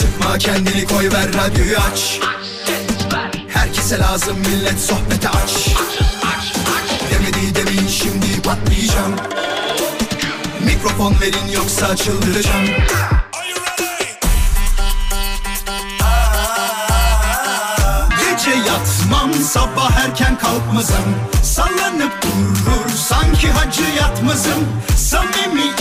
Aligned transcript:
Sıkma 0.00 0.38
kendini 0.38 0.86
koy 0.86 1.12
ver 1.12 1.28
radyoyu 1.34 1.76
aç. 1.78 2.20
Herkese 3.48 3.98
lazım 3.98 4.38
millet 4.38 4.80
sohbete 4.80 5.28
aç. 5.28 5.68
Demedi 7.10 7.54
demeyin 7.54 7.88
şimdi 7.88 8.42
patlayacağım. 8.42 9.16
Mikrofon 10.64 11.16
verin 11.20 11.52
yoksa 11.52 11.96
çıldıracağım. 11.96 12.66
Gece 18.20 18.50
yatmam 18.50 19.34
sabah 19.34 19.90
erken 19.96 20.38
kalkmazım. 20.38 21.14
Sallanıp 21.44 22.22
durur 22.22 22.90
sanki 23.08 23.50
hacı 23.50 23.84
yatmazım. 24.00 24.68
Samimi 24.96 25.76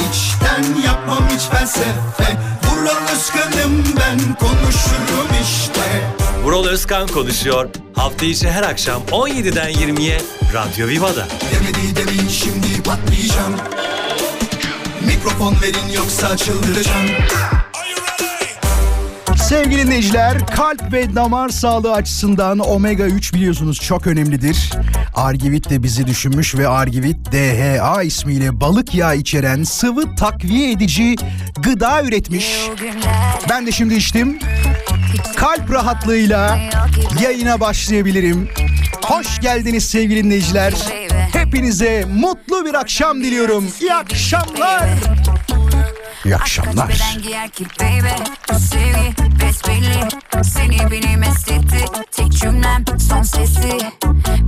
içten 0.60 0.82
yapmam 0.82 1.24
hiç 1.30 1.42
felsefe 1.42 2.38
Vural 2.64 3.14
Özkan'ım 3.14 3.84
ben 4.00 4.36
konuşurum 4.36 5.28
işte 5.42 6.02
Vural 6.44 6.66
Özkan 6.66 7.08
konuşuyor. 7.08 7.70
Hafta 7.94 8.26
içi 8.26 8.50
her 8.50 8.64
akşam 8.64 9.02
17'den 9.12 9.72
20'ye 9.72 10.22
Radyo 10.54 10.88
Viva'da. 10.88 11.28
Demedi 11.52 11.96
demeyin 11.96 12.28
şimdi 12.30 12.84
patlayacağım 12.84 13.56
Mikrofon 15.06 15.56
verin 15.62 15.94
yoksa 15.96 16.38
çıldıracağım 16.38 17.08
Sevgili 19.50 19.86
dinleyiciler, 19.86 20.48
kalp 20.48 20.94
ve 20.94 21.16
damar 21.16 21.50
sağlığı 21.50 21.94
açısından 21.94 22.60
omega 22.60 23.06
3 23.06 23.34
biliyorsunuz 23.34 23.80
çok 23.80 24.08
önemlidir. 24.08 24.70
Argivit 25.20 25.70
de 25.70 25.84
bizi 25.84 26.08
düşünmüş 26.08 26.56
ve 26.56 26.68
Argivit 26.68 27.32
DHA 27.32 28.04
ismiyle 28.04 28.62
balık 28.62 28.96
yağı 28.96 29.16
içeren 29.18 29.64
sıvı 29.64 30.16
takviye 30.16 30.72
edici 30.72 31.16
gıda 31.60 32.04
üretmiş. 32.04 32.70
Ben 33.50 33.68
de 33.68 33.72
şimdi 33.72 33.94
içtim. 33.94 34.40
Kalp 35.36 35.72
rahatlığıyla 35.72 36.60
yayına 37.24 37.60
başlayabilirim. 37.60 38.50
Hoş 39.06 39.40
geldiniz 39.40 39.90
sevgili 39.90 40.24
dinleyiciler. 40.24 40.74
Hepinize 41.34 42.06
mutlu 42.14 42.66
bir 42.66 42.74
akşam 42.74 43.24
diliyorum. 43.24 43.68
İyi 43.82 43.94
akşamlar. 43.94 44.90
İyi 46.26 46.36
akşamlar. 46.36 46.92
Seni 50.44 50.92
beni 50.92 51.18
mest 51.18 51.52
etti 51.52 51.86
Tek 52.12 52.32
cümlem 52.32 52.86
son 53.10 53.22
sesi. 53.22 53.78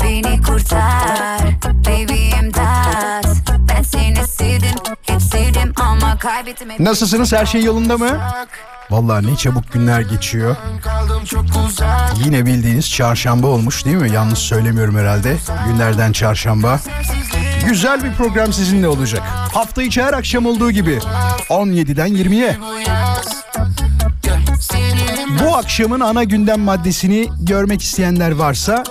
Beni 0.04 0.42
kurtar. 0.42 1.40
Baby 1.64 2.30
imdat. 2.40 3.26
Ben 3.70 3.82
seni 3.82 4.28
sevdim 4.28 4.76
Hep 5.08 5.22
sevdim 5.22 5.74
ama 5.76 6.18
kaybettim. 6.18 6.70
Nasılsınız? 6.80 7.34
Her 7.34 7.46
şey 7.46 7.64
yolunda 7.64 7.98
mı? 7.98 8.22
Vallahi 8.92 9.28
ne 9.28 9.36
çabuk 9.36 9.72
günler 9.74 10.02
geçiyor. 10.02 10.56
Yine 12.26 12.46
bildiğiniz 12.46 12.90
çarşamba 12.92 13.48
olmuş 13.48 13.86
değil 13.86 13.96
mi? 13.98 14.12
Yanlış 14.12 14.40
söylemiyorum 14.40 14.98
herhalde. 14.98 15.38
Günlerden 15.68 16.12
çarşamba. 16.12 16.80
Güzel 17.68 18.04
bir 18.04 18.14
program 18.14 18.54
sizinle 18.54 18.88
olacak. 18.88 19.22
Hafta 19.54 19.84
içi 19.84 20.04
her 20.04 20.14
akşam 20.14 20.46
olduğu 20.46 20.72
gibi. 20.72 21.00
17'den 21.50 22.08
20'ye. 22.08 22.58
Bu 25.44 25.56
akşamın 25.56 26.00
ana 26.00 26.24
gündem 26.24 26.60
maddesini 26.60 27.28
görmek 27.40 27.82
isteyenler 27.82 28.32
varsa 28.32 28.84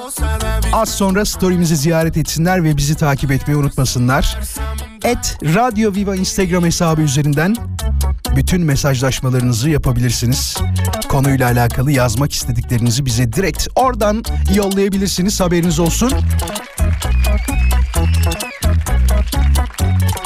az 0.73 0.89
sonra 0.89 1.25
story'mizi 1.25 1.77
ziyaret 1.77 2.17
etsinler 2.17 2.65
ve 2.65 2.77
bizi 2.77 2.95
takip 2.95 3.31
etmeyi 3.33 3.59
unutmasınlar. 3.61 4.39
Et 5.05 5.39
Radio 5.55 5.95
Viva 5.95 6.17
Instagram 6.17 6.65
hesabı 6.65 7.03
üzerinden 7.03 7.57
bütün 8.37 8.65
mesajlaşmalarınızı 8.65 9.71
yapabilirsiniz. 9.71 10.57
Konuyla 11.09 11.51
alakalı 11.51 11.93
yazmak 11.93 12.33
istediklerinizi 12.33 13.07
bize 13.07 13.33
direkt 13.33 13.69
oradan 13.75 14.25
yollayabilirsiniz. 14.55 15.41
Haberiniz 15.41 15.79
olsun. 15.79 16.13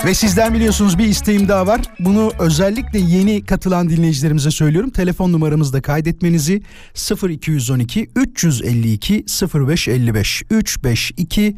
Ve 0.04 0.14
sizden 0.14 0.54
biliyorsunuz 0.54 0.98
bir 0.98 1.06
isteğim 1.06 1.48
daha 1.48 1.66
var. 1.66 1.80
Bunu 2.00 2.32
özellikle 2.38 2.98
yeni 2.98 3.44
katılan 3.44 3.88
dinleyicilerimize 3.88 4.50
söylüyorum. 4.50 4.90
Telefon 4.90 5.32
numaramızda 5.32 5.82
kaydetmenizi 5.82 6.62
0212 7.28 8.08
352 8.16 9.24
0555 9.54 10.42
352 10.50 11.56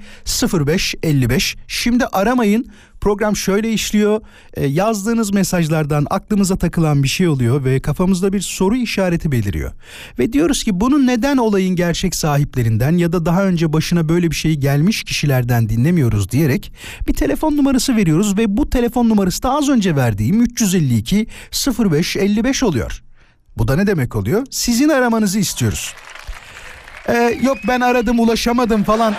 0555. 0.53 1.57
Şimdi 1.69 2.07
aramayın. 2.07 2.67
Program 3.07 3.37
şöyle 3.37 3.73
işliyor. 3.73 4.21
E, 4.55 4.67
yazdığınız 4.67 5.33
mesajlardan 5.33 6.07
aklımıza 6.11 6.57
takılan 6.57 7.03
bir 7.03 7.09
şey 7.09 7.29
oluyor 7.29 7.65
ve 7.65 7.81
kafamızda 7.81 8.33
bir 8.33 8.41
soru 8.41 8.77
işareti 8.77 9.33
beliriyor. 9.33 9.73
Ve 10.19 10.33
diyoruz 10.33 10.65
ki 10.65 10.81
bunu 10.81 11.07
neden 11.07 11.37
olayın 11.37 11.77
gerçek 11.77 12.15
sahiplerinden 12.15 12.97
ya 12.97 13.13
da 13.13 13.27
daha 13.27 13.45
önce 13.45 13.73
başına 13.73 14.09
böyle 14.09 14.31
bir 14.31 14.37
şey 14.37 14.55
gelmiş 14.55 15.05
kişilerden 15.05 15.69
dinlemiyoruz 15.69 16.31
diyerek 16.31 16.73
bir 17.09 17.15
telefon 17.15 17.57
numarası 17.57 17.97
veriyoruz 17.97 18.39
ve 18.39 18.57
bu 18.57 18.71
telefon 18.71 19.09
numarası 19.09 19.43
da 19.43 19.51
az 19.51 19.69
önce 19.69 19.97
verdiğim 19.97 20.43
352 20.43 21.27
05 21.79 22.17
55 22.17 22.63
oluyor. 22.63 23.03
Bu 23.57 23.69
da 23.69 23.77
ne 23.77 23.87
demek 23.87 24.17
oluyor? 24.17 24.47
Sizin 24.51 24.89
aramanızı 24.89 25.39
istiyoruz. 25.39 25.95
Ee, 27.09 27.39
yok 27.43 27.59
ben 27.69 27.81
aradım 27.81 28.21
ulaşamadım 28.21 28.85
falan. 28.85 29.15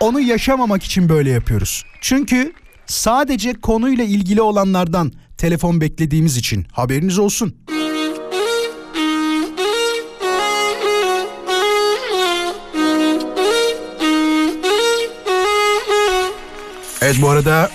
Onu 0.00 0.20
yaşamamak 0.20 0.82
için 0.82 1.08
böyle 1.08 1.30
yapıyoruz. 1.30 1.84
Çünkü 2.00 2.52
sadece 2.86 3.54
konuyla 3.54 4.04
ilgili 4.04 4.42
olanlardan 4.42 5.12
telefon 5.38 5.80
beklediğimiz 5.80 6.36
için 6.36 6.66
haberiniz 6.72 7.18
olsun. 7.18 7.54
Evet 17.02 17.16
bu 17.22 17.28
arada 17.30 17.70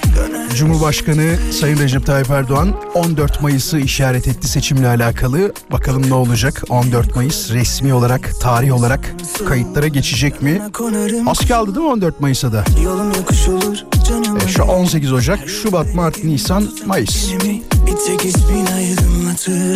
Cumhurbaşkanı 0.56 1.36
Sayın 1.52 1.78
Recep 1.78 2.06
Tayyip 2.06 2.30
Erdoğan 2.30 2.74
14 2.94 3.42
Mayıs'ı 3.42 3.80
işaret 3.80 4.28
etti 4.28 4.48
seçimle 4.48 4.88
alakalı. 4.88 5.54
Bakalım 5.72 6.10
ne 6.10 6.14
olacak 6.14 6.64
14 6.70 7.16
Mayıs 7.16 7.52
resmi 7.52 7.94
olarak 7.94 8.32
tarih 8.42 8.74
olarak 8.74 9.14
kayıtlara 9.48 9.88
geçecek 9.88 10.42
mi? 10.42 10.62
Az 11.28 11.48
kaldı 11.48 11.76
değil 11.76 11.86
mi 11.86 11.92
14 11.92 12.22
Mayıs'a 12.22 12.52
da? 12.54 12.64
E, 14.46 14.48
şu 14.48 14.64
18 14.64 15.14
Ocak, 15.14 15.50
Şubat, 15.50 15.94
Mart, 15.96 16.24
Nisan, 16.24 16.70
Mayıs. 16.86 17.30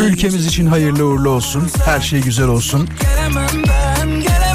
Ülkemiz 0.02 0.46
için 0.46 0.66
hayırlı 0.68 1.06
uğurlu 1.06 1.30
olsun. 1.30 1.64
Her 1.86 2.02
şey 2.02 2.22
güzel 2.22 2.48
olsun. 2.48 2.90
Gelemem 3.02 3.64
ben 3.68 4.10
gelemem 4.10 4.51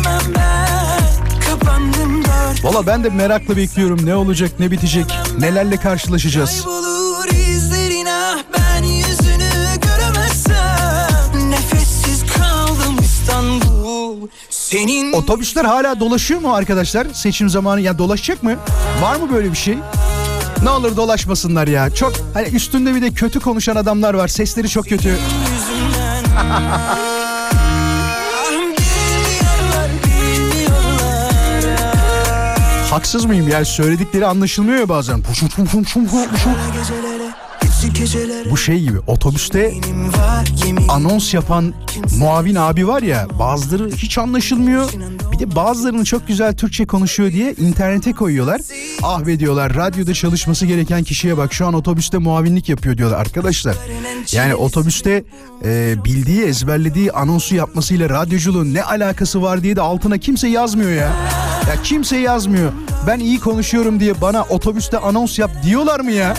Valla 2.67 2.87
ben 2.87 3.05
de 3.05 3.09
merakla 3.09 3.57
bekliyorum 3.57 4.07
ne 4.07 4.15
olacak 4.15 4.51
ne 4.59 4.71
bitecek 4.71 5.05
nelerle 5.39 5.77
karşılaşacağız. 5.77 6.63
Kaybolur 6.65 7.27
ah 8.09 8.39
ben 8.59 8.83
yüzünü 8.83 9.51
göremezsem 9.83 11.51
Nefessiz 11.51 12.25
kaldım 12.37 12.97
İstanbul 13.01 14.29
Senin 14.51 15.13
Otobüsler 15.13 15.65
hala 15.65 16.01
dolaşıyor 16.01 16.41
mu 16.41 16.55
arkadaşlar 16.55 17.07
seçim 17.13 17.49
zamanı 17.49 17.81
ya 17.81 17.99
dolaşacak 17.99 18.43
mı? 18.43 18.57
Var 19.03 19.17
mı 19.17 19.33
böyle 19.33 19.53
bir 19.53 19.57
şey? 19.57 19.79
Ne 20.63 20.71
olur 20.71 20.97
dolaşmasınlar 20.97 21.69
ya. 21.69 21.91
Çok 21.91 22.13
hani 22.35 22.49
üstünde 22.49 22.95
bir 22.95 23.03
de 23.03 23.11
kötü 23.11 23.41
konuşan 23.41 23.77
adamlar 23.77 24.15
var. 24.15 24.29
Sesleri 24.29 24.69
çok 24.69 24.89
kötü. 24.89 25.19
Haksız 32.97 33.25
mıyım 33.25 33.49
yani 33.49 33.67
söyledikleri 33.67 34.27
anlaşılmıyor 34.27 34.79
ya 34.79 34.89
bazen. 34.89 35.23
Bu 38.51 38.57
şey 38.57 38.81
gibi 38.81 38.99
otobüste 39.07 39.75
anons 40.89 41.35
yapan 41.35 41.75
muavin 42.19 42.55
abi 42.55 42.89
var 42.89 43.03
ya 43.03 43.27
bazıları 43.39 43.91
hiç 43.91 44.19
anlaşılmıyor. 44.19 44.89
Bir 45.33 45.39
de 45.39 45.57
bazılarını 45.57 46.05
çok 46.05 46.29
güzel 46.29 46.57
Türkçe 46.57 46.87
konuşuyor 46.87 47.33
diye 47.33 47.53
internete 47.53 48.13
koyuyorlar. 48.13 48.61
Ah 49.03 49.27
be 49.27 49.41
diyorlar 49.41 49.75
radyoda 49.75 50.15
çalışması 50.15 50.67
gereken 50.67 51.03
kişiye 51.03 51.37
bak 51.37 51.53
şu 51.53 51.67
an 51.67 51.75
otobüste 51.75 52.19
muavinlik 52.19 52.69
yapıyor 52.69 52.99
diyorlar 52.99 53.21
arkadaşlar. 53.21 53.77
Yani 54.33 54.55
otobüste 54.55 55.25
e, 55.65 55.95
bildiği 56.05 56.43
ezberlediği 56.43 57.13
anonsu 57.13 57.55
yapmasıyla 57.55 58.11
radyoculuğun 58.11 58.75
ne 58.75 58.83
alakası 58.83 59.43
var 59.43 59.63
diye 59.63 59.77
de 59.77 59.81
altına 59.81 60.19
kimse 60.19 60.49
yazmıyor 60.49 60.91
ya. 60.91 61.13
Ya 61.69 61.83
kimse 61.83 62.17
yazmıyor. 62.17 62.73
Ben 63.07 63.19
iyi 63.19 63.41
konuşuyorum 63.41 64.01
diye 64.01 64.21
bana 64.21 64.43
otobüste 64.43 64.99
anons 64.99 65.39
yap 65.39 65.51
diyorlar 65.63 66.01
mı 66.01 66.13
ya? 66.13 66.35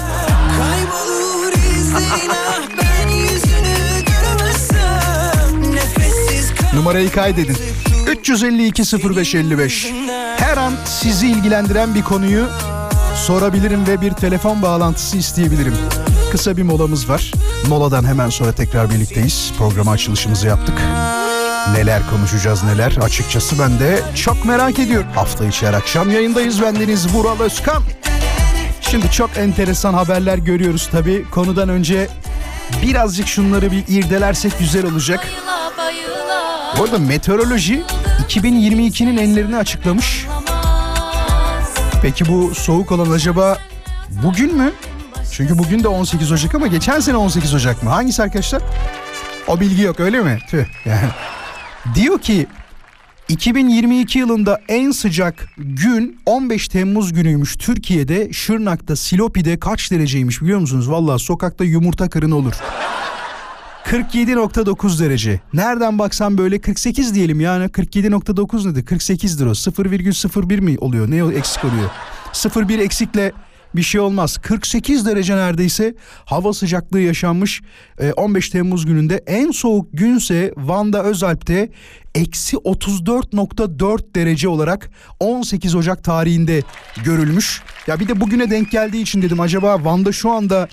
Kaybolur 0.58 1.54
ah 1.96 2.62
ben 2.78 3.10
yüzünü 3.10 4.06
göremezsem 4.06 5.76
Nefessiz 5.76 6.52
Numarayı 6.74 7.12
kaydedin. 7.12 7.58
352 8.08 8.84
0555. 9.16 9.94
Her 10.38 10.58
an 10.58 10.74
sizi 10.86 11.28
ilgilendiren 11.28 11.96
bir 11.96 12.04
konuyu 12.04 12.46
sorabilirim 13.16 13.88
ve 13.88 14.02
bir 14.02 14.12
telefon 14.12 14.62
bağlantısı 14.62 15.18
isteyebilirim. 15.18 15.76
Kısa 16.32 16.58
bir 16.58 16.64
molamız 16.64 17.10
var. 17.10 17.32
Moladan 17.70 18.04
hemen 18.04 18.30
sonra 18.30 18.52
tekrar 18.52 18.90
birlikteyiz. 18.90 19.52
Programa 19.58 19.92
açılışımızı 19.92 20.48
yaptık. 20.48 20.76
Neler 21.74 22.10
konuşacağız 22.10 22.64
neler 22.64 22.98
açıkçası 23.02 23.60
ben 23.60 23.80
de 23.80 24.00
çok 24.16 24.46
merak 24.46 24.80
ediyorum. 24.80 25.08
Hafta 25.16 25.46
içi 25.46 25.68
her 25.68 25.74
akşam 25.74 26.12
yayındayız 26.12 26.62
bendeniz 26.62 27.14
Vural 27.14 27.40
Özkan. 27.40 27.84
Şimdi 28.82 29.12
çok 29.12 29.38
enteresan 29.38 29.94
haberler 29.94 30.38
görüyoruz 30.38 30.88
tabi. 30.92 31.26
Konudan 31.32 31.70
önce 31.70 32.08
birazcık 32.82 33.28
şunları 33.28 33.72
bir 33.72 33.84
irdelersek 33.88 34.60
güzel 34.60 34.86
olacak. 34.86 35.28
Bu 36.80 36.84
arada 36.84 37.00
meteoroloji 37.00 37.84
2022'nin 38.30 39.18
enlerini 39.18 39.58
açıklamış. 39.58 40.26
Peki 42.02 42.26
bu 42.28 42.56
soğuk 42.56 42.92
olan 42.92 43.12
acaba 43.12 43.58
bugün 44.10 44.56
mü? 44.58 44.72
Çünkü 45.32 45.58
bugün 45.58 45.84
de 45.84 45.88
18 45.88 46.32
Ocak 46.32 46.56
ama 46.56 46.68
geçen 46.68 47.00
sene 47.00 47.16
18 47.18 47.54
Ocak 47.54 47.84
mı? 47.84 47.90
Hangisi 47.90 48.24
arkadaşlar? 48.24 48.62
O 49.48 49.60
bilgi 49.60 49.82
yok 49.82 50.00
öyle 50.00 50.20
mi? 50.20 50.40
Tüh 50.50 50.66
yani. 50.86 51.10
Diyor 51.96 52.20
ki 52.20 52.48
2022 53.30 54.20
yılında 54.20 54.62
en 54.68 54.92
sıcak 54.92 55.50
gün 55.58 56.20
15 56.26 56.68
Temmuz 56.68 57.14
günüymüş 57.14 57.56
Türkiye'de 57.56 58.34
Şırnak'ta 58.34 58.96
Silopi'de 58.96 59.60
kaç 59.60 59.92
dereceymiş 59.92 60.42
biliyor 60.42 60.60
musunuz? 60.60 60.92
Vallahi 60.92 61.20
sokakta 61.20 61.64
yumurta 61.64 62.10
kırın 62.10 62.32
olur. 62.32 62.54
47.9 63.86 65.00
derece. 65.00 65.40
Nereden 65.54 66.00
baksan 66.00 66.38
böyle 66.38 66.62
48 66.62 67.16
diyelim 67.16 67.40
yani 67.40 67.66
47.9 67.66 68.72
nedir? 68.72 68.86
48'dir 68.86 69.46
o. 69.46 69.52
0,01 69.52 70.62
mi 70.62 70.78
oluyor? 70.80 71.12
Ne 71.12 71.38
eksik 71.38 71.66
oluyor? 71.66 71.90
0,1 72.34 72.82
eksikle 72.82 73.32
bir 73.76 73.82
şey 73.82 74.02
olmaz. 74.02 74.38
48 74.38 75.06
derece 75.06 75.36
neredeyse 75.36 75.96
hava 76.26 76.54
sıcaklığı 76.54 77.00
yaşanmış 77.00 77.62
15 78.16 78.50
Temmuz 78.50 78.86
gününde. 78.86 79.24
En 79.28 79.52
soğuk 79.52 79.88
günse 79.94 80.54
Van'da 80.58 81.04
Özalp'te 81.04 81.70
eksi 82.16 82.58
34.4 82.58 84.16
derece 84.16 84.50
olarak 84.50 84.90
18 85.20 85.76
Ocak 85.76 86.04
tarihinde 86.04 86.62
görülmüş. 87.04 87.62
Ya 87.88 88.00
bir 88.00 88.08
de 88.08 88.22
bugüne 88.22 88.50
denk 88.50 88.72
geldiği 88.72 89.02
için 89.02 89.22
dedim 89.22 89.40
acaba 89.40 89.86
Van'da 89.86 90.12
şu 90.12 90.32
anda 90.32 90.68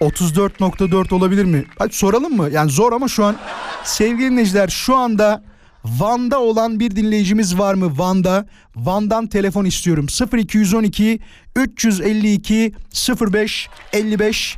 34.4 0.00 1.14
olabilir 1.14 1.44
mi? 1.44 1.64
Hadi 1.78 1.92
soralım 1.92 2.36
mı? 2.36 2.48
Yani 2.52 2.70
zor 2.70 2.92
ama 2.92 3.08
şu 3.08 3.24
an 3.24 3.36
sevgili 3.84 4.30
dinleyiciler 4.30 4.68
şu 4.68 4.96
anda 4.96 5.44
Van'da 5.86 6.40
olan 6.40 6.80
bir 6.80 6.96
dinleyicimiz 6.96 7.58
var 7.58 7.74
mı 7.74 7.98
Van'da? 7.98 8.46
Van'dan 8.76 9.26
telefon 9.26 9.64
istiyorum. 9.64 10.06
0212 10.34 11.20
352 11.56 12.72
05 13.20 13.68
55 13.92 14.56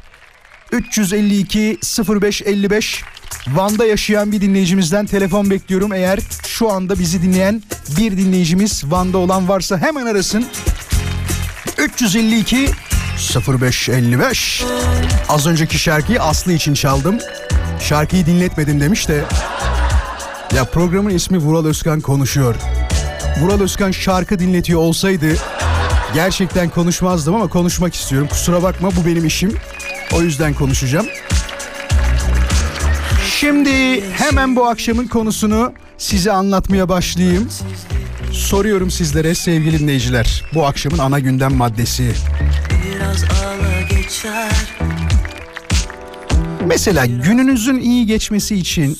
352 0.72 1.78
05 2.22 2.42
55 2.42 3.02
Van'da 3.48 3.86
yaşayan 3.86 4.32
bir 4.32 4.40
dinleyicimizden 4.40 5.06
telefon 5.06 5.50
bekliyorum. 5.50 5.92
Eğer 5.92 6.18
şu 6.46 6.70
anda 6.70 6.98
bizi 6.98 7.22
dinleyen 7.22 7.62
bir 7.98 8.16
dinleyicimiz 8.16 8.84
Van'da 8.84 9.18
olan 9.18 9.48
varsa 9.48 9.78
hemen 9.78 10.06
arasın. 10.06 10.46
352 11.78 12.68
0555 13.62 14.64
Az 15.28 15.46
önceki 15.46 15.78
şarkıyı 15.78 16.22
Aslı 16.22 16.52
için 16.52 16.74
çaldım. 16.74 17.18
Şarkıyı 17.80 18.26
dinletmedim 18.26 18.80
demiş 18.80 19.08
de. 19.08 19.24
Ya 20.58 20.64
programın 20.64 21.10
ismi 21.10 21.38
Vural 21.38 21.64
Özkan 21.64 22.00
konuşuyor. 22.00 22.54
Vural 23.40 23.60
Özkan 23.60 23.90
şarkı 23.90 24.38
dinletiyor 24.38 24.80
olsaydı 24.80 25.26
gerçekten 26.14 26.70
konuşmazdım 26.70 27.34
ama 27.34 27.48
konuşmak 27.48 27.94
istiyorum. 27.94 28.28
Kusura 28.30 28.62
bakma 28.62 28.90
bu 28.96 29.06
benim 29.06 29.26
işim. 29.26 29.54
O 30.16 30.22
yüzden 30.22 30.54
konuşacağım. 30.54 31.06
Şimdi 33.26 34.04
hemen 34.10 34.56
bu 34.56 34.66
akşamın 34.66 35.06
konusunu 35.06 35.72
size 35.98 36.32
anlatmaya 36.32 36.88
başlayayım. 36.88 37.48
Soruyorum 38.32 38.90
sizlere 38.90 39.34
sevgili 39.34 39.78
dinleyiciler. 39.78 40.44
Bu 40.54 40.66
akşamın 40.66 40.98
ana 40.98 41.18
gündem 41.18 41.54
maddesi. 41.54 42.12
Biraz 42.70 43.24
ağla 43.24 43.80
geçer 43.80 44.52
Mesela 46.66 47.06
gününüzün 47.06 47.80
iyi 47.80 48.06
geçmesi 48.06 48.56
için 48.56 48.98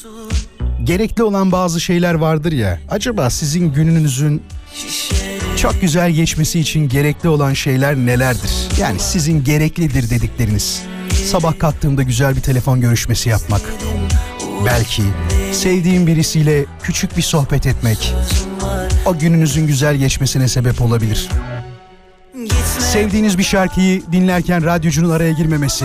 gerekli 0.85 1.23
olan 1.23 1.53
bazı 1.53 1.81
şeyler 1.81 2.15
vardır 2.15 2.53
ya. 2.53 2.79
Acaba 2.91 3.31
sizin 3.31 3.73
gününüzün 3.73 4.43
çok 5.57 5.81
güzel 5.81 6.11
geçmesi 6.11 6.61
için 6.61 6.89
gerekli 6.89 7.29
olan 7.29 7.53
şeyler 7.53 7.97
nelerdir? 7.97 8.51
Yani 8.81 9.01
sizin 9.01 9.45
gereklidir 9.45 10.11
dedikleriniz. 10.11 10.83
Sabah 11.27 11.59
kalktığımda 11.59 12.03
güzel 12.03 12.37
bir 12.37 12.41
telefon 12.41 12.81
görüşmesi 12.81 13.29
yapmak. 13.29 13.61
Belki 14.67 15.03
sevdiğim 15.53 16.07
birisiyle 16.07 16.65
küçük 16.83 17.17
bir 17.17 17.23
sohbet 17.23 17.67
etmek. 17.67 18.15
O 19.07 19.19
gününüzün 19.19 19.67
güzel 19.67 19.97
geçmesine 19.97 20.49
sebep 20.49 20.81
olabilir. 20.81 21.29
Sevdiğiniz 22.79 23.39
bir 23.39 23.43
şarkıyı 23.43 24.03
dinlerken 24.13 24.65
radyocunun 24.65 25.11
araya 25.11 25.33
girmemesi. 25.33 25.85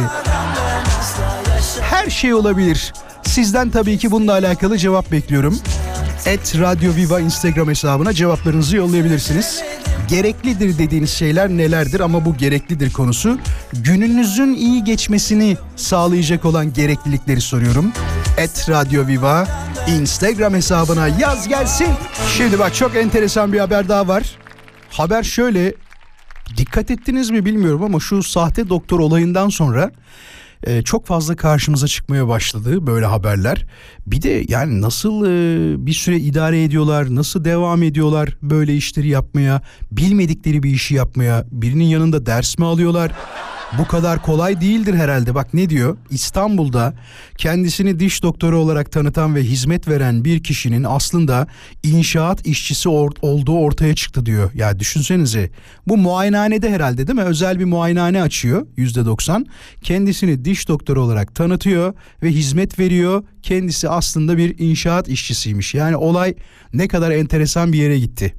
Her 1.82 2.10
şey 2.10 2.34
olabilir. 2.34 2.94
Sizden 3.34 3.70
tabii 3.70 3.98
ki 3.98 4.12
bununla 4.12 4.32
alakalı 4.32 4.78
cevap 4.78 5.12
bekliyorum. 5.12 5.60
Et 6.26 6.60
Radyo 6.60 6.96
Viva 6.96 7.20
Instagram 7.20 7.70
hesabına 7.70 8.14
cevaplarınızı 8.14 8.78
yollayabilirsiniz. 8.78 9.64
Gereklidir 10.10 10.78
dediğiniz 10.78 11.10
şeyler 11.10 11.50
nelerdir 11.50 12.00
ama 12.00 12.26
bu 12.26 12.38
gereklidir 12.38 12.94
konusu. 12.94 13.40
Gününüzün 13.74 14.54
iyi 14.54 14.84
geçmesini 14.84 15.58
sağlayacak 15.76 16.46
olan 16.46 16.74
gereklilikleri 16.74 17.42
soruyorum. 17.42 17.92
Et 18.38 18.70
Radyo 18.70 19.08
Viva 19.08 19.48
Instagram 19.88 20.54
hesabına 20.54 21.08
yaz 21.08 21.48
gelsin. 21.48 21.90
Şimdi 22.38 22.60
bak 22.60 22.76
çok 22.76 22.96
enteresan 22.96 23.54
bir 23.54 23.60
haber 23.60 23.90
daha 23.90 24.08
var. 24.08 24.24
Haber 24.90 25.24
şöyle 25.24 25.74
dikkat 26.58 26.92
ettiniz 26.92 27.30
mi 27.30 27.46
bilmiyorum 27.46 27.84
ama 27.84 28.00
şu 28.00 28.24
sahte 28.24 28.70
doktor 28.70 29.00
olayından 29.00 29.50
sonra 29.50 29.92
e, 30.64 30.82
çok 30.82 31.06
fazla 31.06 31.36
karşımıza 31.36 31.88
çıkmaya 31.88 32.28
başladı 32.28 32.88
böyle 32.88 33.06
haberler. 33.06 33.66
Bir 34.08 34.22
de 34.22 34.46
yani 34.48 34.82
nasıl 34.82 35.26
e, 35.26 35.86
bir 35.86 35.94
süre 35.94 36.18
idare 36.18 36.64
ediyorlar, 36.64 37.16
nasıl 37.16 37.46
devam 37.46 37.84
ediyorlar 37.84 38.38
böyle 38.42 38.76
işleri 38.76 39.08
yapmaya, 39.08 39.62
bilmedikleri 39.92 40.64
bir 40.64 40.70
işi 40.70 40.96
yapmaya, 40.96 41.46
birinin 41.52 41.84
yanında 41.84 42.26
ders 42.26 42.58
mi 42.58 42.66
alıyorlar? 42.66 43.12
Bu 43.78 43.88
kadar 43.88 44.22
kolay 44.22 44.62
değildir 44.62 44.94
herhalde. 44.94 45.36
Bak 45.36 45.54
ne 45.54 45.70
diyor? 45.70 45.98
İstanbul'da 46.10 46.94
kendisini 47.38 48.00
diş 48.00 48.24
doktoru 48.24 48.60
olarak 48.60 48.92
tanıtan 48.92 49.36
ve 49.36 49.44
hizmet 49.44 49.88
veren 49.88 50.26
bir 50.26 50.44
kişinin 50.44 50.84
aslında 50.84 51.48
inşaat 51.84 52.48
işçisi 52.48 52.90
or- 52.90 53.18
olduğu 53.22 53.58
ortaya 53.58 53.96
çıktı 53.96 54.26
diyor. 54.26 54.52
Ya 54.54 54.80
düşünsenize 54.80 55.50
bu 55.88 55.98
muayenehanede 55.98 56.70
herhalde 56.72 57.08
değil 57.08 57.20
mi? 57.20 57.24
Özel 57.24 57.60
bir 57.60 57.66
muayenehane 57.66 58.22
açıyor 58.22 58.68
%90. 58.78 59.46
Kendisini 59.82 60.46
diş 60.46 60.68
doktoru 60.68 61.02
olarak 61.02 61.36
tanıtıyor 61.36 61.94
ve 62.24 62.30
hizmet 62.32 62.80
veriyor. 62.80 63.24
Kendisi 63.42 63.90
aslında 63.90 64.38
bir 64.38 64.60
inşaat 64.60 65.08
işçisiymiş. 65.10 65.74
Yani 65.74 65.96
olay 65.96 66.36
ne 66.74 66.88
kadar 66.88 67.12
enteresan 67.12 67.74
bir 67.74 67.78
yere 67.78 68.00
gitti. 68.00 68.34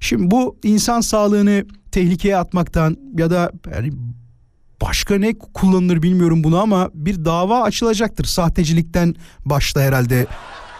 Şimdi 0.00 0.30
bu 0.30 0.56
insan 0.62 1.00
sağlığını 1.00 1.64
tehlikeye 1.92 2.36
atmaktan 2.36 2.96
ya 3.18 3.30
da 3.30 3.52
yani 3.74 3.92
başka 4.82 5.18
ne 5.18 5.34
kullanılır 5.38 6.02
bilmiyorum 6.02 6.44
bunu 6.44 6.60
ama 6.60 6.90
bir 6.94 7.24
dava 7.24 7.62
açılacaktır. 7.62 8.24
Sahtecilikten 8.24 9.14
başta 9.44 9.80
herhalde 9.80 10.26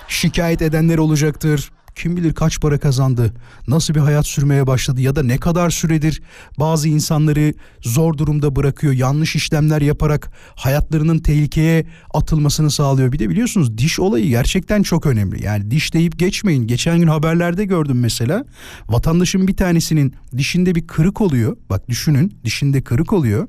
şikayet 0.08 0.62
edenler 0.62 0.98
olacaktır. 0.98 1.70
Kim 1.96 2.16
bilir 2.16 2.32
kaç 2.32 2.60
para 2.60 2.78
kazandı, 2.78 3.34
nasıl 3.68 3.94
bir 3.94 4.00
hayat 4.00 4.26
sürmeye 4.26 4.66
başladı 4.66 5.00
ya 5.00 5.16
da 5.16 5.22
ne 5.22 5.38
kadar 5.38 5.70
süredir 5.70 6.22
bazı 6.58 6.88
insanları 6.88 7.54
zor 7.82 8.18
durumda 8.18 8.56
bırakıyor, 8.56 8.92
yanlış 8.92 9.36
işlemler 9.36 9.80
yaparak 9.80 10.30
hayatlarının 10.54 11.18
tehlikeye 11.18 11.86
atılmasını 12.14 12.70
sağlıyor. 12.70 13.12
Bir 13.12 13.18
de 13.18 13.28
biliyorsunuz 13.28 13.78
diş 13.78 14.00
olayı 14.00 14.28
gerçekten 14.28 14.82
çok 14.82 15.06
önemli. 15.06 15.44
Yani 15.44 15.70
diş 15.70 15.94
deyip 15.94 16.18
geçmeyin. 16.18 16.66
Geçen 16.66 16.98
gün 16.98 17.08
haberlerde 17.08 17.64
gördüm 17.64 18.00
mesela. 18.00 18.44
Vatandaşın 18.88 19.48
bir 19.48 19.56
tanesinin 19.56 20.14
dişinde 20.36 20.74
bir 20.74 20.86
kırık 20.86 21.20
oluyor. 21.20 21.56
Bak 21.70 21.88
düşünün 21.88 22.38
dişinde 22.44 22.82
kırık 22.82 23.12
oluyor. 23.12 23.48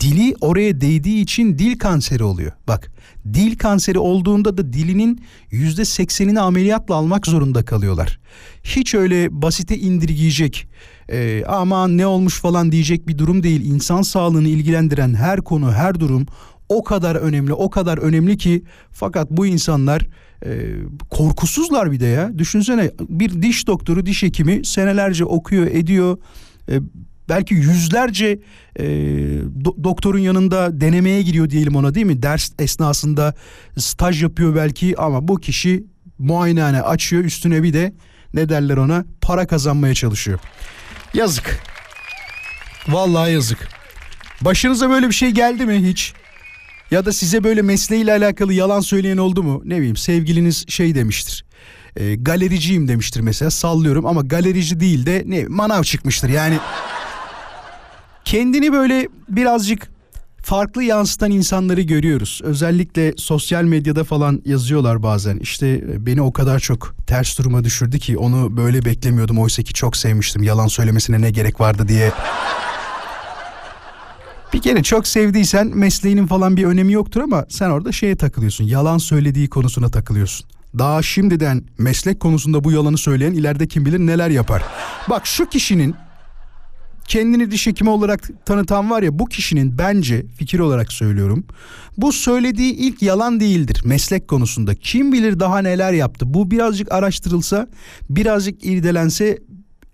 Dili 0.00 0.34
oraya 0.40 0.80
değdiği 0.80 1.22
için 1.22 1.58
dil 1.58 1.78
kanseri 1.78 2.24
oluyor. 2.24 2.52
Bak 2.68 2.90
dil 3.34 3.56
kanseri 3.56 3.98
olduğunda 3.98 4.56
da 4.56 4.72
dilinin 4.72 5.20
yüzde 5.50 5.84
seksenini 5.84 6.40
ameliyatla 6.40 6.94
almak 6.94 7.26
zorunda 7.26 7.64
kalıyorlar. 7.64 8.20
Hiç 8.62 8.94
öyle 8.94 9.42
basite 9.42 9.78
indirgeyecek 9.78 10.68
e, 11.08 11.44
aman 11.48 11.98
ne 11.98 12.06
olmuş 12.06 12.40
falan 12.40 12.72
diyecek 12.72 13.08
bir 13.08 13.18
durum 13.18 13.42
değil. 13.42 13.64
İnsan 13.64 14.02
sağlığını 14.02 14.48
ilgilendiren 14.48 15.14
her 15.14 15.40
konu 15.40 15.72
her 15.72 16.00
durum 16.00 16.26
o 16.68 16.84
kadar 16.84 17.16
önemli 17.16 17.52
o 17.52 17.70
kadar 17.70 17.98
önemli 17.98 18.36
ki 18.36 18.62
fakat 18.90 19.30
bu 19.30 19.46
insanlar 19.46 20.06
e, 20.44 20.50
korkusuzlar 21.10 21.92
bir 21.92 22.00
de 22.00 22.06
ya. 22.06 22.38
Düşünsene 22.38 22.90
bir 23.08 23.42
diş 23.42 23.66
doktoru 23.66 24.06
diş 24.06 24.22
hekimi 24.22 24.64
senelerce 24.64 25.24
okuyor 25.24 25.66
ediyor. 25.66 26.18
E, 26.68 26.80
belki 27.28 27.54
yüzlerce 27.54 28.38
e, 28.76 28.84
do- 28.84 29.84
doktorun 29.84 30.18
yanında 30.18 30.80
denemeye 30.80 31.22
giriyor 31.22 31.50
diyelim 31.50 31.76
ona 31.76 31.94
değil 31.94 32.06
mi? 32.06 32.22
Ders 32.22 32.50
esnasında 32.58 33.34
staj 33.78 34.22
yapıyor 34.22 34.56
belki 34.56 34.94
ama 34.98 35.28
bu 35.28 35.36
kişi 35.36 35.84
muayenehane 36.18 36.82
açıyor 36.82 37.24
üstüne 37.24 37.62
bir 37.62 37.72
de 37.72 37.92
ne 38.34 38.48
derler 38.48 38.76
ona 38.76 39.04
para 39.20 39.46
kazanmaya 39.46 39.94
çalışıyor. 39.94 40.38
Yazık. 41.14 41.60
Vallahi 42.88 43.32
yazık. 43.32 43.68
Başınıza 44.40 44.90
böyle 44.90 45.08
bir 45.08 45.14
şey 45.14 45.30
geldi 45.30 45.66
mi 45.66 45.88
hiç? 45.88 46.12
Ya 46.90 47.04
da 47.06 47.12
size 47.12 47.44
böyle 47.44 47.62
mesleğiyle 47.62 48.12
alakalı 48.12 48.52
yalan 48.54 48.80
söyleyen 48.80 49.16
oldu 49.16 49.42
mu? 49.42 49.62
Ne 49.64 49.76
bileyim 49.78 49.96
sevgiliniz 49.96 50.64
şey 50.68 50.94
demiştir. 50.94 51.44
E, 51.96 52.14
galericiyim 52.14 52.88
demiştir 52.88 53.20
mesela 53.20 53.50
sallıyorum 53.50 54.06
ama 54.06 54.20
galerici 54.22 54.80
değil 54.80 55.06
de 55.06 55.22
ne 55.26 55.44
manav 55.48 55.82
çıkmıştır 55.82 56.28
yani. 56.28 56.58
Kendini 58.28 58.72
böyle 58.72 59.08
birazcık 59.28 59.88
farklı 60.42 60.82
yansıtan 60.82 61.30
insanları 61.30 61.80
görüyoruz. 61.80 62.40
Özellikle 62.44 63.14
sosyal 63.16 63.62
medyada 63.64 64.04
falan 64.04 64.42
yazıyorlar 64.44 65.02
bazen. 65.02 65.36
İşte 65.36 65.68
e, 65.68 66.06
beni 66.06 66.22
o 66.22 66.32
kadar 66.32 66.58
çok 66.58 66.94
ters 67.06 67.38
duruma 67.38 67.64
düşürdü 67.64 67.98
ki 67.98 68.18
onu 68.18 68.56
böyle 68.56 68.84
beklemiyordum. 68.84 69.38
Oysa 69.38 69.62
ki 69.62 69.72
çok 69.72 69.96
sevmiştim. 69.96 70.42
Yalan 70.42 70.66
söylemesine 70.66 71.20
ne 71.20 71.30
gerek 71.30 71.60
vardı 71.60 71.88
diye. 71.88 72.12
Bir 74.52 74.62
kere 74.62 74.82
çok 74.82 75.06
sevdiysen 75.06 75.66
mesleğinin 75.66 76.26
falan 76.26 76.56
bir 76.56 76.64
önemi 76.64 76.92
yoktur 76.92 77.20
ama 77.20 77.46
sen 77.48 77.70
orada 77.70 77.92
şeye 77.92 78.16
takılıyorsun. 78.16 78.64
Yalan 78.64 78.98
söylediği 78.98 79.48
konusuna 79.48 79.88
takılıyorsun. 79.88 80.46
Daha 80.78 81.02
şimdiden 81.02 81.64
meslek 81.78 82.20
konusunda 82.20 82.64
bu 82.64 82.72
yalanı 82.72 82.98
söyleyen 82.98 83.32
ileride 83.32 83.68
kim 83.68 83.86
bilir 83.86 83.98
neler 83.98 84.30
yapar. 84.30 84.62
Bak 85.10 85.26
şu 85.26 85.48
kişinin 85.48 85.94
kendini 87.08 87.50
diş 87.50 87.66
hekimi 87.66 87.90
olarak 87.90 88.30
tanıtan 88.44 88.90
var 88.90 89.02
ya 89.02 89.18
bu 89.18 89.26
kişinin 89.26 89.78
bence 89.78 90.26
fikir 90.38 90.58
olarak 90.58 90.92
söylüyorum. 90.92 91.44
Bu 91.96 92.12
söylediği 92.12 92.72
ilk 92.72 93.02
yalan 93.02 93.40
değildir 93.40 93.82
meslek 93.84 94.28
konusunda. 94.28 94.74
Kim 94.74 95.12
bilir 95.12 95.40
daha 95.40 95.58
neler 95.58 95.92
yaptı. 95.92 96.34
Bu 96.34 96.50
birazcık 96.50 96.92
araştırılsa, 96.92 97.68
birazcık 98.10 98.64
irdelense 98.64 99.38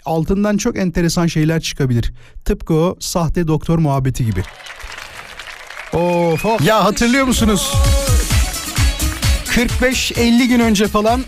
altından 0.05 0.57
çok 0.57 0.79
enteresan 0.79 1.27
şeyler 1.27 1.61
çıkabilir. 1.61 2.13
Tıpkı 2.45 2.75
o 2.75 2.97
sahte 3.01 3.49
doktor 3.49 3.79
muhabbeti 3.79 4.25
gibi. 4.25 4.43
Of, 5.93 6.45
of. 6.45 6.61
Ya 6.67 6.85
hatırlıyor 6.85 7.27
musunuz? 7.27 7.73
45-50 9.47 10.47
gün 10.49 10.61
önce 10.61 10.89
falan 10.89 11.21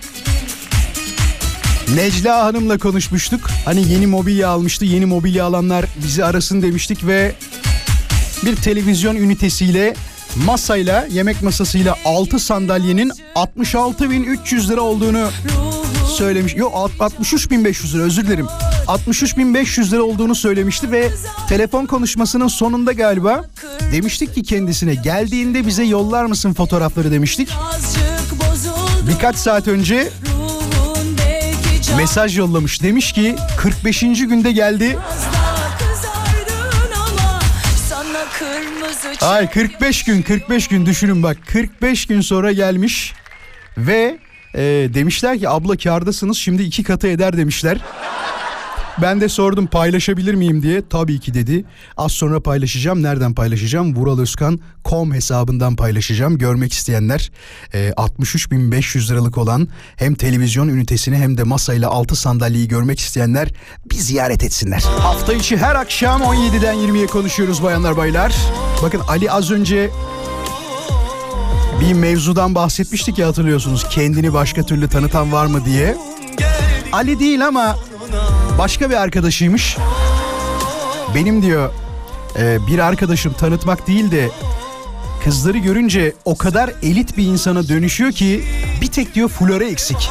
Necla 1.94 2.44
Hanım'la 2.44 2.78
konuşmuştuk. 2.78 3.40
Hani 3.64 3.92
yeni 3.92 4.06
mobilya 4.06 4.48
almıştı. 4.48 4.84
Yeni 4.84 5.06
mobilya 5.06 5.44
alanlar 5.44 5.84
bizi 6.04 6.24
arasın 6.24 6.62
demiştik 6.62 7.06
ve 7.06 7.34
bir 8.44 8.56
televizyon 8.56 9.16
ünitesiyle 9.16 9.94
masayla 10.46 11.06
yemek 11.10 11.42
masasıyla 11.42 11.94
6 12.04 12.38
sandalyenin 12.38 13.12
66.300 13.34 14.68
lira 14.68 14.80
olduğunu 14.80 15.28
söylemiş. 16.16 16.56
Yok 16.56 16.72
63.500 16.74 17.94
lira 17.94 18.02
özür 18.02 18.26
dilerim. 18.26 18.46
63.500 18.86 19.92
lira 19.92 20.02
olduğunu 20.02 20.34
söylemişti 20.34 20.92
ve 20.92 21.10
telefon 21.48 21.86
konuşmasının 21.86 22.48
sonunda 22.48 22.92
galiba 22.92 23.44
demiştik 23.92 24.34
ki 24.34 24.42
kendisine 24.42 24.94
geldiğinde 24.94 25.66
bize 25.66 25.84
yollar 25.84 26.24
mısın 26.24 26.52
fotoğrafları 26.52 27.10
demiştik. 27.10 27.48
Birkaç 29.08 29.36
saat 29.36 29.68
önce 29.68 30.08
mesaj 31.96 32.38
yollamış. 32.38 32.82
Demiş 32.82 33.12
ki 33.12 33.36
45. 33.56 34.00
günde 34.00 34.52
geldi. 34.52 34.98
Ay 39.20 39.50
45 39.50 40.02
gün 40.02 40.22
45 40.22 40.68
gün 40.68 40.86
düşünün 40.86 41.22
bak 41.22 41.36
45 41.46 42.06
gün 42.06 42.20
sonra 42.20 42.52
gelmiş 42.52 43.14
ve 43.78 44.18
e, 44.54 44.60
demişler 44.94 45.38
ki 45.38 45.48
abla 45.48 45.76
kardasınız 45.76 46.36
şimdi 46.38 46.62
iki 46.62 46.82
katı 46.82 47.08
eder 47.08 47.36
demişler. 47.36 47.78
Ben 49.02 49.20
de 49.20 49.28
sordum 49.28 49.66
paylaşabilir 49.66 50.34
miyim 50.34 50.62
diye. 50.62 50.88
Tabii 50.88 51.20
ki 51.20 51.34
dedi. 51.34 51.64
Az 51.96 52.12
sonra 52.12 52.40
paylaşacağım. 52.40 53.02
Nereden 53.02 53.34
paylaşacağım? 53.34 53.96
Vuraloskan.com 53.96 55.14
hesabından 55.14 55.76
paylaşacağım. 55.76 56.38
Görmek 56.38 56.72
isteyenler 56.72 57.30
e, 57.74 57.88
63.500 57.90 59.10
liralık 59.10 59.38
olan 59.38 59.68
hem 59.96 60.14
televizyon 60.14 60.68
ünitesini 60.68 61.16
hem 61.16 61.38
de 61.38 61.42
masayla 61.42 61.90
altı 61.90 62.16
sandalyeyi 62.16 62.68
görmek 62.68 63.00
isteyenler 63.00 63.48
bir 63.90 63.96
ziyaret 63.96 64.44
etsinler. 64.44 64.84
Hafta 65.00 65.32
içi 65.32 65.56
her 65.56 65.74
akşam 65.74 66.22
17'den 66.22 66.74
20'ye 66.74 67.06
konuşuyoruz 67.06 67.62
bayanlar 67.62 67.96
baylar. 67.96 68.34
Bakın 68.82 69.00
Ali 69.08 69.30
az 69.30 69.50
önce 69.50 69.90
bir 71.80 71.92
mevzudan 71.92 72.54
bahsetmiştik 72.54 73.18
ya 73.18 73.28
hatırlıyorsunuz. 73.28 73.88
Kendini 73.90 74.32
başka 74.32 74.62
türlü 74.62 74.88
tanıtan 74.88 75.32
var 75.32 75.46
mı 75.46 75.64
diye. 75.64 75.96
Ali 76.92 77.20
değil 77.20 77.46
ama 77.46 77.76
başka 78.58 78.90
bir 78.90 78.94
arkadaşıymış. 78.94 79.76
Benim 81.14 81.42
diyor 81.42 81.70
e, 82.38 82.66
bir 82.66 82.78
arkadaşım 82.78 83.32
tanıtmak 83.32 83.86
değil 83.86 84.10
de 84.10 84.30
kızları 85.24 85.58
görünce 85.58 86.12
o 86.24 86.36
kadar 86.36 86.70
elit 86.82 87.16
bir 87.16 87.24
insana 87.24 87.68
dönüşüyor 87.68 88.12
ki 88.12 88.44
bir 88.80 88.86
tek 88.86 89.14
diyor 89.14 89.28
flore 89.28 89.68
eksik. 89.68 90.10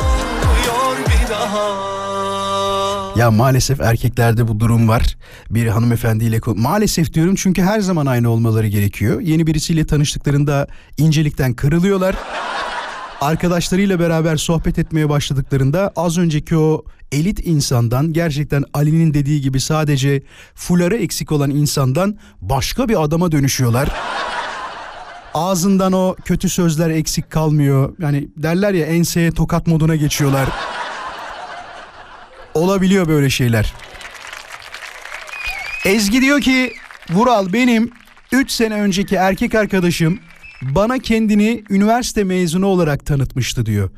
Ya 3.16 3.32
maalesef 3.32 3.82
erkeklerde 3.82 4.48
bu 4.48 4.60
durum 4.60 4.90
var. 4.90 5.18
Bir 5.50 5.68
hanımefendiyle 5.68 6.40
maalesef 6.56 7.14
diyorum 7.14 7.36
çünkü 7.36 7.62
her 7.62 7.80
zaman 7.80 8.06
aynı 8.06 8.30
olmaları 8.30 8.68
gerekiyor. 8.68 9.22
Yeni 9.22 9.48
birisiyle 9.48 9.88
tanıştıklarında 9.88 10.68
incelikten 10.98 11.54
kırılıyorlar. 11.54 12.16
Arkadaşlarıyla 13.22 14.00
beraber 14.00 14.38
sohbet 14.38 14.80
etmeye 14.80 15.10
başladıklarında 15.10 15.94
az 15.96 16.18
önceki 16.18 16.58
o 16.58 16.84
elit 17.12 17.48
insandan 17.48 18.14
gerçekten 18.14 18.64
Ali'nin 18.74 19.14
dediği 19.14 19.42
gibi 19.42 19.60
sadece 19.60 20.24
fuları 20.56 20.98
eksik 20.98 21.32
olan 21.32 21.50
insandan 21.50 22.18
başka 22.42 22.90
bir 22.90 23.04
adama 23.04 23.32
dönüşüyorlar. 23.32 23.90
Ağzından 25.34 25.94
o 25.94 26.16
kötü 26.26 26.50
sözler 26.50 26.90
eksik 26.90 27.30
kalmıyor. 27.32 27.96
Yani 28.00 28.28
derler 28.38 28.74
ya 28.74 28.86
enseye 28.86 29.32
tokat 29.32 29.68
moduna 29.68 29.96
geçiyorlar. 29.96 30.50
Olabiliyor 32.54 33.08
böyle 33.08 33.30
şeyler. 33.30 33.74
Ezgi 35.86 36.22
diyor 36.22 36.42
ki 36.42 36.74
Vural 37.10 37.54
benim 37.54 37.92
3 38.32 38.52
sene 38.52 38.74
önceki 38.74 39.16
erkek 39.16 39.56
arkadaşım 39.56 40.20
bana 40.70 41.00
kendini 41.00 41.64
üniversite 41.70 42.24
mezunu 42.24 42.66
olarak 42.66 43.06
tanıtmıştı 43.06 43.66
diyor. 43.66 43.90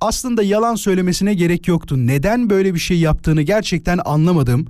Aslında 0.00 0.42
yalan 0.42 0.74
söylemesine 0.74 1.34
gerek 1.34 1.68
yoktu. 1.68 1.96
Neden 1.98 2.50
böyle 2.50 2.74
bir 2.74 2.78
şey 2.78 2.98
yaptığını 2.98 3.42
gerçekten 3.42 4.00
anlamadım. 4.04 4.66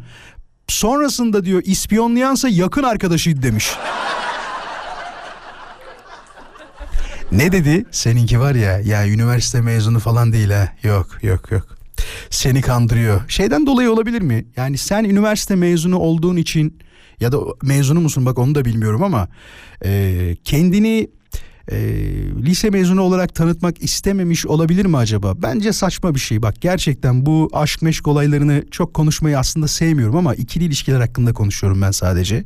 Sonrasında 0.68 1.44
diyor 1.44 1.62
ispiyonlayansa 1.64 2.48
yakın 2.48 2.82
arkadaşıydı 2.82 3.42
demiş. 3.42 3.70
ne 7.32 7.52
dedi? 7.52 7.84
Seninki 7.90 8.40
var 8.40 8.54
ya 8.54 8.80
ya 8.80 9.08
üniversite 9.08 9.60
mezunu 9.60 9.98
falan 9.98 10.32
değil 10.32 10.50
ha. 10.50 10.68
Yok 10.82 11.18
yok 11.22 11.50
yok. 11.50 11.66
Seni 12.30 12.60
kandırıyor. 12.60 13.28
Şeyden 13.28 13.66
dolayı 13.66 13.92
olabilir 13.92 14.22
mi? 14.22 14.46
Yani 14.56 14.78
sen 14.78 15.04
üniversite 15.04 15.54
mezunu 15.54 15.98
olduğun 15.98 16.36
için 16.36 16.78
ya 17.20 17.32
da 17.32 17.38
mezunu 17.62 18.00
musun 18.00 18.26
bak 18.26 18.38
onu 18.38 18.54
da 18.54 18.64
bilmiyorum 18.64 19.02
ama 19.02 19.28
e, 19.84 20.36
kendini 20.44 21.10
e, 21.70 21.76
lise 22.42 22.70
mezunu 22.70 23.02
olarak 23.02 23.34
tanıtmak 23.34 23.82
istememiş 23.82 24.46
olabilir 24.46 24.86
mi 24.86 24.96
acaba? 24.96 25.42
Bence 25.42 25.72
saçma 25.72 26.14
bir 26.14 26.20
şey. 26.20 26.42
Bak 26.42 26.60
gerçekten 26.60 27.26
bu 27.26 27.50
aşk 27.52 27.82
meşk 27.82 28.08
olaylarını 28.08 28.64
çok 28.70 28.94
konuşmayı 28.94 29.38
aslında 29.38 29.68
sevmiyorum 29.68 30.16
ama 30.16 30.34
ikili 30.34 30.64
ilişkiler 30.64 31.00
hakkında 31.00 31.32
konuşuyorum 31.32 31.82
ben 31.82 31.90
sadece. 31.90 32.44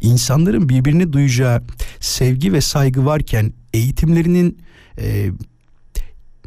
İnsanların 0.00 0.68
birbirini 0.68 1.12
duyacağı 1.12 1.62
sevgi 2.00 2.52
ve 2.52 2.60
saygı 2.60 3.04
varken 3.04 3.52
eğitimlerinin 3.74 4.58
e, 4.98 5.30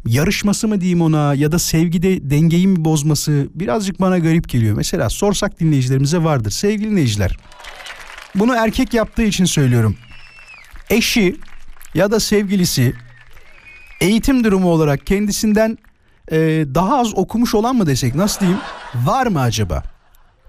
yarışması 0.06 0.68
mı 0.68 0.80
diyeyim 0.80 1.02
ona 1.02 1.34
ya 1.34 1.52
da 1.52 1.58
sevgide 1.58 2.30
dengeyi 2.30 2.66
mi 2.66 2.84
bozması 2.84 3.48
birazcık 3.54 4.00
bana 4.00 4.18
garip 4.18 4.48
geliyor. 4.48 4.76
Mesela 4.76 5.10
sorsak 5.10 5.60
dinleyicilerimize 5.60 6.24
vardır. 6.24 6.50
Sevgili 6.50 6.90
dinleyiciler 6.90 7.36
bunu 8.34 8.54
erkek 8.54 8.94
yaptığı 8.94 9.22
için 9.22 9.44
söylüyorum. 9.44 9.96
Eşi 10.90 11.36
ya 11.94 12.10
da 12.10 12.20
sevgilisi 12.20 12.94
eğitim 14.00 14.44
durumu 14.44 14.68
olarak 14.68 15.06
kendisinden 15.06 15.78
e, 16.32 16.38
daha 16.74 16.98
az 16.98 17.14
okumuş 17.14 17.54
olan 17.54 17.76
mı 17.76 17.86
desek 17.86 18.14
nasıl 18.14 18.40
diyeyim 18.40 18.60
var 18.94 19.26
mı 19.26 19.40
acaba? 19.40 19.82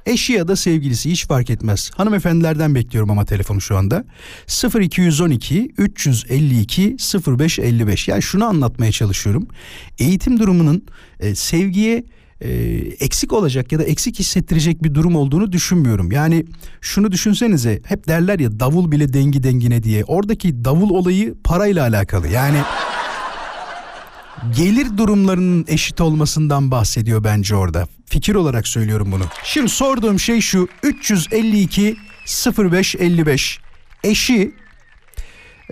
Eşi 0.06 0.34
ya 0.34 0.48
da 0.48 0.56
sevgilisi 0.56 1.12
hiç 1.12 1.28
fark 1.28 1.50
etmez. 1.50 1.92
Hanımefendilerden 1.96 2.76
bekliyorum 2.76 3.12
ama 3.12 3.26
telefonu 3.26 3.62
şu 3.62 3.78
anda. 3.78 4.04
0212 4.80 5.74
352 5.78 6.98
0555. 7.28 8.08
Yani 8.08 8.22
şunu 8.22 8.46
anlatmaya 8.46 8.92
çalışıyorum. 8.92 9.48
Eğitim 10.00 10.40
durumunun 10.40 10.86
e, 11.20 11.36
sevgiye 11.36 12.04
e, 12.42 12.50
eksik 13.00 13.34
olacak 13.34 13.72
ya 13.72 13.80
da 13.80 13.84
eksik 13.84 14.20
hissettirecek 14.20 14.84
bir 14.84 14.94
durum 14.94 15.16
olduğunu 15.16 15.52
düşünmüyorum. 15.52 16.12
Yani 16.12 16.46
şunu 16.82 17.12
düşünsenize 17.12 17.82
hep 17.86 18.08
derler 18.08 18.40
ya 18.40 18.60
davul 18.60 18.92
bile 18.92 19.14
dengi 19.14 19.44
dengine 19.44 19.84
diye. 19.84 20.04
Oradaki 20.04 20.66
davul 20.66 20.90
olayı 20.90 21.36
parayla 21.44 21.84
alakalı. 21.84 22.28
Yani 22.28 22.58
gelir 24.56 24.98
durumlarının 24.98 25.66
eşit 25.68 26.02
olmasından 26.02 26.72
bahsediyor 26.72 27.24
bence 27.24 27.56
orada. 27.56 27.88
Fikir 28.06 28.36
olarak 28.36 28.68
söylüyorum 28.68 29.12
bunu. 29.12 29.24
Şimdi 29.44 29.70
sorduğum 29.70 30.20
şey 30.20 30.42
şu 30.42 30.68
352 30.84 31.98
0555 32.58 33.60
eşi 34.04 34.56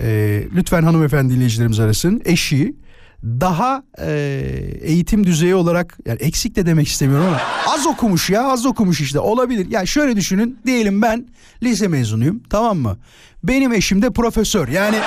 e, 0.02 0.44
lütfen 0.56 0.84
hanımefendi 0.84 1.34
dinleyicilerimiz 1.34 1.80
arasın 1.80 2.22
eşi 2.26 2.76
daha 3.24 3.84
e, 4.02 4.12
eğitim 4.82 5.26
düzeyi 5.26 5.56
olarak 5.56 5.98
yani 6.06 6.20
eksik 6.22 6.56
de 6.56 6.66
demek 6.66 6.88
istemiyorum 6.88 7.26
ama 7.28 7.40
az 7.74 7.88
okumuş 7.88 8.30
ya 8.30 8.44
az 8.44 8.66
okumuş 8.66 9.02
işte 9.02 9.20
olabilir. 9.20 9.68
Yani 9.70 9.88
şöyle 9.88 10.16
düşünün 10.16 10.60
diyelim 10.66 11.02
ben 11.02 11.28
lise 11.64 11.88
mezunuyum 11.88 12.44
tamam 12.50 12.78
mı? 12.78 12.98
Benim 13.44 13.74
eşim 13.74 14.02
de 14.02 14.10
profesör 14.10 14.68
yani 14.68 14.98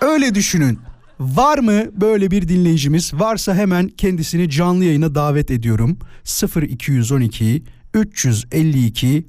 öyle 0.00 0.34
düşünün. 0.34 0.78
Var 1.20 1.58
mı 1.58 1.84
böyle 2.00 2.30
bir 2.30 2.48
dinleyicimiz? 2.48 3.14
Varsa 3.14 3.54
hemen 3.54 3.88
kendisini 3.88 4.50
canlı 4.50 4.84
yayına 4.84 5.14
davet 5.14 5.50
ediyorum. 5.50 5.98
0212 6.56 7.62
352 7.94 9.26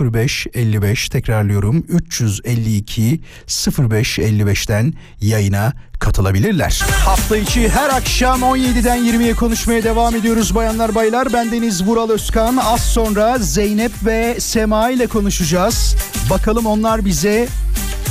0555 0.00 1.08
tekrarlıyorum 1.08 1.84
352 1.88 3.20
0555'ten 3.46 4.94
yayına 5.20 5.72
katılabilirler. 5.98 6.82
Hafta 7.04 7.36
içi 7.36 7.68
her 7.68 7.90
akşam 7.90 8.40
17'den 8.40 8.98
20'ye 8.98 9.34
konuşmaya 9.34 9.82
devam 9.82 10.16
ediyoruz 10.16 10.54
bayanlar 10.54 10.94
baylar. 10.94 11.32
Bendeniz 11.32 11.86
Vural 11.86 12.10
Özkan. 12.10 12.56
Az 12.56 12.80
sonra 12.80 13.38
Zeynep 13.38 13.92
ve 14.04 14.40
Sema 14.40 14.90
ile 14.90 15.06
konuşacağız. 15.06 15.96
Bakalım 16.30 16.66
onlar 16.66 17.04
bize 17.04 17.48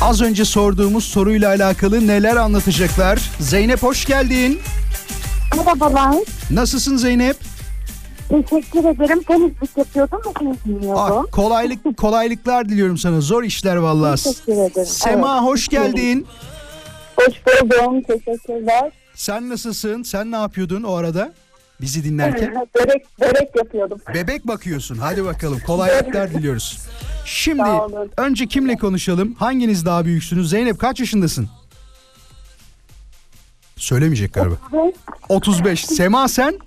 az 0.01 0.21
önce 0.21 0.45
sorduğumuz 0.45 1.03
soruyla 1.03 1.49
alakalı 1.49 2.07
neler 2.07 2.35
anlatacaklar. 2.35 3.19
Zeynep 3.39 3.83
hoş 3.83 4.05
geldin. 4.05 4.59
Merhabalar. 5.57 6.15
Nasılsın 6.51 6.97
Zeynep? 6.97 7.56
Teşekkür 8.29 8.79
ederim. 8.79 9.23
Temizlik 9.23 9.77
yapıyordum 9.77 10.21
seni 10.39 10.49
Ah, 10.61 10.65
dinliyordum. 10.65 11.27
kolaylık 11.31 11.97
kolaylıklar 11.97 12.69
diliyorum 12.69 12.97
sana. 12.97 13.21
Zor 13.21 13.43
işler 13.43 13.75
vallahi. 13.75 14.23
Teşekkür 14.23 14.51
ederim. 14.53 14.85
Sema 14.85 15.33
Evet. 15.33 15.43
hoş 15.43 15.67
geldin. 15.67 16.27
Hoş 17.17 17.35
buldum. 17.45 18.01
Teşekkürler. 18.01 18.91
Sen 19.15 19.49
nasılsın? 19.49 20.03
Sen 20.03 20.31
ne 20.31 20.35
yapıyordun 20.35 20.83
o 20.83 20.93
arada? 20.95 21.33
Bizi 21.81 22.03
dinlerken. 22.03 22.53
börek, 22.75 23.05
börek 23.19 23.55
yapıyordum. 23.55 23.99
Bebek 24.13 24.47
bakıyorsun. 24.47 24.97
Hadi 24.97 25.25
bakalım. 25.25 25.59
Kolaylıklar 25.67 26.31
diliyoruz. 26.33 26.77
Şimdi 27.25 27.63
önce 28.17 28.47
kimle 28.47 28.75
konuşalım? 28.75 29.33
Hanginiz 29.33 29.85
daha 29.85 30.05
büyüksünüz? 30.05 30.49
Zeynep 30.49 30.79
kaç 30.79 30.99
yaşındasın? 30.99 31.49
Söylemeyecek 33.75 34.33
galiba. 34.33 34.55
35. 35.29 35.85
Sema 35.85 36.27
sen? 36.27 36.59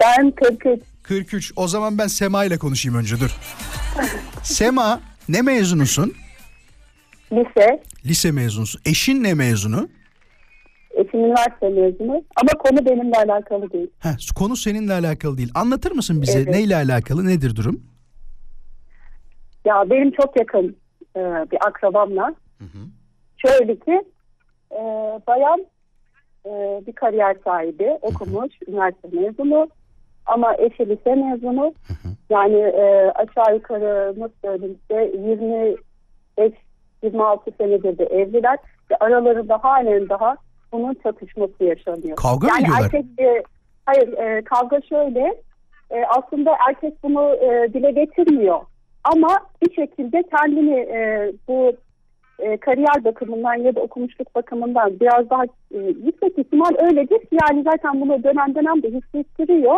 Ben 0.00 0.30
43. 0.30 0.80
43. 1.02 1.52
O 1.56 1.68
zaman 1.68 1.98
ben 1.98 2.06
Sema 2.06 2.44
ile 2.44 2.58
konuşayım 2.58 2.98
önce 2.98 3.20
dur. 3.20 3.30
Sema 4.42 5.00
ne 5.28 5.42
mezunusun? 5.42 6.12
Lise. 7.32 7.82
Lise 8.06 8.30
mezunusun. 8.32 8.80
Eşin 8.86 9.22
ne 9.24 9.34
mezunu? 9.34 9.88
Eşim 10.94 11.20
üniversite 11.20 11.68
mezunu. 11.68 12.24
Ama 12.36 12.48
konu 12.58 12.86
benimle 12.86 13.16
alakalı 13.16 13.70
değil. 13.72 13.90
Heh, 13.98 14.34
konu 14.34 14.56
seninle 14.56 14.92
alakalı 14.92 15.38
değil. 15.38 15.50
Anlatır 15.54 15.92
mısın 15.92 16.22
bize 16.22 16.38
Evet. 16.38 16.48
neyle 16.48 16.76
alakalı? 16.76 17.26
Nedir 17.26 17.56
durum? 17.56 17.82
Ya 19.64 19.90
benim 19.90 20.10
çok 20.10 20.38
yakın 20.40 20.76
e, 21.16 21.20
bir 21.20 21.58
akrabamla. 21.66 22.34
Şöyle 23.46 23.74
ki 23.78 24.02
e, 24.72 24.80
bayan 25.26 25.66
e, 26.46 26.82
bir 26.86 26.92
kariyer 26.92 27.36
sahibi 27.44 27.98
okumuş 28.02 28.52
üniversite 28.68 29.08
mezunu 29.12 29.68
ama 30.26 30.54
eşi 30.58 30.88
lise 30.88 31.14
mezunu 31.14 31.74
yani 32.30 32.58
e, 32.58 33.12
aşağı 33.14 33.54
yukarı 33.54 34.14
nasıl 34.20 34.34
söyleyeyim 34.44 34.78
size 34.88 35.12
25 35.28 36.52
26 37.02 37.50
senedir 37.58 37.98
de 37.98 38.04
evliler 38.04 38.58
ve 38.90 38.96
aralarında 39.00 39.58
halen 39.64 40.08
daha 40.08 40.36
bunun 40.72 40.94
çatışması 41.02 41.64
yaşanıyor. 41.64 42.16
Kavga 42.16 42.46
mı 42.46 42.52
yani 42.52 42.62
ediyorlar? 42.62 42.84
erkek 42.84 43.04
e, 43.20 43.42
hayır 43.86 44.18
e, 44.18 44.44
kavga 44.44 44.80
şöyle 44.88 45.42
e, 45.90 46.04
aslında 46.04 46.56
erkek 46.68 47.02
bunu 47.02 47.34
e, 47.34 47.72
dile 47.74 47.90
getirmiyor 47.90 48.60
ama 49.04 49.38
bir 49.62 49.74
şekilde 49.74 50.22
kendini 50.22 50.78
e, 50.78 51.32
bu 51.48 51.72
e, 52.40 52.56
kariyer 52.56 53.04
bakımından 53.04 53.54
ya 53.54 53.74
da 53.74 53.80
okumuşluk 53.80 54.34
bakımından 54.34 55.00
biraz 55.00 55.30
daha 55.30 55.44
e, 55.74 55.78
yüksek 55.78 56.38
ihtimal 56.38 56.70
öyledir. 56.82 57.20
Yani 57.42 57.62
zaten 57.62 58.00
bunu 58.00 58.24
dönem 58.24 58.54
dönem 58.54 58.82
de 58.82 58.88
hissettiriyor. 58.88 59.76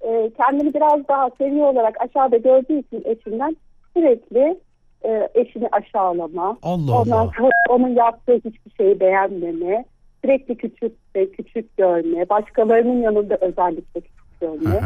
E, 0.00 0.30
kendini 0.36 0.74
biraz 0.74 1.08
daha 1.08 1.30
seviye 1.38 1.64
olarak 1.64 1.94
aşağıda 2.00 2.36
gördüğü 2.36 2.78
için 2.78 3.02
eşinden 3.04 3.56
sürekli 3.96 4.60
e, 5.04 5.28
eşini 5.34 5.68
aşağılama. 5.72 6.58
Allah 6.62 7.00
Ondan 7.00 7.16
Allah. 7.16 7.30
sonra 7.38 7.50
onun 7.68 7.88
yaptığı 7.88 8.34
hiçbir 8.34 8.70
şeyi 8.76 9.00
beğenmeme. 9.00 9.84
Sürekli 10.24 10.56
küçük 10.56 10.92
küçük 11.36 11.76
görme. 11.76 12.28
Başkalarının 12.28 13.02
yanında 13.02 13.38
özellikle 13.40 14.00
küçük 14.00 14.40
görme. 14.40 14.80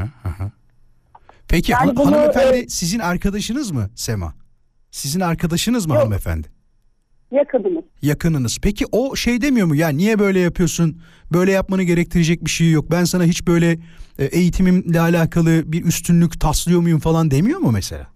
Peki 1.48 1.72
Yani 1.72 1.86
han- 1.86 1.96
bunu, 1.96 2.16
hanımefendi 2.16 2.56
e, 2.58 2.68
sizin 2.68 2.98
arkadaşınız 2.98 3.70
mı 3.70 3.86
Sema? 3.94 4.34
Sizin 4.90 5.20
arkadaşınız 5.20 5.86
mı 5.86 5.94
Yok. 5.94 6.02
hanımefendi? 6.02 6.48
Yakınımız. 7.30 7.84
Yakınınız. 8.02 8.58
Peki 8.62 8.84
o 8.92 9.16
şey 9.16 9.42
demiyor 9.42 9.66
mu 9.66 9.74
ya 9.76 9.88
niye 9.88 10.18
böyle 10.18 10.40
yapıyorsun? 10.40 10.96
Böyle 11.32 11.52
yapmanı 11.52 11.82
gerektirecek 11.82 12.44
bir 12.44 12.50
şey 12.50 12.70
yok. 12.70 12.84
Ben 12.90 13.04
sana 13.04 13.24
hiç 13.24 13.46
böyle 13.46 13.70
e, 14.18 14.24
eğitimimle 14.24 15.00
alakalı 15.00 15.72
bir 15.72 15.84
üstünlük 15.84 16.40
taslıyor 16.40 16.80
muyum 16.80 16.98
falan 16.98 17.30
demiyor 17.30 17.58
mu 17.58 17.70
mesela? 17.72 18.06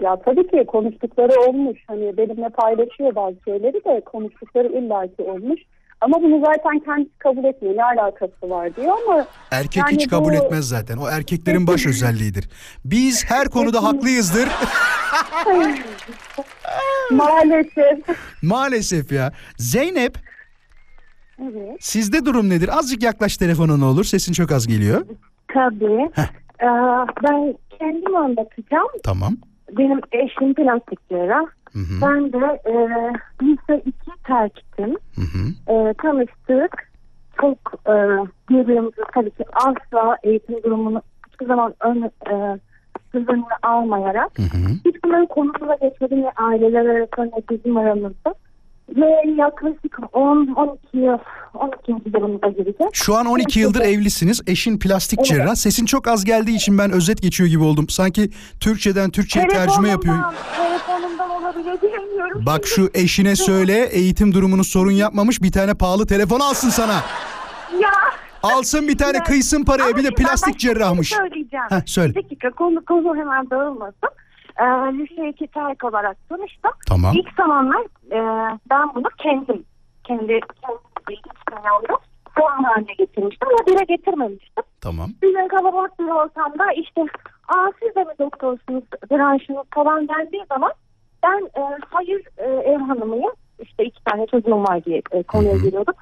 Ya 0.00 0.16
tabii 0.24 0.46
ki 0.50 0.64
konuştukları 0.66 1.40
olmuş. 1.40 1.78
Hani 1.86 2.16
benimle 2.16 2.48
paylaşıyor 2.48 3.14
bazı 3.14 3.36
şeyleri 3.44 3.84
de 3.84 4.02
konuştukları 4.04 4.68
illaki 4.68 5.22
olmuş. 5.22 5.60
Ama 6.00 6.22
bunu 6.22 6.40
zaten 6.46 6.78
kendisi 6.84 7.18
kabul 7.18 7.44
etmiyor. 7.44 7.76
Ne 7.76 7.84
alakası 7.84 8.50
var 8.50 8.76
diyor 8.76 8.92
ama 9.06 9.26
Erkek 9.50 9.76
Yani 9.76 9.92
hiç 9.96 10.08
kabul 10.08 10.30
bu- 10.32 10.34
etmez 10.34 10.68
zaten. 10.68 10.96
O 10.96 11.08
erkeklerin 11.08 11.66
baş 11.66 11.86
özelliğidir. 11.86 12.48
Biz 12.84 13.24
her 13.30 13.48
konuda 13.48 13.82
haklıyızdır. 13.84 14.48
maalesef 17.10 17.98
Maalesef 18.42 19.12
ya. 19.12 19.32
Zeynep 19.58 20.18
evet, 21.42 21.76
sizde 21.80 22.24
durum 22.24 22.48
nedir? 22.50 22.78
Azıcık 22.78 23.02
yaklaş 23.02 23.36
telefona 23.36 23.76
ne 23.76 23.84
olur. 23.84 24.04
Sesin 24.04 24.32
çok 24.32 24.52
az 24.52 24.66
geliyor. 24.66 25.06
tabii. 25.54 26.10
Ee, 26.60 26.66
ben 27.24 27.54
kendim 27.78 28.16
anlatacağım. 28.16 28.88
Tamam. 29.04 29.36
Benim 29.72 30.00
eşim 30.12 30.54
plastik 30.54 31.08
cerrah. 31.08 31.44
Hı 31.72 31.78
hı. 31.78 32.02
Ben 32.02 32.32
de 32.32 32.60
e, 32.64 32.74
lise 33.42 33.82
2 33.86 33.94
terktim. 34.26 34.96
Hı 35.14 35.20
hı. 35.20 35.72
E, 35.74 35.94
tanıştık. 35.94 36.94
Çok 37.40 37.58
e, 37.86 37.94
birbirimizi 38.50 39.02
tabii 39.14 39.30
ki 39.30 39.44
asla 39.54 40.16
eğitim 40.22 40.62
durumunu 40.62 41.02
hiçbir 41.32 41.46
zaman 41.46 41.74
ön, 41.80 42.02
e, 42.02 42.58
göz 43.12 43.28
önüne 43.28 43.56
almayarak 43.62 44.38
Hı 44.38 44.42
hı. 44.42 44.68
hiç 44.84 45.04
bunların 45.04 45.26
konusuna 45.26 45.74
geçmedim 45.74 46.22
ne 46.22 46.30
aileler 46.36 46.86
arasında 46.86 47.24
ne 47.24 47.42
bizim 47.50 47.76
aramızda. 47.76 48.34
Ve 48.88 49.32
yaklaşık 49.36 49.98
10-12 50.12 50.76
yıl, 50.92 51.18
12. 51.54 51.92
yılımıza 52.14 52.48
gireceğiz. 52.48 52.90
Şu 52.92 53.16
an 53.16 53.26
12 53.26 53.60
yıldır 53.60 53.80
evlisiniz. 53.80 54.42
Eşin 54.46 54.78
plastik 54.78 55.18
Evet. 55.18 55.26
cerrah. 55.28 55.54
Sesin 55.54 55.86
çok 55.86 56.08
az 56.08 56.24
geldiği 56.24 56.56
için 56.56 56.78
ben 56.78 56.90
özet 56.90 57.22
geçiyor 57.22 57.50
gibi 57.50 57.62
oldum. 57.64 57.88
Sanki 57.88 58.30
Türkçeden 58.60 59.10
Türkçe'ye 59.10 59.48
tercüme 59.48 59.88
yapıyor. 59.88 60.16
Telefonumdan 60.56 61.30
olabilir 61.30 61.82
bilmiyorum. 61.82 62.42
Bak 62.46 62.66
şu 62.66 62.90
eşine 62.94 63.36
söyle 63.36 63.84
eğitim 63.84 64.34
durumunu 64.34 64.64
sorun 64.64 64.90
yapmamış 64.92 65.42
bir 65.42 65.52
tane 65.52 65.74
pahalı 65.74 66.06
telefon 66.06 66.40
alsın 66.40 66.68
sana. 66.70 66.94
Ya. 67.80 67.90
Alsın 68.42 68.88
bir 68.88 68.98
tane 68.98 69.16
Ya. 69.16 69.24
kıysın 69.24 69.64
paraya 69.64 69.88
Ama 69.88 69.96
bir 69.96 70.04
de 70.04 70.10
plastik 70.10 70.60
şey 70.60 70.74
cerrahmış. 70.74 71.08
Söyleyeceğim. 71.08 71.66
Heh, 71.68 71.80
söyle. 71.86 72.14
Bir 72.14 72.24
dakika 72.24 72.50
konu, 72.50 72.84
konu 72.84 73.16
hemen 73.16 73.50
dağılmasın. 73.50 74.08
Ee, 74.60 74.64
lise 74.64 75.28
2 75.28 75.46
terk 75.46 75.84
olarak 75.84 76.28
tanıştım. 76.28 76.70
Tamam. 76.88 77.14
İlk 77.16 77.32
zamanlar 77.36 77.82
e, 78.12 78.18
ben 78.70 78.94
bunu 78.94 79.08
kendim, 79.18 79.64
kendi, 80.04 80.40
kendi 80.62 81.20
İspanyol'da 81.36 81.98
sorun 82.38 82.64
haline 82.64 82.92
getirmiştim 82.98 83.48
ama 83.48 83.66
dile 83.66 83.84
getirmemiştim. 83.96 84.64
Tamam. 84.80 85.10
Gün 85.22 85.48
kalabalık 85.48 85.98
bir 85.98 86.04
ortamda 86.04 86.72
işte 86.72 87.00
aa 87.48 87.70
siz 87.82 87.94
de 87.94 88.04
mi 88.04 88.12
doktorsunuz, 88.18 88.84
branşınız 89.10 89.66
falan 89.74 90.08
dendiği 90.08 90.44
zaman 90.48 90.72
ben 91.22 91.60
e, 91.60 91.78
hayır 91.90 92.22
e, 92.36 92.44
ev 92.44 92.78
hanımıyım. 92.78 93.32
İşte 93.58 93.84
iki 93.84 94.04
tane 94.04 94.26
çocuğum 94.26 94.62
var 94.62 94.84
diye 94.84 95.02
e, 95.12 95.22
konuya 95.22 95.56
giriyordum. 95.56 95.94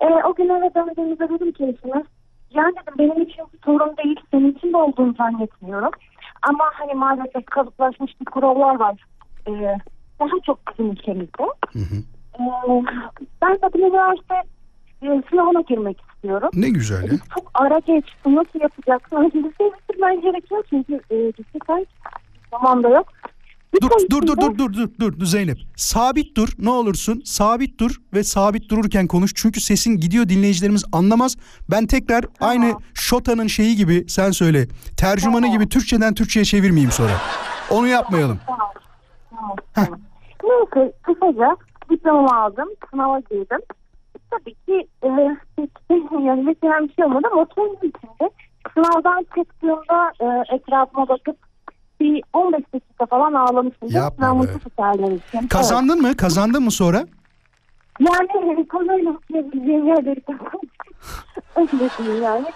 E, 0.00 0.06
o 0.06 0.34
gün 0.34 0.48
eve 0.48 0.74
döndüğümüzde 0.74 1.28
dedim 1.28 1.52
ki 1.52 1.64
eşime 1.64 2.04
Yani 2.50 2.74
dedim 2.82 2.94
benim 2.98 3.22
için 3.22 3.44
sorun 3.64 3.96
değil, 3.96 4.20
senin 4.30 4.52
için 4.52 4.72
de 4.72 4.76
olduğunu 4.76 5.14
zannetmiyorum. 5.14 5.90
Ama 6.42 6.64
hani 6.72 6.94
maalesef 6.94 7.46
kalıplaşmış 7.46 8.20
bir 8.20 8.24
kurallar 8.24 8.78
var. 8.80 9.04
Ee, 9.48 9.78
daha 10.20 10.40
çok 10.46 10.58
bizim 10.70 10.92
ülkemizde. 10.92 11.42
Ee, 12.34 12.82
ben 13.42 13.58
bir 13.74 13.78
üniversite 13.80 14.34
e, 15.02 15.22
sınavına 15.30 15.60
girmek 15.60 16.00
istiyorum. 16.00 16.50
Ne 16.54 16.68
güzel 16.68 17.02
ya. 17.12 17.18
Çok 17.34 17.50
ara 17.54 17.78
geçti. 17.78 18.34
Nasıl 18.34 18.60
yapacaksın? 18.60 19.16
Hani 19.16 19.32
lise 19.34 19.70
bitirmen 19.78 20.20
gerekiyor 20.20 20.64
çünkü 20.70 21.00
e, 21.10 21.16
lise 21.16 21.58
kaç 21.66 21.88
zamanda 22.50 22.88
yok. 22.88 23.06
Dur 23.80 23.90
dur 24.10 24.26
dur 24.26 24.36
dur 24.36 24.58
dur 24.58 24.90
dur 25.00 25.20
dur 25.20 25.26
Zeynep. 25.26 25.58
Sabit 25.76 26.36
dur 26.36 26.48
ne 26.58 26.70
olursun. 26.70 27.22
Sabit 27.24 27.80
dur 27.80 27.96
ve 28.14 28.24
sabit 28.24 28.70
dururken 28.70 29.06
konuş. 29.06 29.32
Çünkü 29.34 29.60
sesin 29.60 29.96
gidiyor 29.96 30.28
dinleyicilerimiz 30.28 30.84
anlamaz. 30.92 31.36
Ben 31.70 31.86
tekrar 31.86 32.24
aynı 32.40 32.74
Şota'nın 32.94 33.46
şeyi 33.46 33.76
gibi 33.76 34.04
sen 34.08 34.30
söyle. 34.30 34.66
Tercümanı 34.96 35.48
gibi 35.48 35.68
Türkçeden 35.68 36.14
Türkçe'ye 36.14 36.44
çevirmeyeyim 36.44 36.90
sonra. 36.90 37.12
Onu 37.70 37.86
yapmayalım. 37.86 38.38
Tamam. 38.46 38.70
Tamam. 39.30 39.56
tamam. 39.74 40.00
Neyse 40.44 40.92
kısaca 41.02 41.56
diplomamı 41.90 42.42
aldım. 42.42 42.68
Sınava 42.90 43.20
girdim. 43.20 43.60
Tabii 44.30 44.54
ki 44.54 44.88
e, 45.02 45.08
yani 46.26 46.46
bir 46.46 46.94
şey 46.94 47.04
olmadı 47.04 47.28
ama 47.32 47.42
o 47.42 47.46
kendi 47.46 47.86
içinde 47.86 48.30
sınavdan 48.74 49.26
çıktığımda 49.36 50.12
e, 50.20 50.54
etrafıma 50.54 51.08
bakıp 51.08 51.51
bir 52.02 52.22
15 52.32 52.60
dakika 52.74 53.06
falan 53.06 53.32
ağlamıştım. 53.32 53.88
Yapma 53.92 54.26
Ben 54.26 54.34
be. 54.34 54.38
mutlu 54.38 54.58
tutarlamıştım. 54.58 55.40
Evet. 55.40 55.48
Kazandın 55.48 56.02
mı? 56.02 56.16
Kazandın 56.16 56.62
mı 56.62 56.70
sonra? 56.70 57.06
Yani 58.00 58.68
konuyla 58.68 59.10
okuyabileceğim 59.10 59.86
yerleri 59.86 60.22
öyle 61.56 61.68
diyeyim 61.98 62.22
yani. 62.22 62.46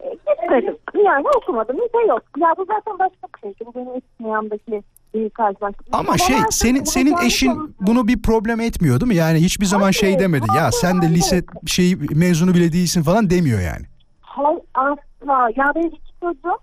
E, 0.00 0.08
Gitmedim. 0.10 0.76
Yani 1.04 1.24
okumadım. 1.36 1.76
Bir 1.76 1.98
şey 1.98 2.08
yok. 2.08 2.22
Ya 2.38 2.48
bu 2.58 2.64
zaten 2.64 2.98
başka 2.98 3.26
bir 3.36 3.40
şey. 3.54 3.66
Bu 3.66 3.74
benim 3.74 4.02
dünyamdaki. 4.20 4.82
Ama 5.92 6.18
şey 6.18 6.36
senin 6.50 6.84
senin 6.84 7.16
eşin 7.26 7.48
konusunda- 7.54 7.72
bunu 7.80 8.08
bir 8.08 8.22
problem 8.22 8.60
etmiyor 8.60 9.00
değil 9.00 9.08
mi? 9.08 9.14
Yani 9.16 9.38
hiçbir 9.38 9.66
zaman 9.66 9.90
şey 9.90 10.08
Hayır, 10.08 10.20
demedi. 10.20 10.46
Ya 10.56 10.62
hayır, 10.62 10.72
sen 10.72 10.96
de 11.02 11.06
hayır. 11.06 11.14
lise 11.14 11.42
şey 11.66 11.96
mezunu 12.10 12.54
bile 12.54 12.72
değilsin 12.72 13.02
falan 13.02 13.30
demiyor 13.30 13.60
yani. 13.60 13.86
Hayır 14.20 14.60
asla. 14.74 15.50
Ya 15.56 15.72
benim 15.74 15.88
iki 15.88 16.00
çocuğum 16.22 16.58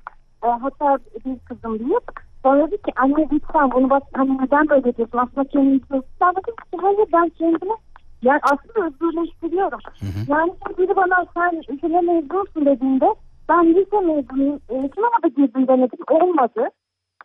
e, 0.46 0.48
hatta 0.62 0.98
bir 1.26 1.40
kızım 1.40 1.80
büyük. 1.80 2.04
Sonra 2.44 2.68
dedi 2.68 2.78
ki 2.78 2.92
anne 2.96 3.28
lütfen 3.32 3.72
bunu 3.72 3.90
bak 3.90 4.04
hani 4.14 4.38
neden 4.38 4.70
böyle 4.70 4.98
diyorsun 4.98 5.18
aslında 5.18 5.48
kendini 5.48 5.82
diyorsun. 5.90 6.10
Ben 6.22 6.32
dedim 6.32 6.56
ki 6.56 6.78
hayır 6.82 7.08
ben 7.14 7.30
kendimi 7.30 7.76
yani 8.22 8.40
aslında 8.44 8.88
özgürleştiriyorum. 8.88 9.80
Yani 10.28 10.52
şimdi 10.68 10.78
biri 10.78 10.96
bana 10.96 11.26
sen 11.34 11.62
lise 11.76 11.88
mezunsun 11.88 12.66
dediğinde 12.66 13.06
ben 13.50 13.66
lise 13.76 14.00
mezunuyum. 14.00 14.60
E, 14.70 14.90
sınava 14.96 15.18
da 15.24 15.28
girdim 15.28 15.68
denedim 15.68 16.00
olmadı. 16.10 16.70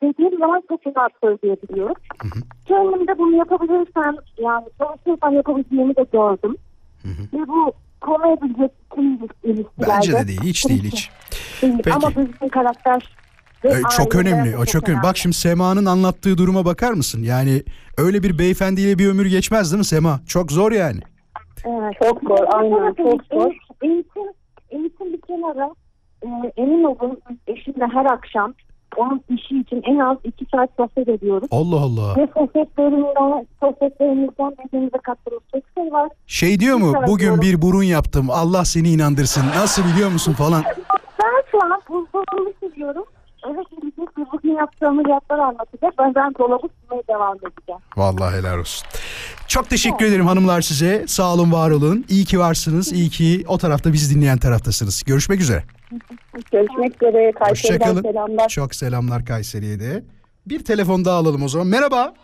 Dediğim 0.02 0.38
zaman 0.38 0.62
çok 0.68 0.96
rahat 0.96 1.12
söyleyebiliyorum. 1.22 1.94
Kendim 2.66 3.06
de 3.08 3.18
bunu 3.18 3.36
yapabilirsem 3.36 4.14
yani 4.38 4.64
çalışırsam 4.78 5.34
yapabileceğimi 5.34 5.96
de 5.96 6.06
gördüm. 6.12 6.56
Ve 7.04 7.48
bu 7.48 7.72
konayabilecek 8.00 8.70
tüm 8.94 9.14
ilişkilerde. 9.44 9.66
Bence 9.88 10.12
de 10.12 10.28
değil. 10.28 10.40
Hiç 10.42 10.68
değil 10.68 10.84
hiç. 10.84 11.10
Değil. 11.62 11.74
Peki. 11.84 11.96
Ama 11.96 12.08
bizim 12.10 12.48
karakter 12.48 13.16
ve 13.64 13.68
Ee, 13.68 13.82
çok 13.96 14.14
önemli. 14.16 14.56
O 14.56 14.64
çok 14.64 14.88
önemli. 14.88 15.02
Bak 15.02 15.16
şimdi 15.16 15.36
Sema'nın 15.36 15.86
anlattığı 15.86 16.38
duruma 16.38 16.64
bakar 16.64 16.92
mısın? 16.92 17.22
Yani 17.22 17.62
öyle 17.98 18.22
bir 18.22 18.38
beyefendiyle 18.38 18.98
bir 18.98 19.08
ömür 19.08 19.26
geçmez 19.26 19.72
değil 19.72 19.78
mi 19.78 19.84
Sema? 19.84 20.20
Çok 20.26 20.52
zor 20.52 20.72
yani. 20.72 21.00
Evet. 21.64 21.94
Çok 22.02 22.20
zor, 22.22 22.46
aynen, 22.54 22.94
çok 22.94 23.20
zor. 23.32 23.52
Eğitim, 23.82 24.22
eğitim 24.70 25.12
bir 25.12 25.20
kenara 25.20 25.70
e, 26.22 26.28
emin 26.56 26.84
olun 26.84 27.20
eşimle 27.46 27.86
her 27.92 28.04
akşam 28.04 28.54
onun 28.96 29.20
işi 29.28 29.60
için 29.60 29.82
en 29.84 29.98
az 29.98 30.16
iki 30.24 30.46
saat 30.54 30.70
sohbet 30.76 31.08
ediyoruz. 31.08 31.48
Allah 31.50 31.76
Allah. 31.80 32.16
Ve 32.16 32.28
sohbetlerinden, 32.34 33.46
sohbetlerimizden 33.60 34.50
birbirimize 34.50 34.98
kattığımız 35.02 35.42
çok 35.54 35.62
şey 35.74 35.92
var. 35.92 36.08
Şey 36.26 36.60
diyor 36.60 36.76
mu? 36.76 36.94
Bugün 37.06 37.40
bir 37.40 37.62
burun 37.62 37.82
yaptım. 37.82 38.30
Allah 38.30 38.64
seni 38.64 38.88
inandırsın. 38.88 39.42
Nasıl 39.56 39.82
biliyor 39.84 40.10
musun 40.10 40.32
falan. 40.32 40.62
Şu 41.50 41.58
an 41.64 41.80
buzdolabını 41.88 42.54
seviyorum. 42.60 43.04
Eve 43.46 43.62
gelecek 43.70 44.18
ve 44.18 44.22
bugün 44.32 44.54
yaptığımız 44.54 45.08
yaplar 45.08 45.38
anlatacak. 45.38 45.94
Ben, 45.98 46.14
ben 46.14 46.34
dolabı 46.38 46.66
silmeye 46.82 47.02
devam 47.08 47.36
edeceğim. 47.36 47.80
Vallahi 47.96 48.36
helal 48.36 48.58
olsun. 48.58 48.88
Çok 49.48 49.70
teşekkür 49.70 50.04
ederim 50.06 50.26
hanımlar 50.26 50.60
size. 50.60 51.04
Sağ 51.06 51.34
olun, 51.34 51.52
var 51.52 51.70
olun. 51.70 52.04
İyi 52.08 52.24
ki 52.24 52.38
varsınız. 52.38 52.92
İyi 52.92 53.10
ki 53.10 53.44
o 53.48 53.58
tarafta 53.58 53.92
bizi 53.92 54.14
dinleyen 54.16 54.38
taraftasınız. 54.38 55.02
Görüşmek 55.06 55.40
üzere. 55.40 55.64
Görüşmek 56.52 57.02
üzere. 57.02 57.32
Kayseri'den 57.32 57.78
Hoşçakalın. 57.86 58.02
selamlar. 58.02 58.48
Çok 58.48 58.74
selamlar 58.74 59.24
Kayseri'ye 59.26 59.80
de. 59.80 60.04
Bir 60.46 60.64
telefon 60.64 61.04
daha 61.04 61.16
alalım 61.16 61.42
o 61.42 61.48
zaman. 61.48 61.66
Merhaba. 61.66 62.14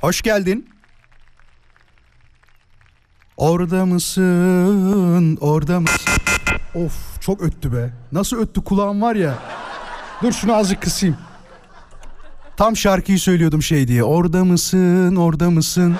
Hoş 0.00 0.22
geldin. 0.22 0.68
Orada 3.36 3.86
mısın? 3.86 5.38
Orada 5.40 5.80
mısın? 5.80 6.12
Of 6.74 7.15
çok 7.26 7.42
öttü 7.42 7.72
be. 7.72 7.90
Nasıl 8.12 8.36
öttü 8.36 8.64
kulağım 8.64 9.02
var 9.02 9.14
ya. 9.14 9.34
Dur 10.22 10.32
şunu 10.32 10.54
azıcık 10.54 10.82
kısayım. 10.82 11.16
Tam 12.56 12.76
şarkıyı 12.76 13.18
söylüyordum 13.18 13.62
şey 13.62 13.88
diye. 13.88 14.04
Orada 14.04 14.44
mısın? 14.44 15.16
Orada 15.16 15.50
mısın? 15.50 15.96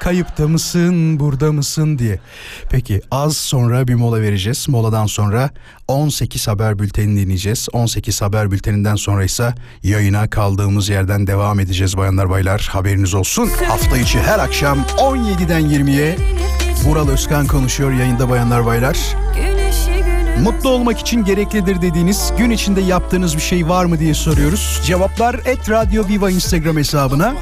Kayıpta 0.00 0.48
mısın, 0.48 1.20
burada 1.20 1.52
mısın 1.52 1.98
diye. 1.98 2.20
Peki 2.70 3.00
az 3.10 3.36
sonra 3.36 3.88
bir 3.88 3.94
mola 3.94 4.20
vereceğiz. 4.20 4.68
Moladan 4.68 5.06
sonra 5.06 5.50
18 5.88 6.48
haber 6.48 6.78
bültenini 6.78 7.20
dinleyeceğiz. 7.20 7.68
18 7.72 8.22
haber 8.22 8.50
bülteninden 8.50 8.96
sonra 8.96 9.24
ise 9.24 9.54
yayına 9.82 10.30
kaldığımız 10.30 10.88
yerden 10.88 11.26
devam 11.26 11.60
edeceğiz 11.60 11.96
bayanlar 11.96 12.30
baylar. 12.30 12.68
Haberiniz 12.72 13.14
olsun. 13.14 13.50
Hafta 13.68 13.96
içi 13.96 14.18
her 14.18 14.38
akşam 14.38 14.78
17'den 14.78 15.62
20'ye 15.62 16.16
Vural 16.84 17.08
Özkan 17.08 17.46
konuşuyor 17.46 17.92
yayında 17.92 18.30
bayanlar 18.30 18.66
baylar. 18.66 18.98
Mutlu 20.42 20.70
olmak 20.70 20.98
için 20.98 21.24
gereklidir 21.24 21.82
dediğiniz 21.82 22.32
gün 22.38 22.50
içinde 22.50 22.80
yaptığınız 22.80 23.36
bir 23.36 23.40
şey 23.42 23.68
var 23.68 23.84
mı 23.84 23.98
diye 23.98 24.14
soruyoruz. 24.14 24.80
Cevaplar 24.84 25.34
et 25.34 25.70
Radyo 25.70 26.08
Viva 26.08 26.30
Instagram 26.30 26.76
hesabına 26.76 27.34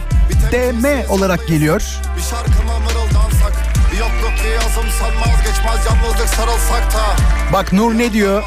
DM 0.52 1.10
olarak 1.10 1.48
geliyor. 1.48 1.82
Bir 2.16 2.22
şarkıma 2.22 2.78
mırıldansak 2.78 3.52
Bir 3.92 3.98
yokluk 3.98 4.42
diye 4.42 4.54
yazım 4.54 4.84
sanmaz 5.00 5.38
geçmez 5.38 5.86
yalnızlık 5.86 6.28
sarılsak 6.28 6.92
da 6.94 7.16
Bak 7.52 7.72
Nur 7.72 7.98
ne 7.98 8.12
diyor? 8.12 8.42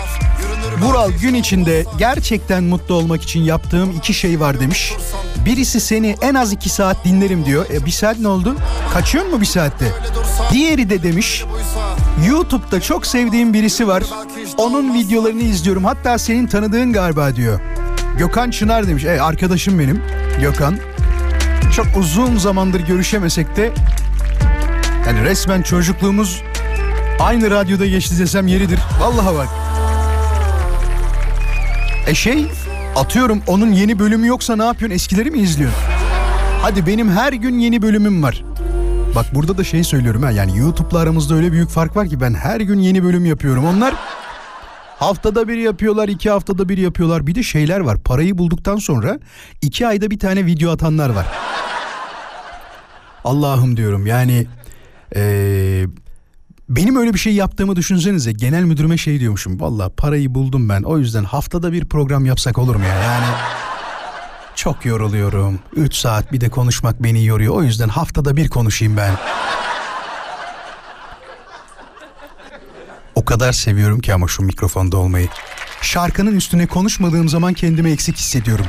Vural 0.82 1.12
gün 1.12 1.34
içinde 1.34 1.86
gerçekten 1.98 2.64
mutlu 2.64 2.96
olmak 2.96 3.24
için 3.24 3.40
yaptığım 3.40 3.92
iki 3.92 4.14
şey 4.14 4.40
var 4.40 4.60
demiş. 4.60 4.94
Birisi 5.46 5.80
seni 5.82 6.16
en 6.22 6.36
az 6.36 6.52
iki 6.54 6.70
saat 6.70 7.06
dinlerim 7.06 7.46
diyor. 7.46 7.66
E 7.74 7.86
bir 7.86 7.92
saat 7.92 8.20
ne 8.20 8.28
oldu? 8.28 8.56
Kaçıyor 8.94 9.26
mu 9.26 9.42
bir 9.42 9.46
saatte? 9.46 9.86
Diğeri 10.52 10.90
de 10.90 11.04
demiş 11.04 11.44
YouTube'da 12.28 12.82
çok 12.82 13.06
sevdiğim 13.08 13.54
birisi 13.54 13.88
var. 13.88 14.04
Onun 14.58 14.94
videolarını 14.94 15.42
izliyorum. 15.42 15.84
Hatta 15.86 16.18
senin 16.18 16.48
tanıdığın 16.48 16.94
galiba 16.94 17.36
diyor. 17.36 17.60
Gökhan 18.18 18.52
Çınar 18.52 18.88
demiş. 18.88 19.06
E 19.06 19.22
arkadaşım 19.22 19.80
benim 19.80 20.02
Gökhan. 20.42 20.78
Çok 21.76 21.88
uzun 21.98 22.38
zamandır 22.38 22.80
görüşemesek 22.80 23.56
de 23.56 23.72
yani 25.08 25.24
resmen 25.24 25.62
çocukluğumuz 25.62 26.44
aynı 27.20 27.52
radyoda 27.52 27.86
geçti 27.86 28.20
desem 28.20 28.48
yeridir. 28.48 28.80
Vallahi 29.02 29.36
bak. 29.36 29.48
E 32.08 32.16
şey 32.16 32.48
atıyorum 32.96 33.42
onun 33.48 33.72
yeni 33.72 34.00
bölümü 34.00 34.28
yoksa 34.28 34.56
ne 34.56 34.64
yapıyorsun? 34.64 34.96
Eskileri 34.96 35.32
mi 35.32 35.40
izliyorsun? 35.40 35.80
Hadi 36.62 36.88
benim 36.88 37.12
her 37.12 37.34
gün 37.34 37.60
yeni 37.60 37.82
bölümüm 37.82 38.24
var. 38.24 38.44
Bak 39.20 39.36
burada 39.36 39.58
da 39.58 39.64
şey 39.64 39.84
söylüyorum 39.84 40.24
ha 40.24 40.32
yani 40.32 40.58
YouTube'la 40.58 41.00
aramızda 41.00 41.36
öyle 41.36 41.52
büyük 41.52 41.70
fark 41.70 41.96
var 41.96 42.10
ki 42.10 42.22
ben 42.22 42.34
her 42.34 42.62
gün 42.62 42.80
yeni 42.80 43.04
bölüm 43.04 43.26
yapıyorum. 43.26 43.66
Onlar 43.66 43.96
haftada 45.00 45.48
bir 45.48 45.58
yapıyorlar, 45.58 46.08
iki 46.08 46.30
haftada 46.30 46.70
bir 46.70 46.78
yapıyorlar. 46.78 47.28
Bir 47.28 47.36
de 47.36 47.44
şeyler 47.44 47.80
var. 47.80 47.98
Parayı 48.04 48.38
bulduktan 48.38 48.76
sonra 48.76 49.20
iki 49.62 49.88
ayda 49.88 50.12
bir 50.12 50.20
tane 50.20 50.46
video 50.46 50.72
atanlar 50.72 51.10
var. 51.10 51.28
Allah'ım 53.24 53.78
diyorum 53.78 54.08
yani 54.08 54.48
eee, 55.16 55.86
benim 56.70 56.96
öyle 56.96 57.14
bir 57.14 57.20
şey 57.20 57.34
yaptığımı 57.34 57.76
düşünsenize. 57.76 58.32
Genel 58.32 58.64
müdürüme 58.64 58.98
şey 58.98 59.20
diyormuşum. 59.20 59.60
Valla 59.60 59.90
parayı 59.90 60.36
buldum 60.36 60.70
ben. 60.70 60.84
O 60.84 60.98
yüzden 60.98 61.24
haftada 61.24 61.72
bir 61.74 61.86
program 61.86 62.26
yapsak 62.26 62.58
olur 62.58 62.76
mu 62.76 62.84
ya? 62.84 62.96
Yani 62.96 63.26
çok 64.60 64.86
yoruluyorum. 64.86 65.60
3 65.76 65.96
saat 65.96 66.32
bir 66.32 66.42
de 66.42 66.50
konuşmak 66.50 67.04
beni 67.04 67.26
yoruyor. 67.26 67.56
O 67.56 67.64
yüzden 67.64 67.90
haftada 67.90 68.38
bir 68.38 68.50
konuşayım 68.50 68.98
ben. 68.98 69.16
O 73.16 73.26
kadar 73.26 73.52
seviyorum 73.52 74.00
ki 74.00 74.14
ama 74.14 74.28
şu 74.28 74.44
mikrofonda 74.44 74.98
olmayı. 74.98 75.28
Şarkının 75.82 76.36
üstüne 76.36 76.68
konuşmadığım 76.68 77.30
zaman 77.30 77.54
kendimi 77.54 77.92
eksik 77.92 78.18
hissediyorum. 78.18 78.66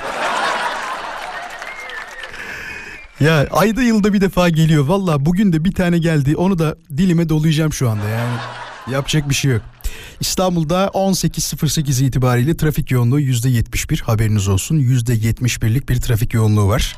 Ya 3.20 3.46
ayda 3.50 3.82
yılda 3.82 4.12
bir 4.12 4.20
defa 4.20 4.48
geliyor. 4.48 4.86
Valla 4.86 5.26
bugün 5.26 5.52
de 5.52 5.64
bir 5.64 5.72
tane 5.72 5.98
geldi. 5.98 6.36
Onu 6.36 6.58
da 6.58 6.76
dilime 6.96 7.28
dolayacağım 7.28 7.72
şu 7.72 7.90
anda 7.90 8.08
yani. 8.08 8.36
Yapacak 8.86 9.28
bir 9.28 9.34
şey 9.34 9.50
yok. 9.50 9.62
İstanbul'da 10.20 10.86
18.08 10.86 12.04
itibariyle 12.04 12.56
trafik 12.56 12.90
yoğunluğu 12.90 13.20
%71 13.20 14.02
haberiniz 14.02 14.48
olsun. 14.48 14.78
%71'lik 14.78 15.88
bir 15.88 16.00
trafik 16.00 16.34
yoğunluğu 16.34 16.68
var. 16.68 16.96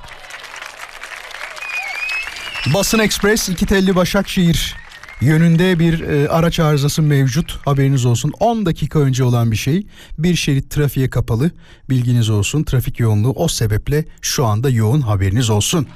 Basın 2.74 2.98
Ekspres 2.98 3.48
iki 3.48 3.66
telli 3.66 3.96
Başakşehir 3.96 4.76
yönünde 5.20 5.78
bir 5.78 6.00
e, 6.00 6.28
araç 6.28 6.60
arızası 6.60 7.02
mevcut 7.02 7.66
haberiniz 7.66 8.04
olsun 8.04 8.32
10 8.40 8.66
dakika 8.66 8.98
önce 8.98 9.24
olan 9.24 9.50
bir 9.50 9.56
şey 9.56 9.86
bir 10.18 10.36
şerit 10.36 10.70
trafiğe 10.70 11.10
kapalı 11.10 11.50
bilginiz 11.90 12.30
olsun 12.30 12.64
trafik 12.64 13.00
yoğunluğu 13.00 13.32
o 13.36 13.48
sebeple 13.48 14.04
şu 14.22 14.46
anda 14.46 14.70
yoğun 14.70 15.00
haberiniz 15.00 15.50
olsun. 15.50 15.86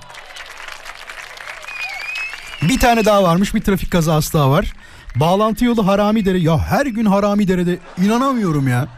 Bir 2.63 2.79
tane 2.81 3.05
daha 3.05 3.23
varmış 3.23 3.55
bir 3.55 3.61
trafik 3.61 3.91
kazası 3.91 4.33
daha 4.33 4.51
var. 4.51 4.73
Bağlantı 5.21 5.65
yolu 5.65 5.87
Haramidere 5.87 6.39
ya 6.39 6.59
her 6.59 6.87
gün 6.87 7.05
Haramidere'de 7.05 7.79
inanamıyorum 8.05 8.69
ya. 8.69 8.89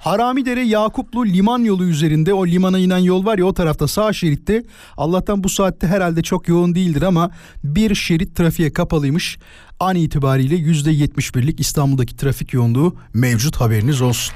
Haramidere 0.00 0.60
Yakuplu 0.60 1.26
liman 1.26 1.64
yolu 1.64 1.84
üzerinde 1.84 2.34
o 2.34 2.46
limana 2.46 2.78
inen 2.78 2.98
yol 2.98 3.24
var 3.24 3.38
ya 3.38 3.44
o 3.44 3.54
tarafta 3.54 3.88
sağ 3.88 4.12
şeritte 4.12 4.62
Allah'tan 4.96 5.44
bu 5.44 5.48
saatte 5.48 5.86
herhalde 5.86 6.22
çok 6.22 6.48
yoğun 6.48 6.74
değildir 6.74 7.02
ama 7.02 7.30
bir 7.64 7.94
şerit 7.94 8.36
trafiğe 8.36 8.72
kapalıymış. 8.72 9.38
An 9.80 9.96
itibariyle 9.96 10.54
%71'lik 10.54 11.60
İstanbul'daki 11.60 12.16
trafik 12.16 12.52
yoğunluğu 12.52 12.96
mevcut 13.14 13.56
haberiniz 13.56 14.02
olsun. 14.02 14.34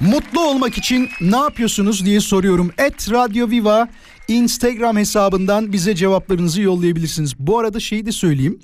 Mutlu 0.00 0.40
olmak 0.40 0.78
için 0.78 1.08
ne 1.20 1.36
yapıyorsunuz 1.36 2.04
diye 2.04 2.20
soruyorum. 2.20 2.72
Et 2.78 3.12
Radio 3.12 3.50
Viva 3.50 3.88
Instagram 4.30 4.96
hesabından 4.96 5.72
bize 5.72 5.94
cevaplarınızı 5.94 6.62
yollayabilirsiniz. 6.62 7.38
Bu 7.38 7.58
arada 7.58 7.80
şeyi 7.80 8.06
de 8.06 8.12
söyleyeyim. 8.12 8.58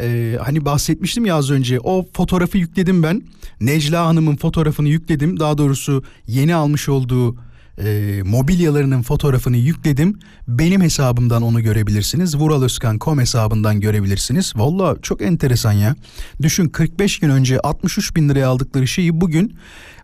Ee, 0.00 0.36
hani 0.44 0.64
bahsetmiştim 0.64 1.26
ya 1.26 1.34
az 1.34 1.50
önce 1.50 1.80
o 1.80 2.06
fotoğrafı 2.12 2.58
yükledim 2.58 3.02
ben. 3.02 3.22
Necla 3.60 4.06
Hanım'ın 4.06 4.36
fotoğrafını 4.36 4.88
yükledim. 4.88 5.40
Daha 5.40 5.58
doğrusu 5.58 6.04
yeni 6.26 6.54
almış 6.54 6.88
olduğu 6.88 7.36
e, 7.84 8.20
mobilyalarının 8.24 9.02
fotoğrafını 9.02 9.56
yükledim. 9.56 10.18
Benim 10.48 10.80
hesabımdan 10.80 11.42
onu 11.42 11.62
görebilirsiniz. 11.62 12.36
Vuraloskan.com 12.36 13.20
hesabından 13.20 13.80
görebilirsiniz. 13.80 14.52
Valla 14.56 14.96
çok 15.02 15.22
enteresan 15.22 15.72
ya. 15.72 15.96
Düşün 16.42 16.68
45 16.68 17.18
gün 17.18 17.30
önce 17.30 17.60
63 17.60 18.16
bin 18.16 18.28
liraya 18.28 18.48
aldıkları 18.48 18.86
şeyi 18.86 19.20
bugün. 19.20 19.56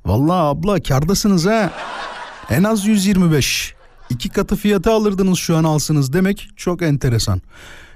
Valla 0.05 0.33
abla 0.33 0.83
kardasınız 0.83 1.47
ha. 1.47 1.73
En 2.51 2.65
az 2.65 2.87
125. 2.87 3.76
İki 4.11 4.29
katı 4.29 4.57
fiyatı 4.57 4.91
alırdınız 4.91 5.39
şu 5.39 5.57
an 5.57 5.65
alsınız 5.65 6.13
demek 6.13 6.49
çok 6.57 6.83
enteresan. 6.83 7.43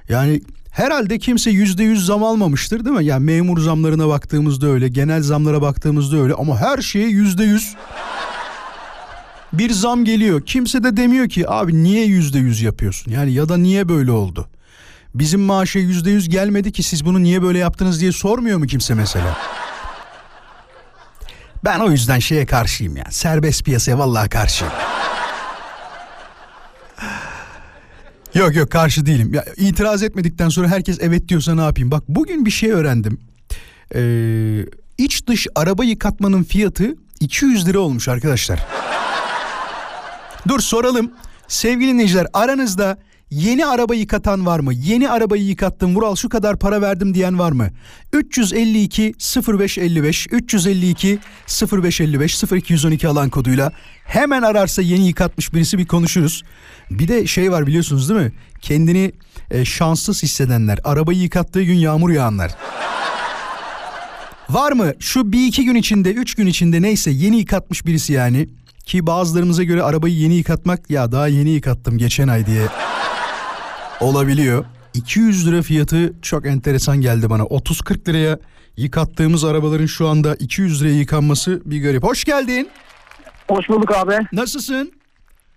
Yani 0.09 0.41
herhalde 0.71 1.19
kimse 1.19 1.51
yüzde 1.51 1.83
yüz 1.85 2.07
zam 2.07 2.25
almamıştır 2.25 2.85
değil 2.85 2.97
mi? 2.97 3.05
Yani 3.05 3.25
memur 3.25 3.61
zamlarına 3.61 4.09
baktığımızda 4.09 4.67
öyle, 4.67 4.89
genel 4.89 5.23
zamlara 5.23 5.63
baktığımızda 5.63 6.17
öyle 6.17 6.35
ama 6.35 6.59
her 6.59 6.79
şeye 6.79 7.09
yüzde 7.09 7.45
yüz 7.45 7.75
bir 9.53 9.71
zam 9.71 10.05
geliyor. 10.05 10.43
Kimse 10.47 10.85
de 10.85 10.97
demiyor 10.97 11.29
ki 11.29 11.51
abi 11.51 11.83
niye 11.83 12.05
yüzde 12.05 12.39
yüz 12.39 12.63
yapıyorsun? 12.63 13.13
Yani 13.13 13.33
ya 13.33 13.49
da 13.49 13.57
niye 13.57 13.89
böyle 13.89 14.11
oldu? 14.11 14.49
Bizim 15.15 15.41
maaşa 15.41 15.79
yüzde 15.79 16.11
yüz 16.11 16.29
gelmedi 16.29 16.73
ki 16.73 16.83
siz 16.83 17.05
bunu 17.05 17.23
niye 17.23 17.43
böyle 17.43 17.59
yaptınız 17.59 18.01
diye 18.01 18.13
sormuyor 18.13 18.59
mu 18.59 18.67
kimse 18.67 18.95
mesela? 18.95 19.37
Ben 21.65 21.81
o 21.81 21.91
yüzden 21.91 22.19
şeye 22.19 22.47
karşıyım 22.47 22.97
ya. 22.97 23.05
Serbest 23.11 23.65
piyasaya 23.65 23.99
vallahi 23.99 24.29
karşıyım. 24.29 24.73
Yok 28.35 28.57
yok 28.57 28.71
karşı 28.71 29.07
değilim. 29.07 29.35
Ya, 29.35 29.45
itiraz 29.57 30.03
etmedikten 30.03 30.49
sonra 30.49 30.69
herkes 30.69 30.99
evet 31.01 31.29
diyorsa 31.29 31.55
ne 31.55 31.61
yapayım? 31.61 31.91
Bak 31.91 32.03
bugün 32.09 32.47
bir 32.47 32.51
şey 32.51 32.71
öğrendim. 32.71 33.21
Ee, 33.95 34.67
iç 34.99 35.27
dış 35.27 35.47
araba 35.55 35.85
yıkatmanın 35.85 36.43
fiyatı 36.43 36.95
200 37.21 37.69
lira 37.69 37.79
olmuş 37.79 38.09
arkadaşlar. 38.09 38.67
Dur 40.49 40.61
soralım. 40.61 41.13
Sevgili 41.49 41.93
dinleyiciler 41.93 42.27
aranızda 42.33 42.99
yeni 43.31 43.67
araba 43.67 43.95
yıkatan 43.95 44.47
var 44.47 44.61
mı? 44.61 44.75
Yeni 44.75 45.11
arabayı 45.11 45.43
yıkattım 45.43 45.97
Vural 45.97 46.17
şu 46.17 46.29
kadar 46.29 46.59
para 46.59 46.83
verdim 46.83 47.15
diyen 47.15 47.39
var 47.39 47.53
mı? 47.53 47.69
352 48.13 49.15
0555 49.49 50.27
352 50.31 51.19
0555 51.73 52.43
0212 52.53 53.09
alan 53.09 53.31
koduyla 53.31 53.73
hemen 54.05 54.43
ararsa 54.43 54.83
yeni 54.83 55.07
yıkatmış 55.07 55.55
birisi 55.55 55.79
bir 55.79 55.87
konuşuruz. 55.87 56.43
Bir 56.91 57.09
de 57.09 57.27
şey 57.27 57.53
var 57.53 57.67
biliyorsunuz 57.67 58.09
değil 58.09 58.21
mi? 58.21 58.33
Kendini 58.61 59.13
e, 59.51 59.65
şanssız 59.65 60.23
hissedenler, 60.23 60.79
arabayı 60.85 61.19
yıkattığı 61.19 61.63
gün 61.63 61.75
yağmur 61.75 62.11
yağanlar. 62.11 62.55
Var 64.51 64.73
mı 64.73 64.93
şu 65.01 65.33
bir 65.33 65.47
iki 65.47 65.65
gün 65.65 65.75
içinde, 65.75 66.13
üç 66.13 66.35
gün 66.35 66.47
içinde 66.47 66.83
neyse 66.83 67.11
yeni 67.11 67.39
yıkatmış 67.39 67.87
birisi 67.87 68.13
yani. 68.13 68.49
Ki 68.85 69.07
bazılarımıza 69.07 69.63
göre 69.63 69.83
arabayı 69.83 70.15
yeni 70.15 70.35
yıkatmak 70.35 70.91
ya 70.91 71.13
daha 71.13 71.29
yeni 71.29 71.51
yıkattım 71.51 71.99
geçen 71.99 72.29
ay 72.29 72.47
diye 72.47 72.63
olabiliyor. 74.01 74.65
200 74.95 75.49
lira 75.49 75.63
fiyatı 75.63 76.13
çok 76.23 76.47
enteresan 76.47 77.01
geldi 77.01 77.31
bana. 77.31 77.43
30-40 77.43 78.09
liraya 78.09 78.39
yıkattığımız 78.77 79.45
arabaların 79.45 79.87
şu 79.87 80.07
anda 80.09 80.35
200 80.35 80.83
liraya 80.83 80.95
yıkanması 80.99 81.63
bir 81.65 81.83
garip. 81.83 82.03
Hoş 82.03 82.25
geldin. 82.25 82.69
Hoş 83.49 83.69
bulduk 83.69 83.97
abi. 83.97 84.15
Nasılsın? 84.33 84.93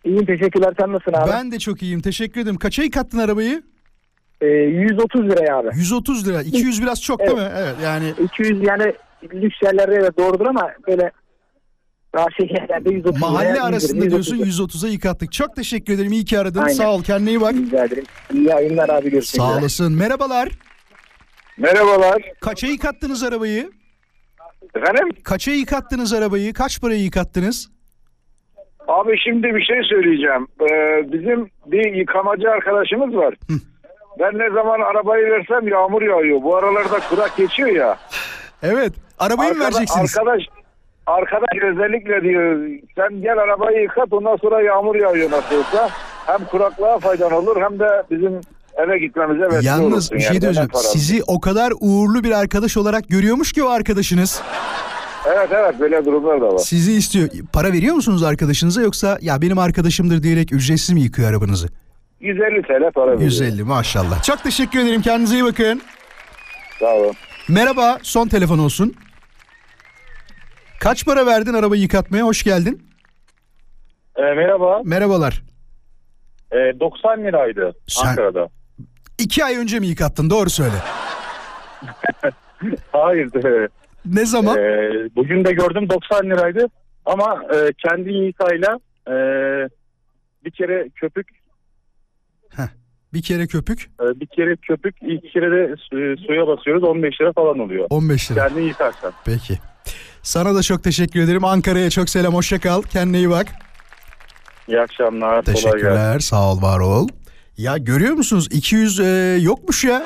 İyiyim 0.05 0.25
teşekkürler 0.25 0.73
sen 0.79 0.91
nasılsın 0.93 1.13
abi? 1.13 1.31
Ben 1.31 1.51
de 1.51 1.59
çok 1.59 1.81
iyiyim. 1.83 2.01
Teşekkür 2.01 2.41
ederim. 2.41 2.57
Kaça 2.57 2.83
yıkattın 2.83 3.17
arabayı? 3.17 3.63
Ee, 4.41 4.45
130 4.47 5.21
liraya 5.21 5.57
abi. 5.57 5.67
130 5.75 6.27
lira. 6.27 6.41
200 6.41 6.81
biraz 6.81 7.01
çok 7.01 7.19
değil 7.19 7.33
mi? 7.37 7.49
Evet 7.57 7.75
yani 7.83 8.13
200 8.23 8.63
yani 8.67 8.93
lüks 9.33 9.55
yerlerde 9.63 9.93
evet 9.95 10.17
doğrudur 10.17 10.45
ama 10.45 10.69
böyle 10.87 11.11
daha 12.15 12.25
şey 12.37 12.47
yerlerde 12.47 12.89
130 12.93 13.21
mahalle 13.21 13.49
liraya 13.49 13.63
arasında 13.63 14.09
diyorsun 14.09 14.35
130 14.35 14.83
130'a 14.83 14.89
yıkattık. 14.89 15.31
Çok 15.31 15.55
teşekkür 15.55 15.93
ederim. 15.93 16.11
İyi 16.11 16.25
ki 16.25 16.39
aradın. 16.39 16.59
Aynen. 16.59 16.73
Sağ 16.73 16.91
ol. 16.93 17.03
Kendine 17.03 17.29
iyi 17.29 17.41
bak. 17.41 17.53
Rica 17.53 17.85
ederim. 17.85 18.03
İyi 18.33 18.47
yayınlar 18.47 18.89
abi 18.89 19.09
görüşmek 19.09 19.41
Sağ 19.41 19.49
üzere. 19.49 19.59
olasın. 19.61 19.93
Merhabalar. 19.93 20.49
Merhabalar. 21.57 22.21
Kaça 22.41 22.67
yıkattınız 22.67 23.23
arabayı? 23.23 23.71
Efendim? 24.75 25.09
Kaça 25.23 25.51
yıkattınız 25.51 26.13
arabayı? 26.13 26.53
Kaç 26.53 26.81
paraya 26.81 26.99
yıkattınız? 26.99 27.69
Abi 28.87 29.17
şimdi 29.23 29.43
bir 29.55 29.61
şey 29.63 29.81
söyleyeceğim. 29.89 30.47
Ee, 30.61 31.11
bizim 31.13 31.49
bir 31.65 31.93
yıkamacı 31.95 32.49
arkadaşımız 32.51 33.15
var. 33.15 33.35
Ben 34.19 34.33
ne 34.39 34.49
zaman 34.53 34.79
arabayı 34.79 35.25
versem 35.31 35.67
yağmur 35.67 36.01
yağıyor. 36.01 36.41
Bu 36.41 36.57
aralarda 36.57 36.99
kurak 37.09 37.37
geçiyor 37.37 37.69
ya. 37.69 37.97
Evet. 38.63 38.93
Arabayı 39.19 39.53
mı 39.53 39.63
Arkada- 39.63 39.75
vereceksiniz? 39.77 40.17
Arkadaş 40.17 40.43
arkadaş 41.07 41.63
özellikle 41.63 42.21
diyor 42.21 42.69
sen 42.97 43.21
gel 43.21 43.37
arabayı 43.37 43.81
yıkat 43.81 44.07
ondan 44.13 44.35
sonra 44.35 44.61
yağmur 44.61 44.95
yağıyor 44.95 45.31
nasıl 45.31 45.55
olsa. 45.55 45.89
Hem 46.25 46.45
kuraklığa 46.45 46.99
faydan 46.99 47.31
olur 47.31 47.61
hem 47.61 47.79
de 47.79 48.03
bizim 48.11 48.41
eve 48.75 48.97
gitmemize 48.99 49.45
vesile 49.45 49.67
Yalnız 49.69 50.11
bir 50.11 50.15
yani. 50.19 50.23
şey 50.23 50.41
diyeceğim. 50.41 50.55
Benden 50.55 50.67
para 50.67 50.83
Sizi 50.83 51.23
o 51.27 51.39
kadar 51.41 51.73
uğurlu 51.81 52.23
bir 52.23 52.31
arkadaş 52.31 52.77
olarak 52.77 53.09
görüyormuş 53.09 53.53
ki 53.53 53.63
o 53.63 53.69
arkadaşınız. 53.69 54.41
Evet 55.27 55.49
evet 55.51 55.79
böyle 55.79 56.05
durumlar 56.05 56.41
da 56.41 56.45
var. 56.53 56.57
Sizi 56.57 56.93
istiyor. 56.93 57.29
Para 57.53 57.73
veriyor 57.73 57.95
musunuz 57.95 58.23
arkadaşınıza 58.23 58.81
yoksa 58.81 59.17
ya 59.21 59.41
benim 59.41 59.57
arkadaşımdır 59.57 60.23
diyerek 60.23 60.53
ücretsiz 60.53 60.89
mi 60.89 61.01
yıkıyor 61.01 61.29
arabanızı? 61.29 61.67
150 62.19 62.61
TL 62.61 62.91
para 62.91 63.07
veriyor. 63.07 63.21
150 63.21 63.63
maşallah. 63.63 64.23
Çok 64.23 64.43
teşekkür 64.43 64.79
ederim. 64.79 65.01
Kendinize 65.01 65.35
iyi 65.35 65.43
bakın. 65.43 65.81
Sağ 66.79 66.95
olun. 66.95 67.13
Merhaba. 67.49 67.97
Son 68.01 68.27
telefon 68.27 68.59
olsun. 68.59 68.93
Kaç 70.83 71.05
para 71.05 71.25
verdin 71.25 71.53
arabayı 71.53 71.81
yıkatmaya? 71.81 72.23
Hoş 72.25 72.43
geldin. 72.43 72.83
E, 74.15 74.21
merhaba. 74.21 74.81
Merhabalar. 74.85 75.43
E, 76.51 76.79
90 76.79 77.23
liraydı 77.23 77.73
Sen- 77.87 78.07
Ankara'da. 78.07 78.49
İki 79.19 79.45
ay 79.45 79.55
önce 79.57 79.79
mi 79.79 79.87
yıkattın? 79.87 80.29
Doğru 80.29 80.49
söyle. 80.49 80.75
Hayır. 82.91 83.45
E, 83.45 83.67
Ne 84.05 84.25
zaman? 84.25 84.57
e, 84.57 84.91
bugün 85.15 85.45
de 85.45 85.51
gördüm 85.53 85.89
90 85.89 86.25
liraydı. 86.29 86.67
Ama 87.05 87.41
e, 87.55 87.57
kendi 87.87 88.09
yıkayla 88.09 88.79
e, 89.07 89.13
bir 90.45 90.51
kere 90.51 90.89
köpük, 90.95 91.27
Bir 93.13 93.21
kere 93.21 93.47
köpük 93.47 93.81
e, 94.01 94.19
bir 94.19 94.25
kere 94.27 94.55
köpük, 94.55 94.95
iki 95.01 95.29
kere 95.31 95.51
de 95.51 95.75
su- 95.77 96.23
suya 96.27 96.47
basıyoruz 96.47 96.83
15 96.83 97.21
lira 97.21 97.33
falan 97.33 97.59
oluyor. 97.59 97.87
15 97.89 98.31
lira. 98.31 98.47
Kendi 98.47 98.61
yıkarsan. 98.61 99.13
Peki. 99.25 99.53
Sana 100.23 100.55
da 100.55 100.63
çok 100.63 100.83
teşekkür 100.83 101.19
ederim. 101.19 101.45
Ankara'ya 101.45 101.89
çok 101.89 102.09
selam. 102.09 102.33
Hoşça 102.33 102.59
kal. 102.59 102.81
Kendine 102.81 103.17
iyi 103.17 103.29
bak. 103.29 103.47
İyi 104.67 104.81
akşamlar. 104.81 105.41
Teşekkürler. 105.43 106.19
Sağ 106.19 106.51
ol, 106.51 106.61
var 106.61 106.79
ol. 106.79 107.07
Ya 107.57 107.77
görüyor 107.77 108.13
musunuz? 108.13 108.47
200 108.51 108.99
e, 108.99 109.37
yokmuş 109.41 109.83
ya. 109.83 110.03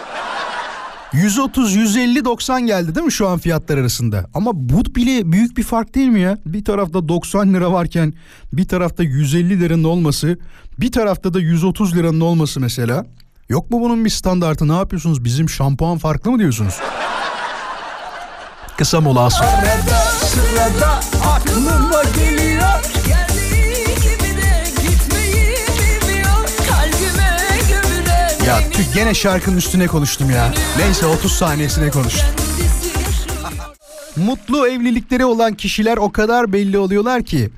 130, 1.13 1.75
150, 1.75 2.25
90 2.25 2.65
geldi 2.65 2.95
değil 2.95 3.05
mi 3.05 3.11
şu 3.11 3.27
an 3.27 3.39
fiyatlar 3.39 3.77
arasında? 3.77 4.25
Ama 4.33 4.51
bu 4.53 4.95
bile 4.95 5.31
büyük 5.31 5.57
bir 5.57 5.63
fark 5.63 5.95
değil 5.95 6.07
mi 6.07 6.19
ya? 6.19 6.37
Bir 6.45 6.65
tarafta 6.65 7.07
90 7.07 7.53
lira 7.53 7.71
varken 7.71 8.13
bir 8.53 8.67
tarafta 8.67 9.03
150 9.03 9.59
liranın 9.59 9.83
olması, 9.83 10.37
bir 10.79 10.91
tarafta 10.91 11.33
da 11.33 11.39
130 11.39 11.95
liranın 11.95 12.19
olması 12.19 12.59
mesela. 12.59 13.05
Yok 13.49 13.71
mu 13.71 13.81
bunun 13.81 14.05
bir 14.05 14.09
standartı? 14.09 14.67
Ne 14.67 14.75
yapıyorsunuz? 14.75 15.23
Bizim 15.23 15.49
şampuan 15.49 15.97
farklı 15.97 16.31
mı 16.31 16.39
diyorsunuz? 16.39 16.75
Kısa 18.77 19.01
mola 19.01 19.29
sonra. 19.29 19.49
Arada 19.49 19.97
sırada 20.21 20.99
aklıma 21.35 22.03
geliyor 22.03 22.67
Ya 28.47 28.59
tüh 28.71 28.93
gene 28.93 29.13
şarkının 29.13 29.57
üstüne 29.57 29.87
konuştum 29.87 30.31
ya. 30.31 30.53
Neyse 30.77 31.05
30 31.05 31.31
saniyesine 31.31 31.89
konuştum. 31.89 32.27
Mutlu 34.15 34.67
evlilikleri 34.67 35.25
olan 35.25 35.53
kişiler 35.53 35.97
o 35.97 36.11
kadar 36.11 36.53
belli 36.53 36.77
oluyorlar 36.77 37.23
ki. 37.23 37.49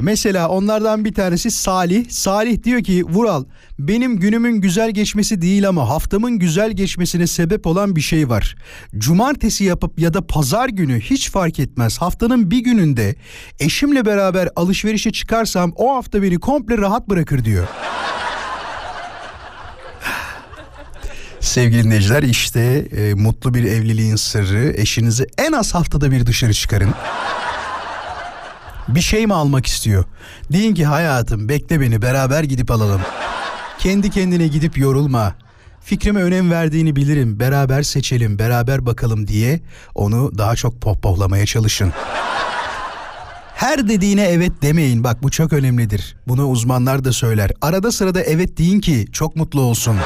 Mesela 0.00 0.48
onlardan 0.48 1.04
bir 1.04 1.14
tanesi 1.14 1.50
Salih. 1.50 2.10
Salih 2.10 2.62
diyor 2.62 2.84
ki 2.84 3.04
Vural 3.04 3.44
benim 3.78 4.16
günümün 4.16 4.60
güzel 4.60 4.90
geçmesi 4.90 5.42
değil 5.42 5.68
ama 5.68 5.88
haftamın 5.88 6.38
güzel 6.38 6.72
geçmesine 6.72 7.26
sebep 7.26 7.66
olan 7.66 7.96
bir 7.96 8.00
şey 8.00 8.28
var. 8.28 8.56
Cumartesi 8.98 9.64
yapıp 9.64 10.00
ya 10.00 10.14
da 10.14 10.26
pazar 10.26 10.68
günü 10.68 11.00
hiç 11.00 11.30
fark 11.30 11.58
etmez. 11.58 11.98
Haftanın 11.98 12.50
bir 12.50 12.58
gününde 12.58 13.14
eşimle 13.60 14.06
beraber 14.06 14.48
alışverişe 14.56 15.12
çıkarsam 15.12 15.72
o 15.76 15.96
hafta 15.96 16.22
beni 16.22 16.38
komple 16.38 16.78
rahat 16.78 17.08
bırakır 17.08 17.44
diyor. 17.44 17.66
Sevgili 21.40 21.84
dinleyiciler 21.84 22.22
işte 22.22 22.88
e, 22.96 23.14
mutlu 23.14 23.54
bir 23.54 23.64
evliliğin 23.64 24.16
sırrı 24.16 24.72
eşinizi 24.76 25.26
en 25.38 25.52
az 25.52 25.74
haftada 25.74 26.10
bir 26.10 26.26
dışarı 26.26 26.54
çıkarın. 26.54 26.94
Bir 28.88 29.00
şey 29.00 29.26
mi 29.26 29.34
almak 29.34 29.66
istiyor? 29.66 30.04
Deyin 30.52 30.74
ki 30.74 30.86
hayatım 30.86 31.48
bekle 31.48 31.80
beni 31.80 32.02
beraber 32.02 32.44
gidip 32.44 32.70
alalım. 32.70 33.00
Kendi 33.78 34.10
kendine 34.10 34.46
gidip 34.46 34.78
yorulma. 34.78 35.34
Fikrime 35.80 36.22
önem 36.22 36.50
verdiğini 36.50 36.96
bilirim. 36.96 37.40
Beraber 37.40 37.82
seçelim, 37.82 38.38
beraber 38.38 38.86
bakalım 38.86 39.26
diye 39.26 39.60
onu 39.94 40.38
daha 40.38 40.56
çok 40.56 40.80
pohpohlamaya 40.80 41.46
çalışın. 41.46 41.92
Her 43.54 43.88
dediğine 43.88 44.22
evet 44.24 44.52
demeyin. 44.62 45.04
Bak 45.04 45.22
bu 45.22 45.30
çok 45.30 45.52
önemlidir. 45.52 46.16
Bunu 46.28 46.46
uzmanlar 46.46 47.04
da 47.04 47.12
söyler. 47.12 47.50
Arada 47.62 47.92
sırada 47.92 48.20
evet 48.22 48.58
deyin 48.58 48.80
ki 48.80 49.06
çok 49.12 49.36
mutlu 49.36 49.60
olsun. 49.60 49.96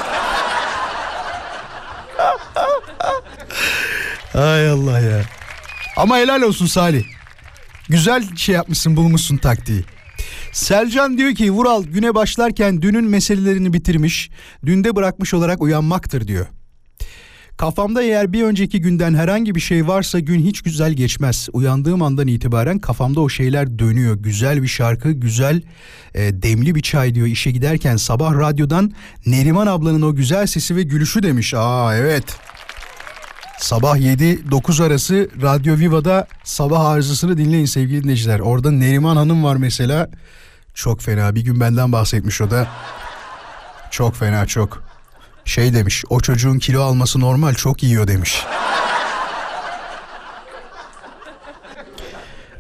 Ay 4.35 4.71
Allah 4.71 5.01
ya. 5.01 5.21
Ama 5.97 6.17
helal 6.17 6.43
olsun 6.43 6.67
Salih. 6.67 7.05
Güzel 7.91 8.37
şey 8.37 8.55
yapmışsın 8.55 8.97
bulmuşsun 8.97 9.37
taktiği. 9.37 9.85
Selcan 10.53 11.19
diyor 11.19 11.35
ki 11.35 11.53
Vural 11.53 11.85
güne 11.85 12.15
başlarken 12.15 12.83
dünün 12.83 13.05
meselelerini 13.05 13.73
bitirmiş, 13.73 14.31
dünde 14.67 14.97
bırakmış 14.97 15.35
olarak 15.35 15.63
uyanmaktır 15.63 16.29
diyor. 16.29 16.47
Kafamda 17.57 18.03
eğer 18.03 18.33
bir 18.33 18.43
önceki 18.43 18.81
günden 18.81 19.15
herhangi 19.15 19.55
bir 19.55 19.61
şey 19.61 19.89
varsa 19.89 20.21
gün 20.21 20.41
hiç 20.41 20.63
güzel 20.63 20.93
geçmez. 20.93 21.49
Uyandığım 21.53 22.03
andan 22.03 22.27
itibaren 22.27 22.79
kafamda 22.79 23.21
o 23.21 23.29
şeyler 23.29 23.79
dönüyor. 23.79 24.17
Güzel 24.17 24.63
bir 24.63 24.69
şarkı, 24.69 25.13
güzel 25.13 25.63
e, 26.15 26.43
demli 26.43 26.75
bir 26.75 26.83
çay 26.83 27.15
diyor 27.15 27.27
işe 27.27 27.51
giderken 27.51 27.97
sabah 27.97 28.35
radyodan 28.35 28.93
Neriman 29.27 29.67
ablanın 29.67 30.03
o 30.03 30.15
güzel 30.15 30.47
sesi 30.47 30.77
ve 30.77 30.83
gülüşü 30.83 31.23
demiş. 31.23 31.55
Aa 31.55 31.97
evet. 31.97 32.25
Sabah 33.61 33.97
7-9 33.97 34.85
arası 34.85 35.29
Radyo 35.43 35.79
Viva'da 35.79 36.27
sabah 36.45 36.85
arızasını 36.85 37.39
dinleyin 37.39 37.65
sevgili 37.65 38.03
dinleyiciler. 38.03 38.41
Orada 38.41 38.71
Neriman 38.71 39.17
Hanım 39.17 39.45
var 39.45 39.57
mesela. 39.57 40.11
Çok 40.75 41.03
fena 41.03 41.35
bir 41.35 41.41
gün 41.41 41.61
benden 41.61 41.93
bahsetmiş 41.93 42.41
o 42.41 42.51
da. 42.51 42.69
Çok 43.91 44.17
fena 44.17 44.47
çok. 44.47 44.83
Şey 45.45 45.75
demiş 45.75 46.05
o 46.11 46.21
çocuğun 46.21 46.59
kilo 46.59 46.83
alması 46.83 47.21
normal 47.21 47.55
çok 47.55 47.83
yiyor 47.83 48.09
demiş. 48.09 48.43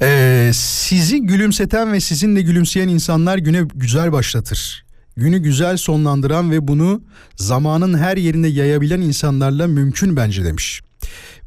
Ee, 0.02 0.50
sizi 0.54 1.20
gülümseten 1.22 1.92
ve 1.92 2.00
sizinle 2.00 2.42
gülümseyen 2.42 2.88
insanlar 2.88 3.38
güne 3.38 3.62
güzel 3.74 4.12
başlatır. 4.12 4.84
Günü 5.16 5.38
güzel 5.38 5.76
sonlandıran 5.76 6.50
ve 6.50 6.68
bunu 6.68 7.02
zamanın 7.36 7.98
her 7.98 8.16
yerine 8.16 8.48
yayabilen 8.48 9.00
insanlarla 9.00 9.66
mümkün 9.66 10.16
bence 10.16 10.44
demiş. 10.44 10.82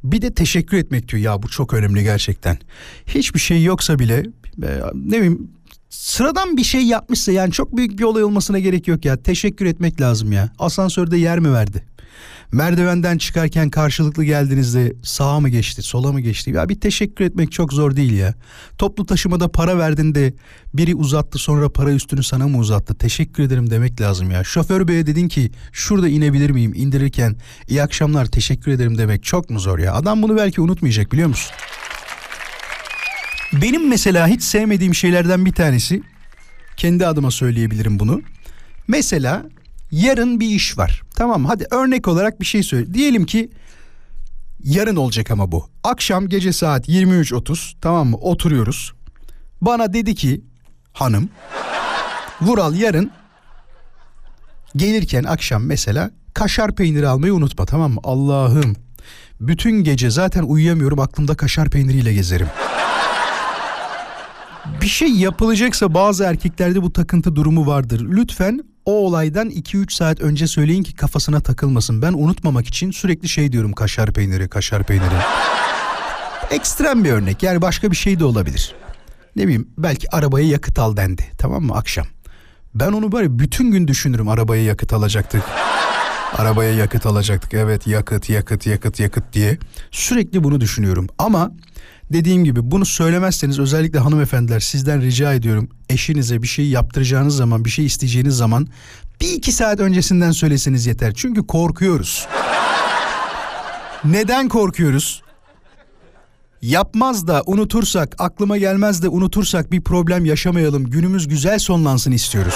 Bir 0.04 0.22
de 0.22 0.34
teşekkür 0.34 0.78
etmek 0.78 1.08
diyor 1.08 1.22
ya 1.22 1.44
bu 1.44 1.48
çok 1.48 1.74
önemli 1.74 2.04
gerçekten. 2.04 2.58
Hiçbir 3.06 3.40
şey 3.40 3.64
yoksa 3.64 4.00
bile 4.00 4.24
e, 4.64 4.70
ne 4.94 5.18
bileyim 5.18 5.52
sıradan 5.90 6.58
bir 6.58 6.64
şey 6.64 6.82
yapmışsa 6.82 7.32
yani 7.32 7.52
çok 7.52 7.78
büyük 7.78 8.00
bir 8.00 8.04
olay 8.04 8.24
olmasına 8.24 8.60
gerek 8.60 8.88
yok 8.88 9.06
ya. 9.06 9.18
Teşekkür 9.18 9.66
etmek 9.66 10.02
lazım 10.02 10.32
ya. 10.32 10.50
Asansörde 10.60 11.18
yer 11.18 11.40
mi 11.40 11.54
verdi? 11.54 11.84
Merdivenden 12.52 13.18
çıkarken 13.18 13.70
karşılıklı 13.70 14.24
geldiğinizde 14.24 14.94
sağa 15.04 15.40
mı 15.40 15.50
geçti, 15.50 15.82
sola 15.82 16.12
mı 16.12 16.22
geçti? 16.22 16.52
Ya 16.52 16.70
bir 16.70 16.80
teşekkür 16.80 17.26
etmek 17.26 17.52
çok 17.52 17.74
zor 17.74 17.96
değil 17.96 18.14
ya. 18.14 18.34
Toplu 18.78 19.06
taşımada 19.06 19.48
para 19.48 19.78
verdin 19.78 20.16
de 20.16 20.34
biri 20.74 20.96
uzattı 20.96 21.38
sonra 21.38 21.70
para 21.70 21.92
üstünü 21.92 22.24
sana 22.24 22.48
mı 22.48 22.58
uzattı? 22.58 22.96
Teşekkür 22.96 23.44
ederim 23.44 23.70
demek 23.70 24.02
lazım 24.02 24.32
ya. 24.32 24.44
Şoför 24.44 24.88
beye 24.88 25.08
dedin 25.08 25.28
ki 25.28 25.52
şurada 25.72 26.08
inebilir 26.08 26.50
miyim 26.50 26.74
indirirken 26.76 27.36
iyi 27.68 27.84
akşamlar 27.84 28.26
teşekkür 28.26 28.72
ederim 28.72 28.98
demek 28.98 29.24
çok 29.24 29.50
mu 29.50 29.60
zor 29.60 29.80
ya? 29.80 29.94
Adam 29.94 30.22
bunu 30.22 30.38
belki 30.38 30.62
unutmayacak 30.62 31.12
biliyor 31.12 31.28
musun? 31.28 31.52
Benim 33.62 33.90
mesela 33.90 34.28
hiç 34.28 34.44
sevmediğim 34.44 34.96
şeylerden 34.96 35.46
bir 35.46 35.54
tanesi 35.54 36.04
kendi 36.78 37.08
adıma 37.08 37.32
söyleyebilirim 37.32 38.00
bunu. 38.00 38.22
Mesela 38.88 39.46
yarın 39.94 40.40
bir 40.40 40.48
iş 40.48 40.78
var. 40.78 41.02
Tamam 41.16 41.46
hadi 41.46 41.68
örnek 41.72 42.08
olarak 42.08 42.40
bir 42.40 42.46
şey 42.46 42.64
söyle. 42.64 42.94
Diyelim 42.94 43.26
ki 43.26 43.50
yarın 44.60 44.96
olacak 44.96 45.32
ama 45.32 45.52
bu. 45.52 45.70
Akşam 45.84 46.30
gece 46.30 46.54
saat 46.54 46.90
23.30 46.90 47.74
tamam 47.82 48.08
mı 48.08 48.18
oturuyoruz. 48.18 48.94
Bana 49.62 49.94
dedi 49.94 50.16
ki 50.16 50.42
hanım 50.94 51.30
Vural 52.42 52.76
yarın 52.76 53.12
gelirken 54.76 55.24
akşam 55.24 55.66
mesela 55.66 56.12
kaşar 56.34 56.76
peyniri 56.76 57.08
almayı 57.08 57.34
unutma 57.34 57.66
tamam 57.66 57.92
mı? 57.92 58.00
Allah'ım 58.04 58.76
bütün 59.42 59.84
gece 59.84 60.10
zaten 60.10 60.44
uyuyamıyorum 60.44 61.00
aklımda 61.00 61.36
kaşar 61.36 61.70
peyniriyle 61.70 62.14
gezerim. 62.14 62.48
Bir 64.82 64.88
şey 64.88 65.10
yapılacaksa 65.10 65.94
bazı 65.94 66.24
erkeklerde 66.24 66.82
bu 66.82 66.94
takıntı 66.94 67.36
durumu 67.36 67.68
vardır. 67.68 68.06
Lütfen 68.10 68.73
o 68.86 68.92
olaydan 68.92 69.50
2-3 69.50 69.94
saat 69.94 70.22
önce 70.22 70.48
söyleyin 70.48 70.84
ki 70.84 70.96
kafasına 70.96 71.40
takılmasın. 71.40 72.02
Ben 72.02 72.14
unutmamak 72.14 72.68
için 72.68 72.92
sürekli 72.92 73.30
şey 73.30 73.52
diyorum 73.52 73.74
kaşar 73.74 74.14
peyniri, 74.14 74.48
kaşar 74.50 74.84
peyniri. 74.84 75.16
Ekstrem 76.52 77.04
bir 77.04 77.12
örnek 77.12 77.44
yani 77.44 77.62
başka 77.62 77.92
bir 77.92 77.96
şey 77.96 78.20
de 78.20 78.26
olabilir. 78.26 78.76
Ne 79.36 79.44
bileyim 79.44 79.68
belki 79.78 80.16
arabaya 80.16 80.48
yakıt 80.48 80.80
al 80.80 80.98
dendi 80.98 81.26
tamam 81.38 81.64
mı 81.64 81.76
akşam. 81.76 82.06
Ben 82.76 82.92
onu 82.92 83.12
böyle 83.12 83.40
bütün 83.40 83.72
gün 83.72 83.88
düşünürüm 83.88 84.30
arabaya 84.30 84.64
yakıt 84.64 84.94
alacaktık. 84.94 85.44
Arabaya 86.38 86.74
yakıt 86.74 87.06
alacaktık 87.06 87.54
evet 87.54 87.88
yakıt 87.88 88.30
yakıt 88.30 88.68
yakıt 88.68 89.00
yakıt 89.00 89.34
diye. 89.34 89.58
Sürekli 89.92 90.44
bunu 90.44 90.62
düşünüyorum 90.62 91.08
ama 91.18 91.52
dediğim 92.12 92.44
gibi 92.44 92.72
bunu 92.72 92.86
söylemezseniz 92.86 93.60
özellikle 93.60 94.00
hanımefendiler 94.00 94.60
sizden 94.60 95.02
rica 95.02 95.34
ediyorum. 95.34 95.70
Eşinize 95.90 96.42
bir 96.42 96.48
şey 96.48 96.70
yaptıracağınız 96.70 97.36
zaman 97.36 97.66
bir 97.66 97.70
şey 97.70 97.86
isteyeceğiniz 97.86 98.38
zaman 98.38 98.68
bir 99.22 99.32
iki 99.32 99.52
saat 99.52 99.80
öncesinden 99.80 100.32
söyleseniz 100.32 100.86
yeter. 100.86 101.14
Çünkü 101.16 101.48
korkuyoruz. 101.48 102.28
Neden 104.06 104.50
korkuyoruz? 104.50 105.24
Yapmaz 106.62 107.28
da 107.28 107.44
unutursak, 107.46 108.16
aklıma 108.20 108.58
gelmez 108.58 109.04
de 109.04 109.10
unutursak 109.10 109.72
bir 109.72 109.82
problem 109.82 110.26
yaşamayalım. 110.26 110.90
Günümüz 110.90 111.28
güzel 111.28 111.60
sonlansın 111.60 112.12
istiyoruz. 112.12 112.56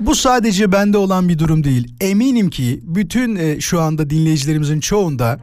Bu 0.00 0.14
sadece 0.14 0.72
bende 0.72 0.98
olan 0.98 1.28
bir 1.28 1.38
durum 1.38 1.64
değil. 1.64 1.94
Eminim 2.00 2.50
ki 2.50 2.80
bütün 2.82 3.36
e, 3.36 3.60
şu 3.60 3.80
anda 3.80 4.10
dinleyicilerimizin 4.10 4.80
çoğunda 4.80 5.38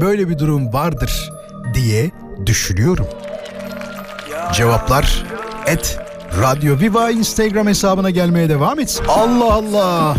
böyle 0.00 0.28
bir 0.28 0.38
durum 0.38 0.72
vardır 0.72 1.30
diye 1.74 2.10
düşünüyorum. 2.46 3.06
Cevaplar 4.52 5.24
et 5.66 5.98
Radyo 6.42 6.78
Viva 6.80 7.10
Instagram 7.10 7.66
hesabına 7.66 8.10
gelmeye 8.10 8.48
devam 8.48 8.80
etsin. 8.80 9.04
Allah 9.08 9.52
Allah. 9.54 10.16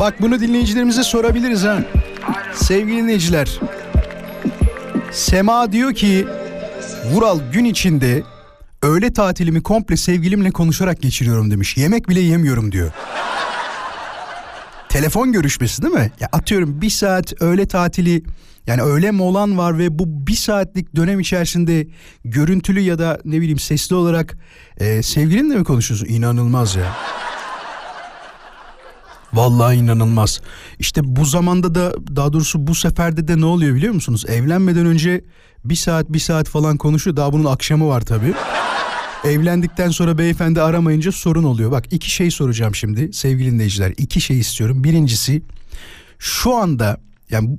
Bak 0.00 0.14
bunu 0.20 0.40
dinleyicilerimize 0.40 1.02
sorabiliriz 1.02 1.64
ha. 1.64 1.78
Sevgili 2.54 2.96
dinleyiciler. 2.96 3.60
Sema 5.12 5.72
diyor 5.72 5.94
ki 5.94 6.26
Vural 7.12 7.38
gün 7.52 7.64
içinde 7.64 8.22
öğle 8.82 9.12
tatilimi 9.12 9.62
komple 9.62 9.96
sevgilimle 9.96 10.50
konuşarak 10.50 11.02
geçiriyorum 11.02 11.50
demiş. 11.50 11.76
Yemek 11.76 12.08
bile 12.08 12.20
yemiyorum 12.20 12.72
diyor. 12.72 12.90
Telefon 14.94 15.32
görüşmesi 15.32 15.82
değil 15.82 15.94
mi? 15.94 16.10
Ya 16.20 16.28
atıyorum 16.32 16.80
bir 16.80 16.90
saat 16.90 17.42
öğle 17.42 17.66
tatili 17.66 18.22
yani 18.66 18.82
öğle 18.82 19.10
molan 19.10 19.58
var 19.58 19.78
ve 19.78 19.98
bu 19.98 20.26
bir 20.26 20.34
saatlik 20.34 20.96
dönem 20.96 21.20
içerisinde 21.20 21.86
görüntülü 22.24 22.80
ya 22.80 22.98
da 22.98 23.18
ne 23.24 23.40
bileyim 23.40 23.58
sesli 23.58 23.94
olarak 23.94 24.36
e, 24.78 25.02
sevgilinle 25.02 25.56
mi 25.56 25.64
konuşuyorsun? 25.64 26.06
İnanılmaz 26.06 26.76
ya. 26.76 26.92
Vallahi 29.32 29.76
inanılmaz. 29.76 30.40
İşte 30.78 31.00
bu 31.04 31.24
zamanda 31.24 31.74
da 31.74 31.94
daha 32.16 32.32
doğrusu 32.32 32.66
bu 32.66 32.74
seferde 32.74 33.28
de 33.28 33.40
ne 33.40 33.44
oluyor 33.44 33.74
biliyor 33.74 33.94
musunuz? 33.94 34.24
Evlenmeden 34.28 34.86
önce 34.86 35.24
bir 35.64 35.76
saat 35.76 36.12
bir 36.12 36.18
saat 36.18 36.48
falan 36.48 36.76
konuşuyor. 36.76 37.16
Daha 37.16 37.32
bunun 37.32 37.44
akşamı 37.44 37.88
var 37.88 38.00
tabii. 38.00 38.34
Evlendikten 39.24 39.90
sonra 39.90 40.18
beyefendi 40.18 40.62
aramayınca 40.62 41.12
sorun 41.12 41.44
oluyor. 41.44 41.70
Bak 41.70 41.84
iki 41.90 42.10
şey 42.10 42.30
soracağım 42.30 42.74
şimdi 42.74 43.12
sevgili 43.12 43.50
dinleyiciler. 43.50 43.92
İki 43.98 44.20
şey 44.20 44.38
istiyorum. 44.38 44.84
Birincisi 44.84 45.42
şu 46.18 46.54
anda 46.54 47.00
yani 47.30 47.58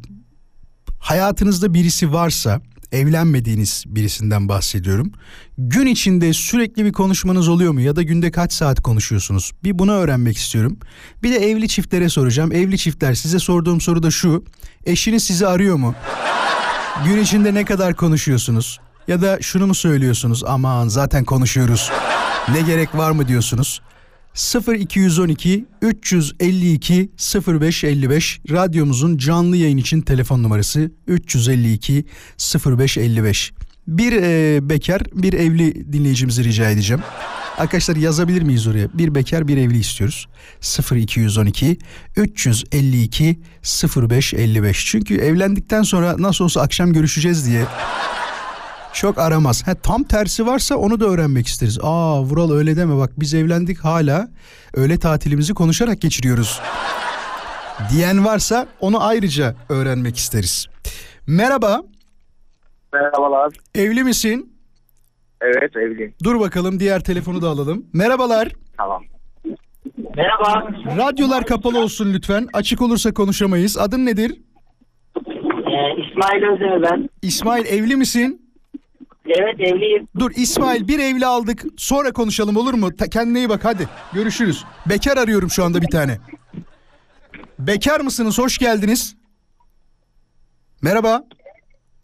hayatınızda 0.99 1.74
birisi 1.74 2.13
varsa 2.13 2.61
evlenmediğiniz 2.91 3.84
birisinden 3.88 4.49
bahsediyorum. 4.49 5.11
Gün 5.57 5.86
içinde 5.86 6.34
sürekli 6.34 6.86
bir 6.86 6.91
konuşmanız 6.93 7.47
oluyor 7.47 7.72
mu 7.72 7.82
ya 7.82 7.95
da 7.95 8.01
günde 8.01 8.32
kaç 8.32 8.53
saat 8.53 8.82
konuşuyorsunuz? 8.82 9.51
Bir 9.63 9.80
bunu 9.80 9.91
öğrenmek 9.91 10.38
istiyorum. 10.38 10.78
Bir 11.24 11.32
de 11.32 11.38
evli 11.38 11.68
çiftlere 11.68 12.09
soracağım. 12.09 12.51
Evli 12.51 12.78
çiftler 12.78 13.13
size 13.13 13.39
sorduğum 13.39 13.82
soru 13.82 14.03
da 14.03 14.11
şu. 14.11 14.45
Eşiniz 14.86 15.24
sizi 15.24 15.47
arıyor 15.47 15.76
mu? 15.76 15.95
Gün 17.05 17.18
içinde 17.18 17.53
ne 17.53 17.66
kadar 17.66 17.95
konuşuyorsunuz? 17.95 18.80
Ya 19.08 19.22
da 19.22 19.38
şunu 19.41 19.68
mu 19.68 19.76
söylüyorsunuz? 19.76 20.43
Aman 20.43 20.88
zaten 20.88 21.24
konuşuyoruz. 21.24 21.91
Ne 22.51 22.62
gerek 22.62 22.95
var 22.95 23.12
mı 23.12 23.28
diyorsunuz? 23.28 23.82
0212 24.68 25.66
352 25.82 27.12
0555 27.47 28.39
radyomuzun 28.49 29.18
canlı 29.18 29.58
yayın 29.58 29.78
için 29.78 30.01
telefon 30.01 30.43
numarası 30.43 30.91
352 31.08 32.06
0555. 32.66 33.51
Bir 33.88 34.14
e, 34.14 34.60
bekar 34.70 35.01
bir 35.14 35.34
evli 35.34 35.93
dinleyicimizi 35.93 36.43
rica 36.43 36.70
edeceğim. 36.70 37.03
Arkadaşlar 37.58 37.95
yazabilir 37.95 38.41
miyiz 38.41 38.68
oraya? 38.68 38.88
Bir 38.93 39.16
bekar 39.16 39.47
bir 39.47 39.58
evli 39.58 39.78
istiyoruz. 39.78 40.28
0212 40.91 41.78
352 42.18 43.39
0555. 43.97 44.86
Çünkü 44.86 45.16
evlendikten 45.16 45.84
sonra 45.84 46.16
nasıl 46.20 46.45
olsa 46.45 46.62
akşam 46.62 46.93
görüşeceğiz 46.93 47.45
diye 47.45 47.66
çok 48.96 49.18
aramaz. 49.20 49.68
Ha, 49.68 49.76
tam 49.76 50.04
tersi 50.04 50.46
varsa 50.48 50.76
onu 50.76 51.00
da 51.00 51.06
öğrenmek 51.06 51.48
isteriz. 51.48 51.80
Aa 51.82 52.22
Vural 52.22 52.52
öyle 52.52 52.78
deme 52.78 52.98
bak 52.98 53.12
biz 53.18 53.34
evlendik 53.34 53.80
hala 53.80 54.28
öğle 54.74 55.00
tatilimizi 55.00 55.54
konuşarak 55.54 56.02
geçiriyoruz. 56.02 56.62
Diyen 57.91 58.26
varsa 58.26 58.68
onu 58.80 59.04
ayrıca 59.04 59.56
öğrenmek 59.70 60.18
isteriz. 60.18 60.66
Merhaba. 61.28 61.82
Merhabalar. 62.93 63.54
Evli 63.76 64.04
misin? 64.04 64.54
Evet 65.41 65.76
evliyim. 65.76 66.14
Dur 66.24 66.39
bakalım 66.39 66.80
diğer 66.80 67.00
telefonu 67.04 67.41
da 67.41 67.50
alalım. 67.50 67.86
Merhabalar. 67.93 68.52
Tamam. 68.78 69.04
Merhaba. 70.18 70.68
Radyolar 70.98 71.46
kapalı 71.46 71.80
olsun 71.84 72.14
lütfen. 72.14 72.48
Açık 72.54 72.82
olursa 72.82 73.14
konuşamayız. 73.14 73.78
Adın 73.78 74.06
nedir? 74.06 74.32
Ee, 75.18 76.02
İsmail 76.02 76.43
Özdemir 76.54 76.82
ben. 76.91 77.10
İsmail 77.22 77.66
evli 77.66 77.96
misin? 77.96 78.45
Evet 79.28 79.59
evliyim. 79.59 80.07
Dur 80.19 80.32
İsmail 80.36 80.88
bir 80.88 80.99
evli 80.99 81.26
aldık. 81.26 81.63
Sonra 81.78 82.11
konuşalım 82.11 82.57
olur 82.57 82.73
mu? 82.73 82.95
Ta- 82.95 83.07
kendine 83.07 83.38
iyi 83.38 83.49
bak 83.49 83.65
hadi. 83.65 83.89
Görüşürüz. 84.13 84.63
Bekar 84.89 85.17
arıyorum 85.17 85.49
şu 85.49 85.63
anda 85.63 85.82
bir 85.82 85.88
tane. 85.91 86.17
Bekar 87.59 87.99
mısınız? 87.99 88.39
Hoş 88.39 88.57
geldiniz. 88.57 89.15
Merhaba. 90.82 91.23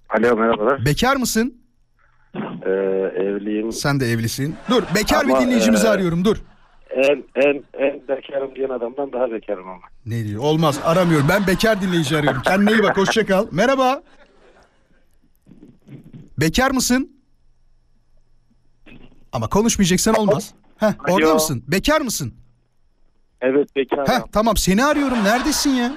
Alo 0.09 0.35
merhabalar. 0.37 0.85
Bekar 0.85 1.15
mısın? 1.15 1.53
Ee, 2.35 2.69
evliyim. 3.23 3.71
Sen 3.71 3.99
de 3.99 4.05
evlisin. 4.11 4.55
Dur 4.69 4.83
bekar 4.95 5.23
Ama, 5.25 5.39
bir 5.39 5.45
dinleyicimizi 5.45 5.87
e, 5.87 5.89
arıyorum 5.89 6.25
dur. 6.25 6.37
En 6.89 7.23
en 7.35 7.63
en 7.79 8.01
bekarım 8.07 8.55
diyen 8.55 8.69
adamdan 8.69 9.13
daha 9.13 9.31
bekarım 9.31 9.69
ama. 9.69 9.81
Ne 10.05 10.25
diyor? 10.25 10.43
Olmaz 10.43 10.79
aramıyorum. 10.83 11.27
Ben 11.29 11.47
bekar 11.47 11.81
dinleyici 11.81 12.17
arıyorum. 12.17 12.41
Kendine 12.41 12.71
iyi 12.71 12.83
bak 12.83 12.97
hoşça 12.97 13.25
kal. 13.25 13.47
Merhaba. 13.51 14.01
Bekar 16.41 16.71
mısın? 16.71 17.11
Ama 19.31 19.47
konuşmayacaksan 19.47 20.15
olmaz. 20.15 20.53
Heh, 20.77 20.93
orada 21.09 21.25
Alo. 21.27 21.33
mısın? 21.33 21.63
Bekar 21.67 22.01
mısın? 22.01 22.33
Evet 23.41 23.75
bekarım. 23.75 24.05
Heh, 24.07 24.19
tamam 24.31 24.57
seni 24.57 24.85
arıyorum. 24.85 25.23
Neredesin 25.23 25.69
ya? 25.69 25.93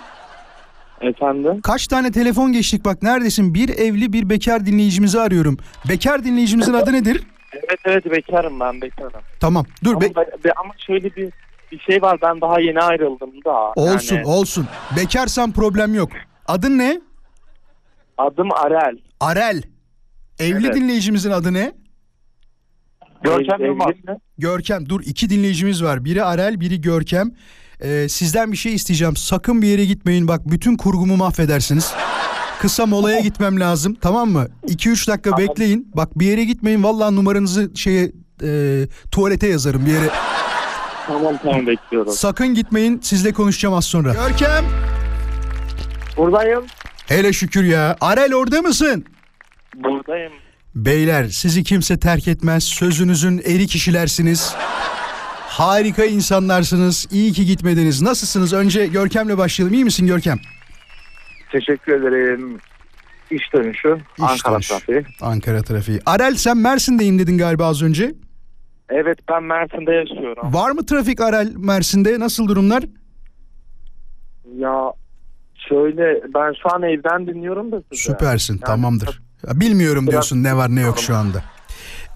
Efendim? 1.01 1.61
Kaç 1.63 1.87
tane 1.87 2.13
telefon 2.13 2.53
geçtik 2.53 2.85
bak 2.85 3.03
neredesin? 3.03 3.55
Bir 3.55 3.69
evli 3.69 4.13
bir 4.13 4.31
bekar 4.31 4.67
dinleyicimizi 4.67 5.21
arıyorum. 5.21 5.57
Bekar 5.89 6.25
dinleyicimizin 6.25 6.73
adı 6.75 6.93
nedir? 6.93 7.23
Evet 7.53 7.79
evet 7.85 8.05
bekarım 8.11 8.61
ben 8.61 8.81
bekarım. 8.81 9.21
Tamam 9.41 9.65
dur 9.85 9.91
Ama, 9.91 10.01
be- 10.01 10.15
be- 10.45 10.53
ama 10.57 10.75
şöyle 10.87 11.17
bir 11.17 11.33
bir 11.73 11.79
şey 11.79 12.03
var 12.03 12.19
ben 12.23 12.41
daha 12.41 12.61
yeni 12.61 12.81
ayrıldım 12.81 13.31
da. 13.45 13.73
olsun 13.77 14.17
Yani 14.17 14.27
olsun. 14.27 14.67
Bekarsan 14.97 15.53
problem 15.53 15.95
yok. 15.95 16.09
Adın 16.47 16.79
ne? 16.79 17.01
Adım 18.19 18.53
Arel. 18.53 18.99
Arel. 19.21 19.63
Evli 20.39 20.67
Evet. 20.67 20.77
dinleyicimizin 20.77 21.31
adı 21.31 21.53
ne? 21.55 21.73
Görkem 23.25 23.65
Yılmaz. 23.65 23.93
Görkem. 24.39 24.89
Dur 24.89 25.01
iki 25.05 25.31
dinleyicimiz 25.31 25.83
var. 25.85 26.05
Biri 26.05 26.25
Arel, 26.25 26.61
biri 26.61 26.81
Görkem. 26.81 27.31
Ee, 27.81 28.07
sizden 28.09 28.53
bir 28.53 28.57
şey 28.57 28.75
isteyeceğim. 28.75 29.17
Sakın 29.17 29.63
bir 29.63 29.69
yere 29.69 29.85
gitmeyin. 29.85 30.29
Bak 30.29 30.41
bütün 30.51 30.77
kurgumu 30.77 31.17
mahvedersiniz. 31.17 31.93
Kısa 32.61 32.87
molaya 32.87 33.21
gitmem 33.21 33.61
lazım. 33.61 33.95
Tamam 34.01 34.31
mı? 34.31 34.47
2-3 34.69 35.09
dakika 35.11 35.39
bekleyin. 35.39 35.91
Bak 35.97 36.19
bir 36.19 36.27
yere 36.27 36.45
gitmeyin. 36.45 36.83
Vallahi 36.83 37.17
numaranızı 37.17 37.71
şeye 37.75 38.13
e, 38.43 38.83
tuvalete 39.11 39.49
yazarım 39.49 39.87
bir 39.87 39.91
yere. 39.93 40.11
Tamam 41.07 41.35
tamam 41.43 41.67
bekliyorum. 41.67 42.13
Sakın 42.13 42.55
gitmeyin. 42.55 43.01
Sizle 43.03 43.33
konuşacağım 43.33 43.75
az 43.75 43.85
sonra. 43.85 44.13
Görkem. 44.13 44.65
Buradayım. 46.17 46.65
Hele 47.07 47.33
şükür 47.33 47.65
ya. 47.65 47.97
Arel 48.01 48.35
orada 48.35 48.63
mısın? 48.63 49.05
Buradayım. 49.77 50.33
Beyler 50.75 51.25
sizi 51.25 51.65
kimse 51.65 51.99
terk 51.99 52.29
etmez. 52.29 52.65
Sözünüzün 52.65 53.39
eri 53.45 53.67
kişilersiniz. 53.67 54.55
Harika 55.49 56.05
insanlarsınız. 56.05 57.07
İyi 57.11 57.33
ki 57.33 57.47
gitmediniz. 57.47 58.03
Nasılsınız? 58.03 58.53
Önce 58.53 58.87
Görkem'le 58.87 59.39
başlayalım. 59.39 59.75
İyi 59.75 59.85
misin 59.85 60.07
Görkem? 60.07 60.39
Teşekkür 61.53 61.93
ederim. 61.93 62.59
İş 63.31 63.43
dönüşü. 63.55 63.97
İş 64.19 64.23
Ankara 64.25 64.55
dönüşü. 64.55 64.69
trafiği. 64.69 65.03
Ankara 65.21 65.63
trafiği. 65.63 66.01
Arel 66.07 66.35
sen 66.35 66.57
Mersin'deyim 66.59 67.19
dedin 67.19 67.39
galiba 67.39 67.67
az 67.67 67.83
önce. 67.83 68.15
Evet 68.89 69.19
ben 69.31 69.43
Mersin'de 69.43 69.93
yaşıyorum. 69.93 70.55
Var 70.55 70.71
mı 70.71 70.87
trafik 70.87 71.21
Arel 71.21 71.53
Mersin'de? 71.57 72.21
Nasıl 72.21 72.49
durumlar? 72.49 72.85
Ya 74.59 74.93
şöyle 75.69 76.21
ben 76.35 76.53
şu 76.63 76.75
an 76.75 76.83
evden 76.83 77.27
dinliyorum 77.27 77.73
da 77.73 77.83
sizi. 77.93 78.03
Süpersin. 78.03 78.53
Yani- 78.55 78.61
tamamdır. 78.65 79.23
Bilmiyorum 79.55 80.07
diyorsun 80.11 80.43
ne 80.43 80.57
var 80.57 80.75
ne 80.75 80.81
yok 80.81 80.99
şu 80.99 81.17
anda. 81.17 81.43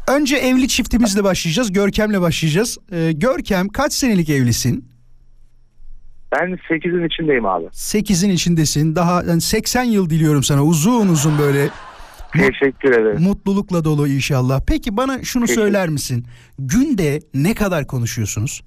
Önce 0.09 0.37
evli 0.37 0.69
çiftimizle 0.69 1.25
başlayacağız. 1.25 1.73
Görkem'le 1.73 2.21
başlayacağız. 2.21 2.79
Ee, 2.93 3.13
Görkem 3.13 3.69
kaç 3.69 3.93
senelik 3.93 4.31
evlisin? 4.31 4.89
Ben 6.33 6.59
8'in 6.71 7.07
içindeyim 7.07 7.47
abi. 7.47 7.65
8'in 7.65 8.31
içindesin. 8.31 8.97
Daha 8.97 9.23
yani 9.23 9.41
80 9.41 9.83
yıl 9.85 10.11
diliyorum 10.11 10.43
sana. 10.43 10.65
Uzun 10.65 11.09
uzun 11.09 11.39
böyle 11.39 11.69
Teşekkür 12.33 12.91
ederim. 12.93 13.23
mutlulukla 13.23 13.85
dolu 13.85 14.09
inşallah. 14.09 14.61
Peki 14.67 14.97
bana 14.97 15.23
şunu 15.25 15.45
Teşekkür- 15.47 15.63
söyler 15.63 15.89
misin? 15.89 16.27
Günde 16.59 17.21
ne 17.35 17.55
kadar 17.55 17.87
konuşuyorsunuz? 17.87 18.63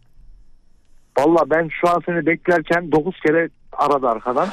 Valla 1.20 1.50
ben 1.50 1.70
şu 1.82 1.90
an 1.90 2.02
seni 2.06 2.26
beklerken 2.26 2.92
9 2.92 3.16
kere 3.26 3.50
aradı 3.72 4.08
arkadan. 4.08 4.48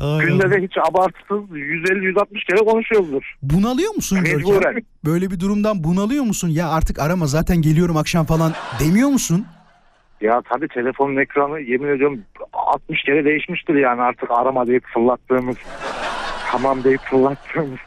Günde 0.00 0.50
de 0.50 0.62
hiç 0.62 0.72
abartısız 0.90 1.50
150-160 1.50 2.46
kere 2.50 2.64
konuşuyoruzdur. 2.64 3.34
Bunalıyor 3.42 3.94
musun 3.94 4.18
Görkem? 4.18 4.36
Mecburen. 4.36 4.82
Böyle 5.04 5.30
bir 5.30 5.40
durumdan 5.40 5.84
bunalıyor 5.84 6.24
musun? 6.24 6.48
Ya 6.48 6.68
artık 6.68 6.98
arama 6.98 7.26
zaten 7.26 7.56
geliyorum 7.62 7.96
akşam 7.96 8.26
falan 8.26 8.52
demiyor 8.80 9.08
musun? 9.08 9.46
Ya 10.20 10.42
tabii 10.52 10.68
telefonun 10.68 11.16
ekranı 11.16 11.60
yemin 11.60 11.88
ediyorum 11.88 12.20
60 12.52 13.02
kere 13.02 13.24
değişmiştir 13.24 13.74
yani 13.74 14.02
artık 14.02 14.30
arama 14.30 14.66
deyip 14.66 14.84
fırlattığımız. 14.94 15.56
Tamam 16.52 16.84
deyip 16.84 17.00
fırlattığımız. 17.00 17.78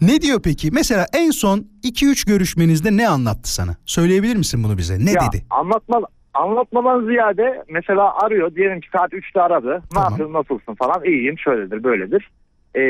Ne 0.00 0.22
diyor 0.22 0.40
peki? 0.44 0.70
Mesela 0.70 1.06
en 1.14 1.30
son 1.30 1.66
2-3 1.84 2.26
görüşmenizde 2.26 2.96
ne 2.96 3.08
anlattı 3.08 3.54
sana? 3.54 3.76
Söyleyebilir 3.86 4.36
misin 4.36 4.64
bunu 4.64 4.78
bize? 4.78 5.04
Ne 5.04 5.10
ya, 5.10 5.20
dedi? 5.20 5.44
Anlatma, 5.50 6.00
anlatmadan 6.42 7.06
ziyade 7.06 7.64
mesela 7.68 8.18
arıyor 8.18 8.54
diyelim 8.54 8.80
ki 8.80 8.88
saat 8.92 9.12
3'te 9.12 9.40
aradı. 9.40 9.82
Ne 9.94 10.00
yapıyorsun 10.00 10.34
nasılsın 10.34 10.74
falan 10.74 11.04
iyiyim 11.04 11.38
şöyledir 11.38 11.84
böyledir. 11.84 12.30
Ee, 12.76 12.80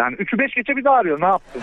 yani 0.00 0.14
3'ü 0.16 0.38
5 0.38 0.54
geçe 0.54 0.76
bir 0.76 0.84
daha 0.84 0.94
arıyor 0.94 1.20
ne 1.20 1.24
yaptın? 1.26 1.62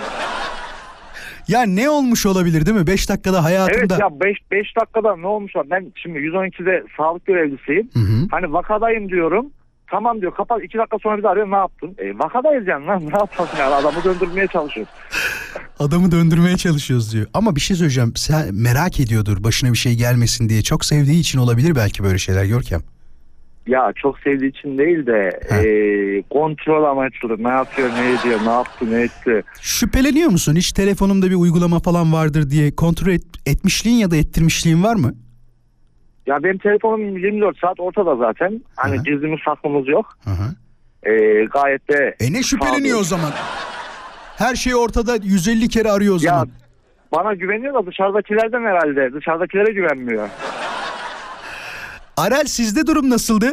Ya 1.48 1.62
ne 1.64 1.90
olmuş 1.90 2.26
olabilir 2.26 2.66
değil 2.66 2.78
mi? 2.78 2.88
5 2.88 3.10
dakikada 3.10 3.44
hayatında. 3.44 3.78
Evet 3.80 3.92
ya 4.00 4.20
5 4.20 4.38
5 4.52 4.76
dakikada 4.76 5.16
ne 5.16 5.28
olmuş? 5.28 5.54
Ben 5.72 5.92
şimdi 5.96 6.20
112'de 6.20 6.84
sağlık 6.98 7.26
görevlisiyim. 7.26 7.90
Hani 8.32 8.54
vakadayım 8.54 9.10
diyorum. 9.10 9.46
Tamam 9.92 10.22
diyor 10.22 10.34
kapat 10.36 10.64
2 10.64 10.78
dakika 10.78 10.98
sonra 11.04 11.24
daha 11.24 11.32
arıyor 11.32 11.52
ne 11.52 11.56
yaptın? 11.56 11.96
E, 11.98 12.20
vakadayız 12.20 12.68
yani 12.68 12.86
lan 12.86 13.02
ne 13.14 13.18
yapalım 13.18 13.50
yani 13.60 13.76
adamı 13.76 14.04
döndürmeye 14.04 14.48
çalışıyoruz. 14.48 14.94
Adamı 15.80 16.12
döndürmeye 16.12 16.58
çalışıyoruz 16.58 17.14
diyor. 17.14 17.26
Ama 17.34 17.56
bir 17.56 17.62
şey 17.62 17.78
söyleyeceğim. 17.78 18.14
Sen 18.16 18.56
merak 18.56 19.00
ediyordur 19.00 19.44
başına 19.44 19.72
bir 19.74 19.78
şey 19.78 19.96
gelmesin 19.96 20.50
diye. 20.50 20.62
Çok 20.62 20.86
sevdiği 20.86 21.20
için 21.20 21.40
olabilir 21.40 21.76
belki 21.76 22.04
böyle 22.04 22.18
şeyler 22.18 22.46
Görkem. 22.46 22.82
Ya 23.68 23.92
çok 23.96 24.20
sevdiği 24.20 24.50
için 24.52 24.78
değil 24.78 25.06
de 25.06 25.40
e, 25.52 25.60
kontrol 26.30 26.84
amaçlı 26.84 27.44
ne 27.44 27.50
yapıyor 27.50 27.90
ne 27.90 28.20
ediyor 28.20 28.40
ne 28.46 28.50
yaptı 28.52 28.92
ne 28.92 29.02
etti. 29.02 29.44
Şüpheleniyor 29.62 30.30
musun? 30.30 30.56
Hiç 30.56 30.72
telefonumda 30.72 31.30
bir 31.30 31.36
uygulama 31.36 31.80
falan 31.80 32.14
vardır 32.14 32.50
diye 32.50 32.76
kontrol 32.76 33.12
et- 33.12 33.38
etmişliğin 33.46 33.98
ya 33.98 34.12
da 34.12 34.16
ettirmişliğin 34.16 34.84
var 34.84 34.96
mı? 34.96 35.14
Ya 36.32 36.44
benim 36.44 36.58
telefonum 36.58 37.18
24 37.18 37.58
saat 37.58 37.80
ortada 37.80 38.16
zaten. 38.16 38.62
Hani 38.76 39.04
gizlimiz 39.04 39.40
saklımız 39.46 39.88
yok. 39.88 40.18
E, 41.04 41.12
gayet 41.46 41.90
de... 41.90 42.16
E 42.20 42.34
ne 42.34 42.44
şüpheleniyor 42.44 43.00
o 43.00 43.04
zaman? 43.04 43.32
Her 44.38 44.56
şey 44.56 44.76
ortada 44.76 45.16
150 45.24 45.68
kere 45.70 45.92
arıyor 45.92 46.16
o 46.16 46.20
zaman. 46.20 46.50
Bana 47.12 47.34
güveniyor 47.34 47.74
da 47.74 47.86
dışarıdakilerden 47.86 48.62
herhalde. 48.62 49.14
Dışarıdakilere 49.14 49.72
güvenmiyor. 49.74 50.30
Arel 52.18 52.46
sizde 52.46 52.88
durum 52.88 53.10
nasıldı? 53.10 53.46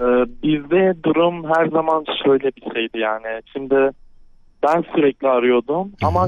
Ee, 0.00 0.04
bizde 0.42 0.94
durum 1.04 1.44
her 1.54 1.66
zaman 1.66 2.04
şöyle 2.24 2.44
bir 2.56 2.74
şeydi 2.74 2.98
yani. 2.98 3.42
Şimdi 3.52 3.90
ben 4.62 4.84
sürekli 4.94 5.28
arıyordum 5.28 5.92
ama 6.02 6.26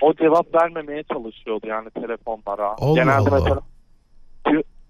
o 0.00 0.14
cevap 0.14 0.54
vermemeye 0.54 1.02
çalışıyordu 1.02 1.66
yani 1.66 1.90
telefonlara. 1.90 2.74
Allah 2.78 2.94
Genelde 2.94 3.30
Allah. 3.30 3.40
mesela 3.40 3.60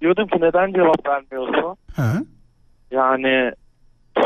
diyordum 0.01 0.27
ki 0.27 0.37
neden 0.41 0.73
cevap 0.73 1.07
vermiyorsun? 1.09 1.77
Ha? 1.97 2.13
Yani 2.91 3.53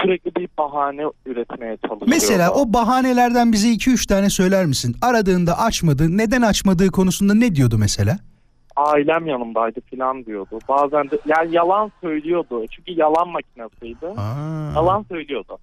sürekli 0.00 0.34
bir 0.34 0.48
bahane 0.58 1.02
üretmeye 1.26 1.76
çalışıyordu. 1.76 2.04
Mesela 2.08 2.52
o 2.52 2.72
bahanelerden 2.72 3.52
bize 3.52 3.68
2-3 3.68 4.08
tane 4.08 4.30
söyler 4.30 4.66
misin? 4.66 4.96
Aradığında 5.02 5.58
açmadı, 5.58 6.18
neden 6.18 6.42
açmadığı 6.42 6.90
konusunda 6.90 7.34
ne 7.34 7.54
diyordu 7.54 7.78
mesela? 7.78 8.18
ailem 8.76 9.26
yanımdaydı 9.26 9.80
falan 9.90 10.26
diyordu. 10.26 10.58
Bazen 10.68 11.10
de 11.10 11.18
yani 11.26 11.54
yalan 11.54 11.92
söylüyordu. 12.00 12.64
Çünkü 12.70 12.92
yalan 12.92 13.28
makinesiydi. 13.28 14.06
Yalan 14.74 15.04
söylüyordu. 15.08 15.58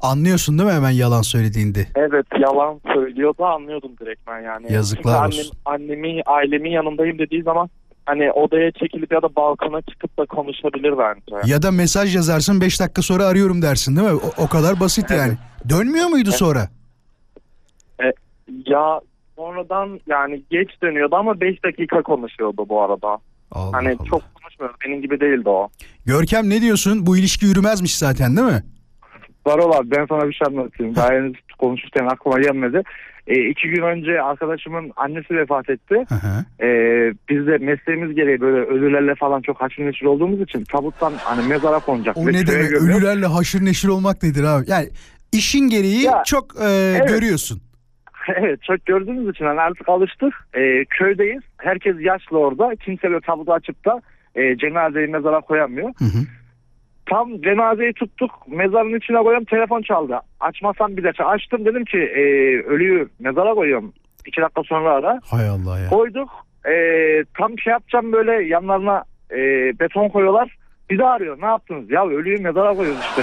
Anlıyorsun 0.00 0.58
değil 0.58 0.68
mi 0.68 0.74
hemen 0.74 0.90
yalan 0.90 1.22
söylediğinde? 1.22 1.86
Evet 1.94 2.26
yalan 2.40 2.80
söylüyordu 2.94 3.44
anlıyordum 3.44 3.92
direkt 4.00 4.26
ben 4.26 4.40
yani. 4.40 4.72
Yazıklar 4.72 5.30
Çünkü 5.30 5.40
olsun. 5.40 5.56
Annem, 5.64 5.90
annemi 5.90 6.22
ailemin 6.26 6.70
yanındayım 6.70 7.18
dediği 7.18 7.42
zaman 7.42 7.70
hani 8.06 8.32
odaya 8.32 8.70
çekilip 8.72 9.12
ya 9.12 9.22
da 9.22 9.36
balkona 9.36 9.82
çıkıp 9.82 10.18
da 10.18 10.26
konuşabilir 10.26 10.94
bence. 10.98 11.52
Ya 11.52 11.62
da 11.62 11.70
mesaj 11.70 12.16
yazarsın 12.16 12.60
5 12.60 12.80
dakika 12.80 13.02
sonra 13.02 13.24
arıyorum 13.26 13.62
dersin 13.62 13.96
değil 13.96 14.08
mi? 14.08 14.14
O, 14.14 14.42
o 14.44 14.48
kadar 14.48 14.80
basit 14.80 15.10
yani. 15.10 15.32
Dönmüyor 15.68 16.06
muydu 16.06 16.28
Evet. 16.28 16.38
sonra? 16.38 16.68
E, 18.02 18.04
ya 18.66 19.00
sonradan 19.36 20.00
yani 20.06 20.42
geç 20.50 20.68
dönüyordu 20.82 21.16
ama 21.16 21.40
5 21.40 21.64
dakika 21.64 22.02
konuşuyordu 22.02 22.66
bu 22.68 22.82
arada. 22.82 23.18
hani 23.72 23.96
çok 24.10 24.22
konuşmuyordu. 24.34 24.76
Benim 24.86 25.02
gibi 25.02 25.20
değildi 25.20 25.48
o. 25.48 25.68
Görkem 26.06 26.50
ne 26.50 26.60
diyorsun? 26.60 27.06
Bu 27.06 27.16
ilişki 27.16 27.46
yürümezmiş 27.46 27.98
zaten 27.98 28.36
değil 28.36 28.48
mi? 28.48 28.62
Varol 29.46 29.72
abi 29.72 29.90
ben 29.90 30.06
sana 30.06 30.28
bir 30.28 30.32
şey 30.34 30.46
anlatayım. 30.48 30.96
Daha 30.96 31.08
henüz 31.10 31.32
konuşurken 31.58 32.06
aklıma 32.06 32.40
gelmedi. 32.40 32.82
E, 33.26 33.48
iki 33.48 33.68
gün 33.68 33.82
önce 33.82 34.22
arkadaşımın 34.22 34.92
annesi 34.96 35.36
vefat 35.36 35.70
etti. 35.70 35.94
E, 36.60 36.66
biz 37.28 37.46
de 37.46 37.58
mesleğimiz 37.58 38.14
gereği 38.16 38.40
böyle 38.40 38.66
ölülerle 38.66 39.14
falan 39.14 39.40
çok 39.40 39.60
haşır 39.60 39.86
neşir 39.86 40.06
olduğumuz 40.06 40.40
için 40.40 40.64
tabuttan 40.64 41.12
hani 41.24 41.48
mezara 41.48 41.78
konacak. 41.78 42.16
O 42.16 42.26
ne 42.26 42.46
demek? 42.46 42.70
gömüyor. 42.70 42.98
Ölülerle 42.98 43.26
haşır 43.26 43.64
neşir 43.64 43.88
olmak 43.88 44.22
nedir 44.22 44.44
abi? 44.44 44.64
Yani 44.70 44.88
işin 45.32 45.68
gereği 45.68 46.02
Ya, 46.02 46.22
çok 46.26 46.44
e, 46.60 46.64
evet. 46.68 47.08
görüyorsun. 47.08 47.62
Evet 48.36 48.62
çok 48.62 48.86
gördüğümüz 48.86 49.28
için 49.34 49.44
hani 49.44 49.60
artık 49.60 49.88
alıştık. 49.88 50.34
E, 50.54 50.84
köydeyiz. 50.84 51.42
Herkes 51.58 51.96
yaşlı 52.00 52.38
orada. 52.38 52.70
Kimse 52.84 53.08
böyle 53.10 53.20
tabutu 53.20 53.52
açıp 53.52 53.84
da 53.84 54.02
e, 54.34 54.56
cenazeyi 54.56 55.06
mezara 55.06 55.40
koyamıyor. 55.40 55.90
Tam 57.12 57.40
cenazeyi 57.42 57.92
tuttuk. 57.92 58.30
Mezarın 58.48 58.98
içine 58.98 59.16
koyuyorum. 59.16 59.44
Telefon 59.44 59.82
çaldı. 59.82 60.20
Açmasam 60.40 60.96
bir 60.96 61.04
de 61.04 61.24
açtım. 61.24 61.64
Dedim 61.64 61.84
ki 61.84 61.98
e, 61.98 62.22
ölüyü 62.62 63.08
mezara 63.18 63.54
koyuyorum. 63.54 63.92
İki 64.26 64.40
dakika 64.40 64.62
sonra 64.62 64.90
ara. 64.90 65.20
Hay 65.24 65.48
Allah 65.48 65.78
ya. 65.78 65.88
Koyduk. 65.88 66.28
E, 66.66 66.74
tam 67.38 67.58
şey 67.58 67.70
yapacağım 67.70 68.12
böyle 68.12 68.48
yanlarına 68.48 69.04
e, 69.30 69.36
beton 69.80 70.08
koyuyorlar. 70.08 70.56
Bir 70.90 70.98
daha 70.98 71.10
arıyor. 71.10 71.40
Ne 71.40 71.46
yaptınız? 71.46 71.90
Ya 71.90 72.06
ölüyü 72.06 72.38
mezara 72.42 72.74
koyuyoruz 72.74 73.02
işte. 73.04 73.22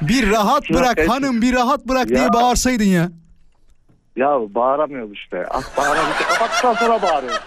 Bir 0.08 0.30
rahat 0.30 0.70
bırak 0.70 1.08
hanım 1.08 1.42
bir 1.42 1.54
rahat 1.54 1.88
bırak 1.88 2.08
diye 2.08 2.20
Ya. 2.20 2.32
bağırsaydın 2.32 2.84
ya. 2.84 3.08
Ya 4.16 4.28
bağıramıyoruz 4.54 5.12
işte. 5.12 5.46
Ah 5.50 5.78
bağıramıyoruz. 5.78 6.26
Kapattıktan 6.28 6.74
sonra 6.74 7.02
bağırıyoruz. 7.02 7.40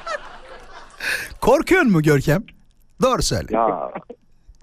Korkuyor 1.42 1.82
mu 1.82 2.02
Görkem? 2.02 2.44
Doğru 3.02 3.22
söyle. 3.22 3.48
Ya 3.52 3.92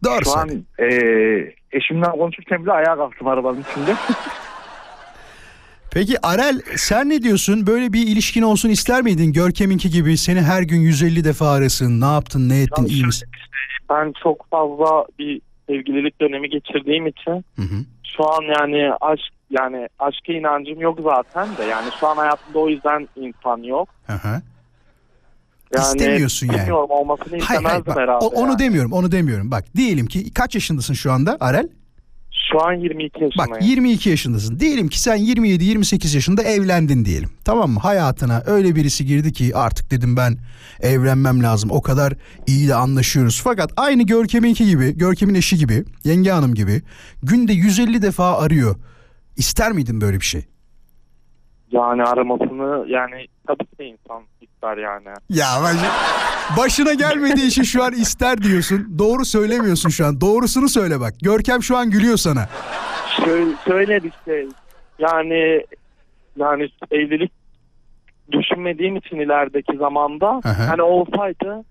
Doğru 0.05 0.24
şu 0.24 0.30
söyle. 0.30 0.52
an 0.52 0.64
e, 0.78 1.55
eşimden 1.72 2.12
konuşurken 2.12 2.62
bile 2.62 2.72
ayağa 2.72 2.96
kalktım 2.96 3.26
arabanın 3.26 3.64
içinde. 3.70 3.94
Peki 5.94 6.26
Arel 6.26 6.61
sen 6.76 7.09
ne 7.09 7.22
diyorsun? 7.22 7.66
Böyle 7.66 7.92
bir 7.92 8.07
ilişkin 8.07 8.42
olsun 8.42 8.68
ister 8.68 9.02
miydin? 9.02 9.32
Görkem'inki 9.32 9.90
gibi 9.90 10.16
seni 10.16 10.42
her 10.42 10.62
gün 10.62 10.80
150 10.80 11.24
defa 11.24 11.50
arasın. 11.50 12.00
Ne 12.00 12.05
yaptın, 12.05 12.48
ne 12.48 12.62
ettin, 12.62 12.84
iyi 12.84 13.07
misin? 13.07 13.28
Ben 13.90 14.12
çok 14.22 14.50
fazla 14.50 15.07
bir 15.18 15.40
sevgililik 15.68 16.20
dönemi 16.20 16.50
geçirdiğim 16.50 17.07
için 17.07 17.44
şu 18.16 18.32
an 18.32 18.42
yani 18.42 18.92
aşk 19.00 19.32
yani 19.50 19.88
aşka 19.98 20.32
inancım 20.32 20.80
yok 20.80 20.98
zaten 21.02 21.48
de 21.57 21.64
yani 21.64 21.90
şu 22.00 22.07
an 22.07 22.16
hayatımda 22.16 22.59
o 22.59 22.68
yüzden 22.68 23.09
insan 23.16 23.59
yok. 23.59 23.88
Hı 24.07 24.12
hı. 24.12 24.42
Yani 25.74 25.84
İstemiyorsun 25.84 26.46
yani. 26.46 26.58
Bilmiyorum 26.58 26.90
olmasını 26.90 27.28
Hayır, 27.30 27.42
istemezdim 27.42 27.70
hayır, 27.70 27.86
bak, 27.86 27.96
herhalde. 27.96 28.24
o- 28.24 28.28
onu 28.28 28.48
yani. 28.50 28.58
demiyorum, 28.58 28.92
onu 28.92 29.12
demiyorum. 29.12 29.50
Bak 29.50 29.64
diyelim 29.76 30.06
ki 30.06 30.32
kaç 30.34 30.54
yaşındasın 30.54 30.94
şu 30.94 31.12
anda 31.12 31.36
Arel? 31.40 31.68
Şu 32.52 32.64
an 32.66 32.72
22 32.72 33.24
yaşındayım. 33.24 33.52
Bak 33.54 33.62
22 33.62 34.10
yaşındasın. 34.10 34.60
Diyelim 34.60 34.88
ki 34.88 35.00
sen 35.00 35.16
27-28 35.18 36.14
yaşında 36.14 36.42
evlendin 36.42 37.04
diyelim. 37.04 37.30
Tamam 37.44 37.70
mı? 37.70 37.80
Hayatına 37.80 38.42
öyle 38.46 38.74
birisi 38.74 39.06
girdi 39.06 39.32
ki 39.32 39.56
artık 39.56 39.90
dedim 39.90 40.16
ben 40.16 40.36
evlenmem 40.80 41.42
lazım. 41.42 41.70
O 41.70 41.82
kadar 41.82 42.12
iyi 42.46 42.68
de 42.68 42.74
anlaşıyoruz. 42.74 43.40
Fakat 43.44 43.72
aynı 43.76 44.02
Görkem'inki 44.02 44.66
gibi, 44.66 44.96
Görkem'in 44.98 45.34
eşi 45.34 45.56
gibi, 45.56 45.84
yenge 46.04 46.30
hanım 46.30 46.54
gibi 46.54 46.82
günde 47.22 47.52
150 47.52 48.02
defa 48.02 48.38
arıyor. 48.38 48.76
İster 49.36 49.72
miydin 49.72 50.00
böyle 50.00 50.16
bir 50.20 50.24
şey? 50.24 50.44
Yani 51.70 52.02
aramasını 52.02 52.90
yani 52.92 53.26
tabii 53.46 53.64
ki 53.76 53.84
insan 53.84 54.22
ister 54.64 54.76
yani. 54.76 55.06
Ya 55.30 55.46
baş- 55.62 56.58
başına 56.58 56.94
gelmediği 56.94 57.46
için 57.46 57.62
şu 57.62 57.84
an 57.84 57.92
ister 57.92 58.42
diyorsun. 58.42 58.98
Doğru 58.98 59.24
söylemiyorsun 59.24 59.88
şu 59.88 60.06
an. 60.06 60.20
Doğrusunu 60.20 60.68
söyle 60.68 61.00
bak. 61.00 61.14
Görkem 61.22 61.62
şu 61.62 61.76
an 61.76 61.90
gülüyor 61.90 62.16
sana. 62.16 62.48
Şöyle, 63.16 63.50
şöyle 63.68 63.96
işte 64.08 64.46
yani 64.98 65.64
yani 66.36 66.68
evlilik 66.90 67.32
düşünmediğim 68.32 68.96
için 68.96 69.16
ilerideki 69.16 69.76
zamanda 69.76 70.40
hı. 70.44 70.48
hani 70.48 70.82
olsaydı 70.82 71.64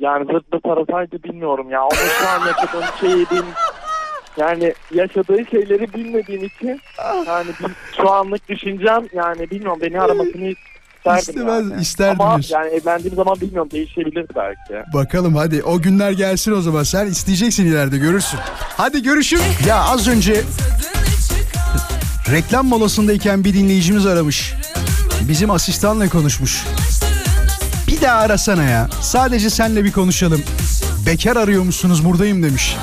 yani 0.00 0.24
zırt 0.24 0.66
arasaydı 0.66 1.22
bilmiyorum 1.22 1.70
ya. 1.70 1.80
Ama 1.80 1.90
şu 1.90 2.28
an 2.28 2.46
yaşadığım 2.46 2.84
şeyi 3.00 3.26
bil, 3.30 3.46
yani 4.36 4.72
yaşadığı 4.94 5.46
şeyleri 5.50 5.92
bilmediğim 5.94 6.44
için 6.44 6.80
yani 7.26 7.48
bil- 7.60 7.74
şu 7.96 8.10
anlık 8.10 8.48
düşüncem 8.48 9.02
yani 9.12 9.50
bilmiyorum 9.50 9.78
beni 9.82 10.00
aramasını 10.00 10.54
isterdim 11.02 11.20
İstemez, 11.42 11.70
yani. 11.70 11.82
isterdim 11.82 12.20
Ama 12.20 12.30
diyorsun. 12.34 12.54
yani 12.54 12.70
evlendiğim 12.70 13.16
zaman 13.16 13.40
bilmiyorum 13.40 13.68
değişebilir 13.70 14.26
belki. 14.36 14.92
Bakalım 14.94 15.36
hadi 15.36 15.62
o 15.62 15.80
günler 15.80 16.10
gelsin 16.12 16.52
o 16.52 16.60
zaman. 16.60 16.82
Sen 16.82 17.06
isteyeceksin 17.06 17.66
ileride 17.66 17.98
görürsün. 17.98 18.38
Hadi 18.76 19.02
görüşüm. 19.02 19.40
Ya 19.66 19.76
az 19.80 20.08
önce 20.08 20.42
reklam 22.30 22.66
molasındayken 22.66 23.44
bir 23.44 23.54
dinleyicimiz 23.54 24.06
aramış. 24.06 24.54
Bizim 25.28 25.50
asistanla 25.50 26.08
konuşmuş. 26.08 26.64
Bir 27.88 28.00
daha 28.00 28.18
arasana 28.20 28.62
ya. 28.62 28.88
Sadece 29.00 29.50
senle 29.50 29.84
bir 29.84 29.92
konuşalım. 29.92 30.42
Bekar 31.06 31.36
arıyor 31.36 31.62
musunuz 31.62 32.04
buradayım 32.04 32.42
demiş. 32.42 32.76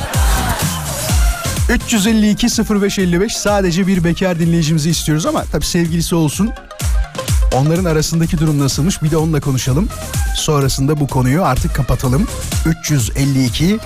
352 1.69 2.47
0555 2.81 3.37
sadece 3.37 3.87
bir 3.87 4.03
bekar 4.03 4.39
dinleyicimizi 4.39 4.89
istiyoruz 4.89 5.25
ama 5.25 5.43
tabii 5.51 5.65
sevgilisi 5.65 6.15
olsun. 6.15 6.51
Onların 7.53 7.85
arasındaki 7.85 8.39
durum 8.39 8.59
nasılmış 8.59 9.03
bir 9.03 9.11
de 9.11 9.17
onunla 9.17 9.39
konuşalım. 9.39 9.89
Sonrasında 10.35 10.99
bu 10.99 11.07
konuyu 11.07 11.43
artık 11.43 11.75
kapatalım. 11.75 12.27
352 12.65 13.79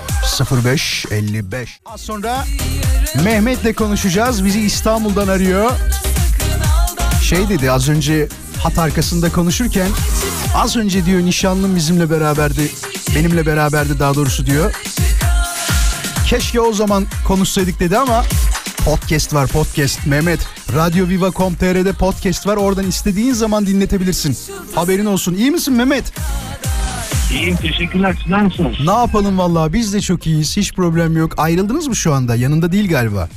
0555. 0.65 1.79
Az 1.85 2.01
sonra 2.01 2.45
Mehmet'le 3.23 3.75
konuşacağız. 3.75 4.45
Bizi 4.45 4.59
İstanbul'dan 4.59 5.27
arıyor. 5.27 5.71
Şey 7.21 7.49
dedi 7.49 7.71
az 7.71 7.89
önce 7.89 8.27
hat 8.59 8.77
arkasında 8.79 9.31
konuşurken 9.31 9.87
az 10.55 10.75
önce 10.75 11.05
diyor 11.05 11.21
nişanlım 11.21 11.75
bizimle 11.75 12.09
beraberdi. 12.09 12.71
Benimle 13.15 13.45
beraberdi 13.45 13.99
daha 13.99 14.15
doğrusu 14.15 14.45
diyor. 14.45 14.73
Keşke 16.27 16.61
o 16.61 16.73
zaman 16.73 17.05
konuşsaydık 17.27 17.79
dedi 17.79 17.97
ama 17.97 18.23
Podcast 18.85 19.33
var 19.33 19.47
podcast. 19.47 20.07
Mehmet 20.07 20.47
radyoviva.com.tr'de 20.75 21.93
podcast 21.93 22.47
var. 22.47 22.57
Oradan 22.57 22.87
istediğin 22.87 23.33
zaman 23.33 23.65
dinletebilirsin. 23.65 24.37
Haberin 24.75 25.05
olsun. 25.05 25.33
İyi 25.33 25.51
misin 25.51 25.73
Mehmet? 25.73 26.13
İyiyim 27.33 27.55
teşekkürler. 27.55 28.15
Sizler 28.23 28.43
misiniz? 28.43 28.75
Ne 28.85 28.91
yapalım 28.91 29.37
vallahi 29.37 29.73
biz 29.73 29.93
de 29.93 30.01
çok 30.01 30.27
iyiyiz. 30.27 30.57
Hiç 30.57 30.73
problem 30.73 31.17
yok. 31.17 31.33
Ayrıldınız 31.37 31.87
mı 31.87 31.95
şu 31.95 32.13
anda? 32.13 32.35
Yanında 32.35 32.71
değil 32.71 32.89
galiba. 32.89 33.29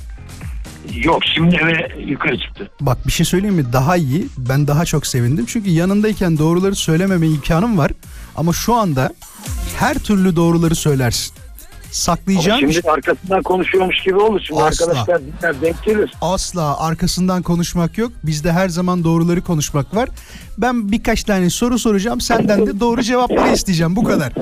Yok 0.94 1.22
şimdi 1.34 1.56
eve 1.56 2.02
yukarı 2.10 2.38
çıktı. 2.38 2.70
Bak 2.80 3.06
bir 3.06 3.12
şey 3.12 3.26
söyleyeyim 3.26 3.56
mi? 3.56 3.72
Daha 3.72 3.96
iyi. 3.96 4.26
Ben 4.38 4.66
daha 4.66 4.84
çok 4.84 5.06
sevindim. 5.06 5.44
Çünkü 5.48 5.70
yanındayken 5.70 6.38
doğruları 6.38 6.74
söylememe 6.74 7.26
imkanım 7.28 7.78
var. 7.78 7.90
Ama 8.36 8.52
şu 8.52 8.74
anda 8.74 9.14
her 9.78 9.94
türlü 9.94 10.36
doğruları 10.36 10.74
söylersin. 10.74 11.34
Saklayacağım 11.96 12.64
Ama 12.64 12.72
şimdi 12.72 12.90
arkasından 12.90 13.42
konuşuyormuş 13.42 14.02
gibi 14.02 14.16
olur. 14.16 14.40
Şimdi 14.40 14.62
Asla. 14.62 14.86
arkadaşlar 14.86 15.60
denk 15.62 15.84
gelir. 15.84 16.12
Asla 16.20 16.80
arkasından 16.80 17.42
konuşmak 17.42 17.98
yok. 17.98 18.12
Bizde 18.22 18.52
her 18.52 18.68
zaman 18.68 19.04
doğruları 19.04 19.40
konuşmak 19.42 19.96
var. 19.96 20.08
Ben 20.58 20.92
birkaç 20.92 21.24
tane 21.24 21.50
soru 21.50 21.78
soracağım. 21.78 22.20
Senden 22.20 22.66
de 22.66 22.80
doğru 22.80 23.02
cevapları 23.02 23.52
isteyeceğim. 23.52 23.96
Bu 23.96 24.04
kadar. 24.04 24.32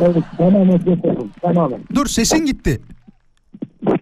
Evet 0.00 0.24
tamamen 0.38 0.78
şeffafım. 0.78 1.30
Tamamen. 1.42 1.80
Dur 1.94 2.06
sesin 2.06 2.46
gitti. 2.46 2.80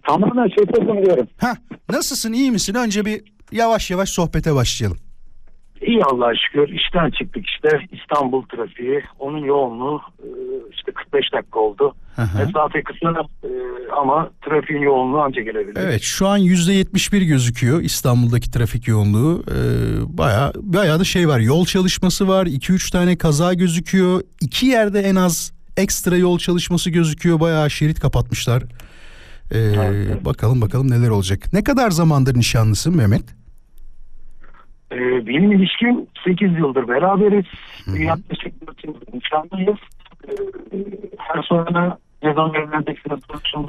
Tamamen 0.07 0.47
şeffafım 0.47 1.05
diyorum. 1.05 1.27
Ha, 1.37 1.53
nasılsın? 1.89 2.33
iyi 2.33 2.51
misin? 2.51 2.73
Önce 2.73 3.05
bir 3.05 3.23
yavaş 3.51 3.91
yavaş 3.91 4.09
sohbete 4.09 4.55
başlayalım. 4.55 4.97
İyi 5.87 6.03
Allah'a 6.03 6.33
şükür. 6.35 6.69
İşten 6.69 7.09
çıktık 7.09 7.45
işte. 7.47 7.69
İstanbul 7.91 8.43
trafiği. 8.45 9.03
Onun 9.19 9.45
yoğunluğu 9.45 10.01
e, 10.19 10.27
işte 10.77 10.91
45 10.91 11.33
dakika 11.33 11.59
oldu. 11.59 11.95
Mesafe 12.17 12.83
kısa 12.83 13.27
e, 13.43 13.49
ama 13.97 14.29
trafiğin 14.45 14.81
yoğunluğu 14.81 15.21
anca 15.21 15.41
gelebilir. 15.41 15.81
Evet 15.81 16.01
şu 16.01 16.27
an 16.27 16.39
%71 16.39 17.25
gözüküyor 17.25 17.81
İstanbul'daki 17.81 18.51
trafik 18.51 18.87
yoğunluğu. 18.87 19.43
Ee, 19.51 20.17
bayağı, 20.17 20.53
bayağı 20.55 20.99
da 20.99 21.03
şey 21.03 21.27
var. 21.27 21.39
Yol 21.39 21.65
çalışması 21.65 22.27
var. 22.27 22.45
2-3 22.45 22.91
tane 22.91 23.17
kaza 23.17 23.53
gözüküyor. 23.53 24.21
İki 24.41 24.65
yerde 24.65 24.99
en 24.99 25.15
az 25.15 25.53
ekstra 25.77 26.17
yol 26.17 26.37
çalışması 26.39 26.89
gözüküyor. 26.89 27.39
Bayağı 27.39 27.69
şerit 27.69 27.99
kapatmışlar. 27.99 28.63
Ee, 29.53 30.25
Bakalım 30.25 30.61
bakalım 30.61 30.91
neler 30.91 31.09
olacak. 31.09 31.53
Ne 31.53 31.63
kadar 31.63 31.91
zamandır 31.91 32.37
nişanlısın 32.37 32.95
Mehmet? 32.95 33.44
E, 34.91 34.97
benim 35.27 35.51
ilişkim 35.51 36.05
8 36.25 36.57
yıldır 36.57 36.87
beraberiz. 36.87 37.45
Yaklaşık 37.99 38.67
4 38.67 38.83
yıldır 38.83 39.07
nişanlıyız. 39.13 39.77
E, 40.27 40.77
her 41.17 41.41
sonra 41.43 41.97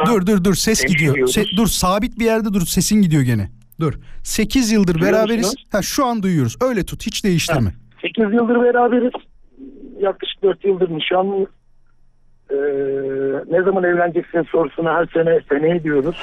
Dur 0.06 0.26
dur 0.26 0.44
dur 0.44 0.54
ses 0.54 0.84
gidiyor. 0.86 1.16
Se- 1.16 1.56
dur 1.56 1.66
sabit 1.66 2.18
bir 2.18 2.24
yerde 2.24 2.52
dur 2.54 2.60
sesin 2.60 3.02
gidiyor 3.02 3.22
gene. 3.22 3.48
Dur. 3.80 3.94
8 4.22 4.72
yıldır 4.72 4.94
Duyuyor 4.94 5.12
beraberiz. 5.12 5.36
musunuz? 5.46 5.64
Ha 5.72 5.82
şu 5.82 6.04
an 6.06 6.22
duyuyoruz. 6.22 6.56
Öyle 6.60 6.84
tut 6.84 7.06
hiç 7.06 7.24
değiştirme. 7.24 7.70
8 8.02 8.24
yıldır 8.34 8.62
beraberiz. 8.62 9.12
Yaklaşık 10.00 10.42
4 10.42 10.64
yıldır 10.64 10.90
nişanlıyız. 10.90 11.48
Ee, 12.50 12.54
ne 13.50 13.62
zaman 13.62 13.84
evleneceksin 13.84 14.42
sorusuna 14.42 14.94
her 14.94 15.06
sene 15.06 15.40
seneye 15.48 15.82
diyoruz. 15.84 16.16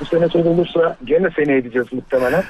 Bu 0.00 0.04
sene 0.04 0.28
sorulursa 0.28 0.96
gene 1.04 1.30
seneye 1.36 1.58
edeceğiz 1.58 1.92
muhtemelen. 1.92 2.44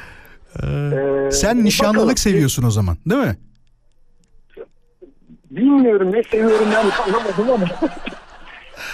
Ee, 0.62 1.30
Sen 1.30 1.64
nişanlılık 1.64 1.96
bakalım. 1.96 2.16
seviyorsun 2.16 2.62
o 2.62 2.70
zaman 2.70 2.96
değil 3.06 3.20
mi? 3.22 3.36
Bilmiyorum 5.50 6.12
ne 6.12 6.22
seviyorum 6.22 6.68
yani 6.72 6.92
anlamadım 6.92 7.50
ama. 7.54 7.66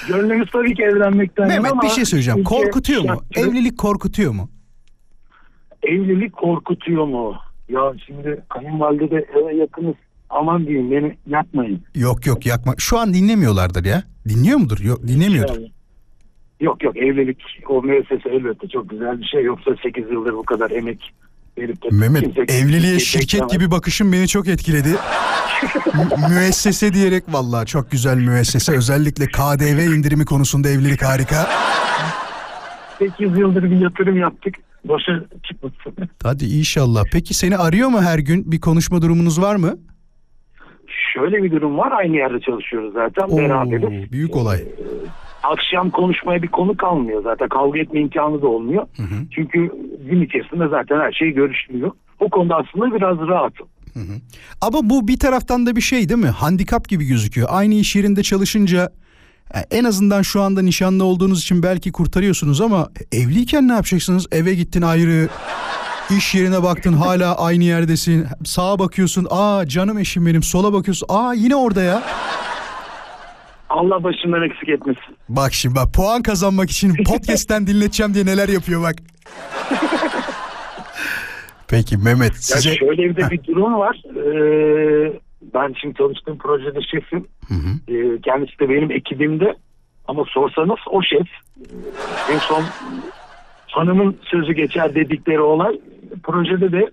Gönlümüz 0.08 0.50
tabii 0.52 0.74
ki 0.74 0.82
evlenmekten 0.82 1.48
Mehmet 1.48 1.72
ama 1.72 1.82
bir 1.82 1.88
şey 1.88 2.04
söyleyeceğim. 2.04 2.44
Korkutuyor 2.44 3.02
mu? 3.02 3.22
Evlilik 3.36 3.78
korkutuyor 3.78 4.32
mu? 4.32 4.50
Evlilik 5.82 6.32
korkutuyor 6.32 7.04
mu? 7.04 7.36
Ya 7.68 7.92
şimdi 8.06 8.42
kayınvalide 8.48 9.10
de 9.10 9.26
eve 9.42 9.54
yakınız. 9.56 9.94
Aman 10.30 10.66
diyeyim 10.66 10.90
beni 10.90 11.16
yapmayın. 11.26 11.82
Yok 11.94 12.26
yok 12.26 12.46
yakma. 12.46 12.74
Şu 12.78 12.98
an 12.98 13.14
dinlemiyorlardır 13.14 13.84
ya. 13.84 14.02
Dinliyor 14.28 14.58
mudur? 14.58 14.78
Yok 14.80 15.02
dinlemiyordur. 15.08 15.54
Yani, 15.54 15.70
yok 16.60 16.82
yok 16.82 16.96
evlilik 16.96 17.42
o 17.68 17.82
müessese 17.82 18.28
elbette 18.28 18.68
çok 18.68 18.90
güzel 18.90 19.20
bir 19.20 19.24
şey. 19.24 19.42
Yoksa 19.42 19.70
8 19.82 20.10
yıldır 20.10 20.32
bu 20.32 20.42
kadar 20.42 20.70
emek 20.70 21.12
verip 21.60 21.82
de 21.82 21.88
Mehmet 21.92 22.22
kimse- 22.22 22.52
evliliğe 22.52 22.98
şirket 22.98 23.50
gibi 23.50 23.70
bakışın 23.70 24.12
beni 24.12 24.28
çok 24.28 24.48
etkiledi. 24.48 24.88
Mü- 25.94 26.28
müessese 26.34 26.92
diyerek 26.94 27.24
vallahi 27.28 27.66
çok 27.66 27.90
güzel 27.90 28.16
müessese. 28.16 28.72
Özellikle 28.76 29.26
KDV 29.26 29.78
indirimi 29.96 30.24
konusunda 30.24 30.68
evlilik 30.68 31.02
harika. 31.02 31.48
8 32.98 33.38
yıldır 33.38 33.62
bir 33.62 33.80
yatırım 33.80 34.16
yaptık. 34.16 34.54
Boşa 34.84 35.12
çıkmasın. 35.48 36.08
Hadi 36.22 36.44
inşallah. 36.44 37.04
Peki 37.12 37.34
seni 37.34 37.56
arıyor 37.56 37.88
mu 37.88 38.02
her 38.02 38.18
gün? 38.18 38.52
Bir 38.52 38.60
konuşma 38.60 39.02
durumunuz 39.02 39.40
var 39.40 39.56
mı? 39.56 39.74
Şöyle 41.14 41.42
bir 41.42 41.50
durum 41.52 41.78
var. 41.78 41.92
Aynı 41.92 42.16
yerde 42.16 42.40
çalışıyoruz 42.40 42.92
zaten. 42.94 43.28
Oo, 43.34 43.38
Beraberiz. 43.38 44.12
büyük 44.12 44.36
olay. 44.36 44.58
Akşam 45.42 45.90
konuşmaya 45.90 46.42
bir 46.42 46.48
konu 46.48 46.76
kalmıyor 46.76 47.22
zaten. 47.22 47.48
Kavga 47.48 47.78
etme 47.78 48.00
imkanı 48.00 48.42
da 48.42 48.48
olmuyor. 48.48 48.86
Çünkü 49.34 49.70
gün 50.10 50.22
içerisinde 50.22 50.68
zaten 50.68 51.00
her 51.00 51.12
şey 51.12 51.30
görüşülüyor. 51.30 51.90
O 52.20 52.30
konuda 52.30 52.56
aslında 52.56 52.94
biraz 52.94 53.18
rahatım. 53.28 53.66
Ama 54.60 54.78
bu 54.82 55.08
bir 55.08 55.18
taraftan 55.18 55.66
da 55.66 55.76
bir 55.76 55.80
şey 55.80 56.08
değil 56.08 56.20
mi? 56.20 56.28
Handikap 56.28 56.88
gibi 56.88 57.04
gözüküyor. 57.04 57.48
Aynı 57.50 57.74
iş 57.74 57.96
yerinde 57.96 58.22
çalışınca 58.22 58.90
e, 59.54 59.58
en 59.70 59.84
azından 59.84 60.22
şu 60.22 60.42
anda 60.42 60.62
nişanlı 60.62 61.04
olduğunuz 61.04 61.40
için 61.42 61.62
belki 61.62 61.92
kurtarıyorsunuz 61.92 62.60
ama 62.60 62.88
evliyken 63.12 63.68
ne 63.68 63.72
yapacaksınız? 63.72 64.26
Eve 64.32 64.54
gittin 64.54 64.82
ayrı, 64.82 65.28
iş 66.16 66.34
yerine 66.34 66.62
baktın 66.62 66.92
hala 66.92 67.38
aynı 67.38 67.64
yerdesin. 67.64 68.26
Sağa 68.44 68.78
bakıyorsun, 68.78 69.26
aa 69.30 69.66
canım 69.66 69.98
eşim 69.98 70.26
benim. 70.26 70.42
Sola 70.42 70.72
bakıyorsun, 70.72 71.06
aa 71.10 71.34
yine 71.34 71.56
orada 71.56 71.82
ya. 71.82 72.02
Allah 73.70 74.04
başından 74.04 74.42
eksik 74.42 74.68
etmesin. 74.68 75.16
Bak 75.28 75.52
şimdi 75.52 75.74
bak 75.74 75.94
puan 75.94 76.22
kazanmak 76.22 76.70
için 76.70 76.94
podcast'ten 77.04 77.66
dinleteceğim 77.66 78.14
diye 78.14 78.26
neler 78.26 78.48
yapıyor 78.48 78.82
bak. 78.82 78.94
Peki 81.68 81.96
Mehmet 81.96 82.32
Ya 82.32 82.38
size... 82.38 82.76
şöyle 82.76 83.02
bir 83.02 83.16
de 83.16 83.30
bir 83.30 83.44
durum 83.44 83.74
var. 83.74 84.02
Ee, 84.06 85.12
ben 85.54 85.74
şimdi 85.80 85.94
çalıştığım 85.98 86.38
projede 86.38 86.78
şefim. 86.82 87.26
Ee, 87.88 88.20
kendisi 88.24 88.58
de 88.60 88.68
benim 88.68 88.90
ekibimde. 88.90 89.54
Ama 90.08 90.24
sorsanız 90.28 90.78
o 90.90 91.02
şef. 91.02 91.28
En 92.32 92.38
son 92.38 92.64
hanımın 93.70 94.16
sözü 94.30 94.52
geçer 94.52 94.94
dedikleri 94.94 95.40
olay 95.40 95.80
projede 96.22 96.72
de 96.72 96.90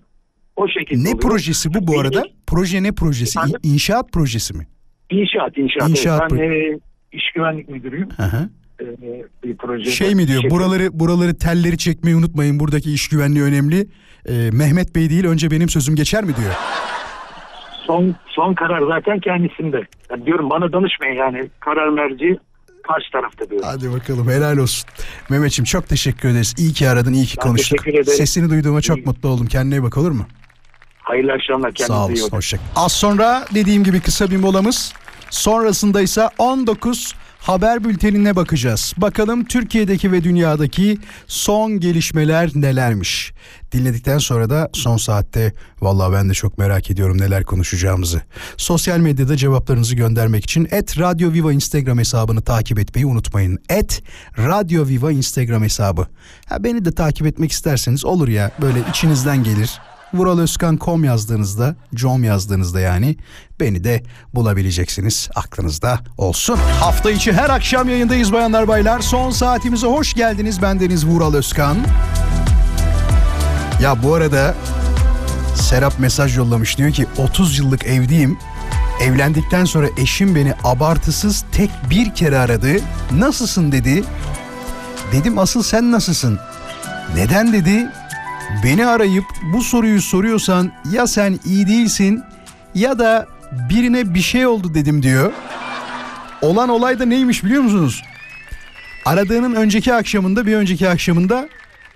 o 0.55 0.67
şekilde 0.67 1.03
Ne 1.03 1.07
oluyor. 1.07 1.19
projesi 1.19 1.73
bu 1.73 1.87
bu 1.87 1.99
arada? 1.99 2.23
Proje 2.47 2.83
ne 2.83 2.91
projesi? 2.91 3.39
Efendim? 3.39 3.59
İnşaat 3.63 4.11
projesi 4.11 4.53
mi? 4.53 4.67
İnşaat, 5.09 5.57
inşaat. 5.57 5.89
İnşaat 5.89 6.31
Evet, 6.31 6.41
ben 6.41 6.73
e, 6.73 6.79
iş 7.11 7.31
güvenlik 7.35 7.69
müdürüyüm. 7.69 8.09
Hı 8.17 8.23
hı. 8.23 8.49
Ee, 8.81 8.85
bir 9.43 9.57
projede. 9.57 9.91
Şey 9.91 10.15
mi 10.15 10.27
diyor? 10.27 10.41
şefim. 10.41 10.57
Buraları 10.57 10.99
buraları 10.99 11.37
telleri 11.37 11.77
çekmeyi 11.77 12.15
unutmayın. 12.15 12.59
Buradaki 12.59 12.93
iş 12.93 13.09
güvenliği 13.09 13.43
önemli. 13.43 13.87
Ee, 14.29 14.49
Mehmet 14.53 14.95
Bey 14.95 15.09
değil 15.09 15.25
önce 15.25 15.51
benim 15.51 15.69
sözüm 15.69 15.95
geçer 15.95 16.23
mi 16.23 16.35
diyor. 16.35 16.53
Son, 17.87 18.15
son 18.27 18.53
karar 18.53 18.81
zaten 18.87 19.19
kendisinde. 19.19 19.87
Yani 20.09 20.25
diyorum 20.25 20.49
bana 20.49 20.71
danışmayın 20.73 21.15
yani 21.15 21.49
karar 21.59 21.89
merci 21.89 22.37
karşı 22.83 23.11
tarafta 23.11 23.49
diyorum. 23.49 23.67
Hadi 23.71 23.91
bakalım 23.91 24.29
helal 24.29 24.57
olsun. 24.57 24.89
Mehmetçim 25.29 25.65
çok 25.65 25.87
teşekkür 25.87 26.29
ederiz. 26.29 26.55
İyi 26.57 26.73
ki 26.73 26.89
aradın, 26.89 27.13
iyi 27.13 27.25
ki 27.25 27.37
Ben 27.37 27.47
konuştuk. 27.47 27.79
Sesini 28.05 28.49
duyduğuma 28.49 28.81
çok 28.81 29.05
mutlu 29.05 29.29
oldum. 29.29 29.47
Kendine 29.47 29.75
iyi 29.75 29.83
bak 29.83 29.97
olur 29.97 30.11
mu? 30.11 30.25
Hayırlı 31.07 31.31
akşamlar. 31.33 31.73
Kendinize 31.73 31.93
Sağ 31.93 32.07
iyi 32.07 32.11
olasın. 32.11 32.25
bakın. 32.25 32.37
Hoşça 32.37 32.57
Az 32.75 32.91
sonra 32.91 33.45
dediğim 33.53 33.83
gibi 33.83 33.99
kısa 33.99 34.31
bir 34.31 34.37
molamız. 34.37 34.93
Sonrasında 35.29 36.01
ise 36.01 36.29
19 36.37 37.13
haber 37.39 37.83
bültenine 37.83 38.35
bakacağız. 38.35 38.93
Bakalım 38.97 39.45
Türkiye'deki 39.45 40.11
ve 40.11 40.23
dünyadaki 40.23 40.97
son 41.27 41.79
gelişmeler 41.79 42.51
nelermiş. 42.55 43.33
Dinledikten 43.71 44.17
sonra 44.17 44.49
da 44.49 44.69
son 44.73 44.97
saatte 44.97 45.53
vallahi 45.81 46.13
ben 46.13 46.29
de 46.29 46.33
çok 46.33 46.57
merak 46.57 46.91
ediyorum 46.91 47.17
neler 47.21 47.43
konuşacağımızı. 47.43 48.21
Sosyal 48.57 48.97
medyada 48.97 49.37
cevaplarınızı 49.37 49.95
göndermek 49.95 50.43
için 50.43 50.67
et 50.71 50.99
Radyo 50.99 51.33
Viva 51.33 51.53
Instagram 51.53 51.97
hesabını 51.97 52.41
takip 52.41 52.79
etmeyi 52.79 53.05
unutmayın. 53.05 53.59
Et 53.69 54.03
Radyo 54.37 54.87
Viva 54.87 55.11
Instagram 55.11 55.63
hesabı. 55.63 56.07
Ha, 56.49 56.63
beni 56.63 56.85
de 56.85 56.91
takip 56.91 57.27
etmek 57.27 57.51
isterseniz 57.51 58.05
olur 58.05 58.27
ya 58.27 58.51
böyle 58.61 58.79
içinizden 58.89 59.43
gelir. 59.43 59.79
Vuralözkan.com 60.17 61.03
yazdığınızda, 61.03 61.75
com 61.95 62.23
yazdığınızda 62.23 62.79
yani 62.79 63.15
beni 63.59 63.83
de 63.83 64.03
bulabileceksiniz. 64.35 65.29
Aklınızda 65.35 65.99
olsun. 66.17 66.59
Hafta 66.79 67.11
içi 67.11 67.33
her 67.33 67.49
akşam 67.49 67.89
yayındayız 67.89 68.33
bayanlar 68.33 68.67
baylar. 68.67 68.99
Son 68.99 69.31
saatimize 69.31 69.87
hoş 69.87 70.13
geldiniz. 70.13 70.61
Bendeniz 70.61 71.05
Vural 71.05 71.33
Özkan. 71.33 71.77
Ya 73.81 74.03
bu 74.03 74.13
arada 74.13 74.55
Serap 75.55 75.99
mesaj 75.99 76.37
yollamış 76.37 76.77
diyor 76.77 76.91
ki 76.91 77.05
30 77.17 77.59
yıllık 77.59 77.85
evliyim. 77.85 78.37
Evlendikten 79.01 79.65
sonra 79.65 79.87
eşim 79.97 80.35
beni 80.35 80.53
abartısız 80.63 81.45
tek 81.51 81.69
bir 81.89 82.15
kere 82.15 82.37
aradı. 82.37 82.71
Nasılsın 83.11 83.71
dedi. 83.71 84.03
Dedim 85.11 85.39
asıl 85.39 85.63
sen 85.63 85.91
nasılsın? 85.91 86.39
Neden 87.15 87.53
dedi? 87.53 87.87
Beni 88.63 88.85
arayıp 88.85 89.25
bu 89.53 89.61
soruyu 89.61 90.01
soruyorsan 90.01 90.71
ya 90.91 91.07
sen 91.07 91.39
iyi 91.45 91.67
değilsin 91.67 92.23
ya 92.75 92.99
da 92.99 93.27
birine 93.69 94.13
bir 94.13 94.21
şey 94.21 94.47
oldu 94.47 94.73
dedim 94.73 95.03
diyor. 95.03 95.31
Olan 96.41 96.69
olay 96.69 96.99
da 96.99 97.05
neymiş 97.05 97.43
biliyor 97.43 97.61
musunuz? 97.61 98.03
Aradığının 99.05 99.55
önceki 99.55 99.93
akşamında 99.93 100.45
bir 100.45 100.55
önceki 100.55 100.89
akşamında 100.89 101.49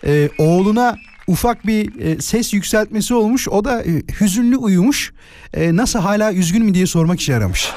e, 0.06 0.30
oğluna 0.38 0.96
ufak 1.28 1.68
bir 1.68 2.00
e, 2.00 2.22
ses 2.22 2.54
yükseltmesi 2.54 3.14
olmuş. 3.14 3.48
O 3.48 3.66
da 3.66 3.84
e, 3.84 3.90
hüzünlü 4.22 4.58
uyumuş. 4.58 5.14
E, 5.54 5.76
nasıl 5.76 6.00
hala 6.00 6.34
üzgün 6.34 6.66
mü 6.66 6.74
diye 6.74 6.86
sormak 6.86 7.22
için 7.22 7.34
aramış. 7.34 7.72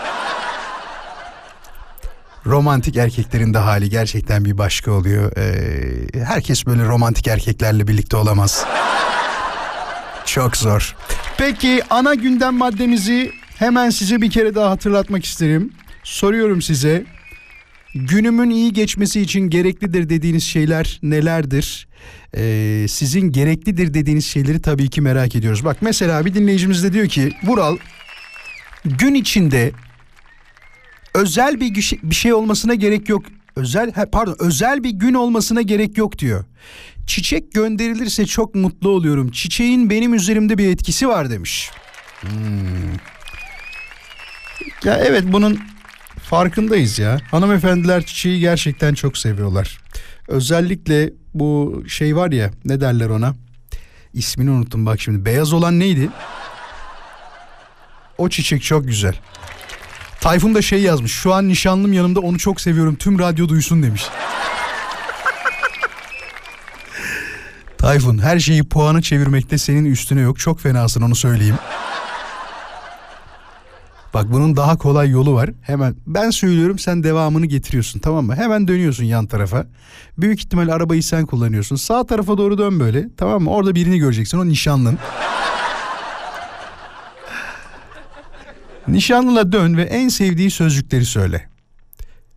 Romantik 2.46 2.96
erkeklerin 2.96 3.54
de 3.54 3.58
hali 3.58 3.90
gerçekten 3.90 4.44
bir 4.44 4.58
başka 4.58 4.90
oluyor. 4.90 5.36
E, 5.36 6.24
herkes 6.24 6.66
böyle 6.66 6.84
romantik 6.84 7.28
erkeklerle 7.28 7.88
birlikte 7.88 8.16
olamaz. 8.16 8.64
Çok 10.26 10.56
zor. 10.56 10.96
Peki 11.38 11.82
ana 11.90 12.14
gündem 12.14 12.54
maddemizi 12.54 13.32
hemen 13.56 13.90
size 13.90 14.20
bir 14.20 14.30
kere 14.30 14.54
daha 14.54 14.70
hatırlatmak 14.70 15.24
isterim. 15.24 15.72
Soruyorum 16.02 16.62
size. 16.62 17.04
Günümün 17.94 18.50
iyi 18.50 18.72
geçmesi 18.72 19.20
için 19.20 19.40
gereklidir 19.40 20.08
dediğiniz 20.08 20.44
şeyler 20.44 20.98
nelerdir? 21.02 21.88
Ee, 22.36 22.86
sizin 22.88 23.32
gereklidir 23.32 23.94
dediğiniz 23.94 24.26
şeyleri 24.26 24.62
tabii 24.62 24.90
ki 24.90 25.00
merak 25.00 25.36
ediyoruz. 25.36 25.64
Bak 25.64 25.76
mesela 25.80 26.24
bir 26.24 26.34
dinleyicimiz 26.34 26.84
de 26.84 26.92
diyor 26.92 27.08
ki 27.08 27.32
Vural 27.44 27.76
gün 28.84 29.14
içinde 29.14 29.72
özel 31.14 31.60
bir 31.60 31.98
bir 32.02 32.14
şey 32.14 32.32
olmasına 32.32 32.74
gerek 32.74 33.08
yok. 33.08 33.24
Özel 33.56 33.92
pardon 34.12 34.36
özel 34.38 34.84
bir 34.84 34.90
gün 34.90 35.14
olmasına 35.14 35.62
gerek 35.62 35.98
yok 35.98 36.18
diyor. 36.18 36.44
Çiçek 37.06 37.52
gönderilirse 37.52 38.26
çok 38.26 38.54
mutlu 38.54 38.88
oluyorum. 38.88 39.30
Çiçeğin 39.30 39.90
benim 39.90 40.14
üzerimde 40.14 40.58
bir 40.58 40.68
etkisi 40.68 41.08
var 41.08 41.30
demiş. 41.30 41.70
Hmm. 42.20 42.30
Ya 44.84 44.96
evet 44.96 45.24
bunun 45.26 45.60
farkındayız 46.22 46.98
ya. 46.98 47.18
Hanımefendiler 47.30 48.06
çiçeği 48.06 48.40
gerçekten 48.40 48.94
çok 48.94 49.18
seviyorlar. 49.18 49.78
Özellikle 50.28 51.12
bu 51.34 51.82
şey 51.88 52.16
var 52.16 52.32
ya 52.32 52.50
ne 52.64 52.80
derler 52.80 53.08
ona? 53.08 53.34
İsmini 54.14 54.50
unuttum 54.50 54.86
bak 54.86 55.00
şimdi. 55.00 55.24
Beyaz 55.24 55.52
olan 55.52 55.78
neydi? 55.78 56.08
O 58.18 58.28
çiçek 58.28 58.62
çok 58.62 58.86
güzel. 58.86 59.14
Tayfun 60.24 60.54
da 60.54 60.62
şey 60.62 60.82
yazmış. 60.82 61.12
Şu 61.12 61.34
an 61.34 61.48
nişanlım 61.48 61.92
yanımda 61.92 62.20
onu 62.20 62.38
çok 62.38 62.60
seviyorum. 62.60 62.94
Tüm 62.94 63.18
radyo 63.18 63.48
duysun 63.48 63.82
demiş. 63.82 64.04
Tayfun 67.78 68.18
her 68.18 68.38
şeyi 68.38 68.68
puanı 68.68 69.02
çevirmekte 69.02 69.58
senin 69.58 69.84
üstüne 69.84 70.20
yok. 70.20 70.38
Çok 70.38 70.60
fenasın 70.60 71.02
onu 71.02 71.14
söyleyeyim. 71.14 71.58
Bak 74.14 74.32
bunun 74.32 74.56
daha 74.56 74.78
kolay 74.78 75.10
yolu 75.10 75.34
var. 75.34 75.50
Hemen 75.62 75.96
ben 76.06 76.30
söylüyorum 76.30 76.78
sen 76.78 77.02
devamını 77.02 77.46
getiriyorsun 77.46 78.00
tamam 78.00 78.26
mı? 78.26 78.36
Hemen 78.36 78.68
dönüyorsun 78.68 79.04
yan 79.04 79.26
tarafa. 79.26 79.66
Büyük 80.18 80.38
ihtimal 80.38 80.68
arabayı 80.68 81.02
sen 81.02 81.26
kullanıyorsun. 81.26 81.76
Sağ 81.76 82.06
tarafa 82.06 82.38
doğru 82.38 82.58
dön 82.58 82.80
böyle 82.80 83.08
tamam 83.16 83.42
mı? 83.42 83.50
Orada 83.50 83.74
birini 83.74 83.98
göreceksin 83.98 84.38
o 84.38 84.48
nişanlın. 84.48 84.98
Nişanlına 88.88 89.52
dön 89.52 89.76
ve 89.76 89.82
en 89.82 90.08
sevdiği 90.08 90.50
sözcükleri 90.50 91.04
söyle. 91.04 91.48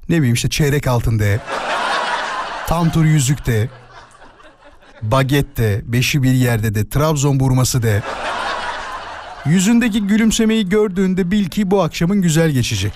Ne 0.09 0.17
bileyim 0.17 0.33
işte 0.33 0.49
çeyrek 0.49 0.87
altın 0.87 1.19
de. 1.19 1.39
Tam 2.67 2.91
tur 2.91 3.05
yüzük 3.05 3.45
de. 3.45 3.69
Beşi 5.83 6.23
bir 6.23 6.31
yerde 6.31 6.75
de. 6.75 6.89
Trabzon 6.89 7.39
burması 7.39 7.83
de. 7.83 8.03
Yüzündeki 9.45 10.07
gülümsemeyi 10.07 10.69
gördüğünde 10.69 11.31
bil 11.31 11.45
ki 11.45 11.71
bu 11.71 11.83
akşamın 11.83 12.21
güzel 12.21 12.49
geçecek. 12.49 12.93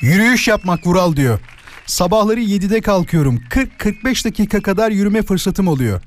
Yürüyüş 0.00 0.48
yapmak 0.48 0.86
Vural 0.86 1.16
diyor. 1.16 1.38
Sabahları 1.86 2.40
7'de 2.40 2.80
kalkıyorum. 2.80 3.40
40-45 3.50 4.24
dakika 4.24 4.62
kadar 4.62 4.90
yürüme 4.90 5.22
fırsatım 5.22 5.68
oluyor. 5.68 6.02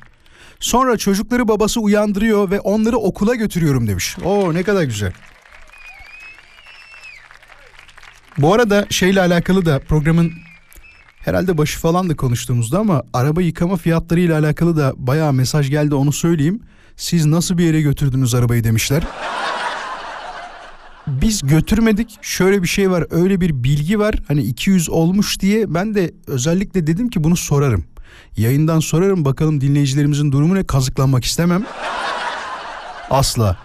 Sonra 0.59 0.97
çocukları 0.97 1.47
babası 1.47 1.81
uyandırıyor 1.81 2.51
ve 2.51 2.59
onları 2.59 2.97
okula 2.97 3.35
götürüyorum 3.35 3.87
demiş. 3.87 4.17
Oo 4.25 4.53
ne 4.53 4.63
kadar 4.63 4.83
güzel. 4.83 5.13
Bu 8.37 8.53
arada 8.53 8.85
şeyle 8.89 9.21
alakalı 9.21 9.65
da 9.65 9.79
programın 9.79 10.33
herhalde 11.19 11.57
başı 11.57 11.79
falan 11.79 12.09
da 12.09 12.15
konuştuğumuzda 12.15 12.79
ama 12.79 13.03
araba 13.13 13.41
yıkama 13.41 13.77
fiyatları 13.77 14.19
ile 14.19 14.33
alakalı 14.33 14.77
da 14.77 14.93
bayağı 14.97 15.33
mesaj 15.33 15.69
geldi 15.69 15.95
onu 15.95 16.11
söyleyeyim. 16.11 16.59
Siz 16.95 17.25
nasıl 17.25 17.57
bir 17.57 17.63
yere 17.63 17.81
götürdünüz 17.81 18.35
arabayı 18.35 18.63
demişler. 18.63 19.03
Biz 21.07 21.41
götürmedik. 21.47 22.17
Şöyle 22.21 22.63
bir 22.63 22.67
şey 22.67 22.91
var. 22.91 23.05
Öyle 23.11 23.41
bir 23.41 23.63
bilgi 23.63 23.99
var. 23.99 24.15
Hani 24.27 24.41
200 24.41 24.89
olmuş 24.89 25.39
diye 25.39 25.73
ben 25.73 25.95
de 25.95 26.13
özellikle 26.27 26.87
dedim 26.87 27.09
ki 27.09 27.23
bunu 27.23 27.37
sorarım. 27.37 27.85
Yayından 28.37 28.79
sorarım 28.79 29.25
bakalım 29.25 29.61
dinleyicilerimizin 29.61 30.31
durumu 30.31 30.55
ne 30.55 30.63
kazıklanmak 30.63 31.25
istemem. 31.25 31.65
Asla. 33.09 33.57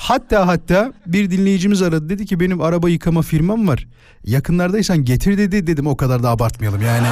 Hatta 0.00 0.46
hatta 0.46 0.92
bir 1.06 1.30
dinleyicimiz 1.30 1.82
aradı 1.82 2.08
dedi 2.08 2.26
ki 2.26 2.40
benim 2.40 2.60
araba 2.60 2.88
yıkama 2.88 3.22
firmam 3.22 3.68
var. 3.68 3.86
Yakınlardaysan 4.24 5.04
getir 5.04 5.38
dedi 5.38 5.66
dedim 5.66 5.86
o 5.86 5.96
kadar 5.96 6.22
da 6.22 6.30
abartmayalım 6.30 6.82
yani. 6.82 7.06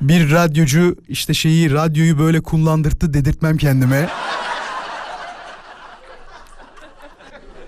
Bir 0.00 0.30
radyocu 0.30 0.96
işte 1.08 1.34
şeyi 1.34 1.72
radyoyu 1.72 2.18
böyle 2.18 2.40
kullandırdı 2.40 3.14
dedirtmem 3.14 3.56
kendime. 3.56 4.08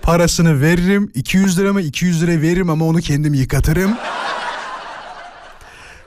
Parasını 0.01 0.61
veririm 0.61 1.11
200 1.13 1.59
lira 1.59 1.73
mı 1.73 1.81
200 1.81 2.23
lira 2.23 2.41
veririm 2.41 2.69
ama 2.69 2.85
onu 2.85 2.99
kendim 2.99 3.33
yıkatırım. 3.33 3.97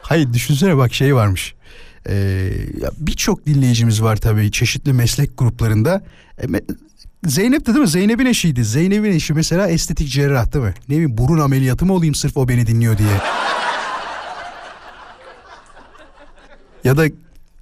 Hayır 0.03 0.33
düşünsene 0.33 0.77
bak 0.77 0.95
şey 0.95 1.15
varmış. 1.15 1.55
Ya 2.83 2.91
Birçok 2.99 3.47
dinleyicimiz 3.47 4.03
var 4.03 4.17
tabii 4.17 4.51
çeşitli 4.51 4.93
meslek 4.93 5.39
gruplarında. 5.39 6.03
E, 6.43 6.47
Zeynep 7.27 7.67
de 7.67 7.67
değil 7.67 7.79
mi? 7.79 7.89
Zeynep'in 7.89 8.27
eşiydi. 8.27 8.65
Zeynep'in 8.65 9.13
eşi 9.13 9.35
mesela 9.35 9.69
estetik 9.69 10.09
cerrah 10.09 10.53
değil 10.53 10.65
mi? 10.65 10.75
Ne 10.89 10.95
bileyim 10.95 11.19
burun 11.19 11.41
ameliyatı 11.41 11.87
mı 11.87 11.93
olayım 11.93 12.15
sırf 12.15 12.37
o 12.37 12.49
beni 12.49 12.67
dinliyor 12.67 12.99
diye. 12.99 13.09
ya 16.85 16.97
da 16.97 17.05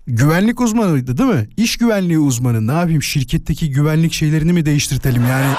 güvenlik 0.06 0.60
uzmanıydı 0.60 1.18
değil 1.18 1.30
mi? 1.30 1.48
İş 1.56 1.76
güvenliği 1.76 2.18
uzmanı. 2.18 2.66
Ne 2.66 2.72
yapayım 2.72 3.02
şirketteki 3.02 3.70
güvenlik 3.70 4.12
şeylerini 4.12 4.52
mi 4.52 4.66
değiştirtelim 4.66 5.22
yani? 5.28 5.54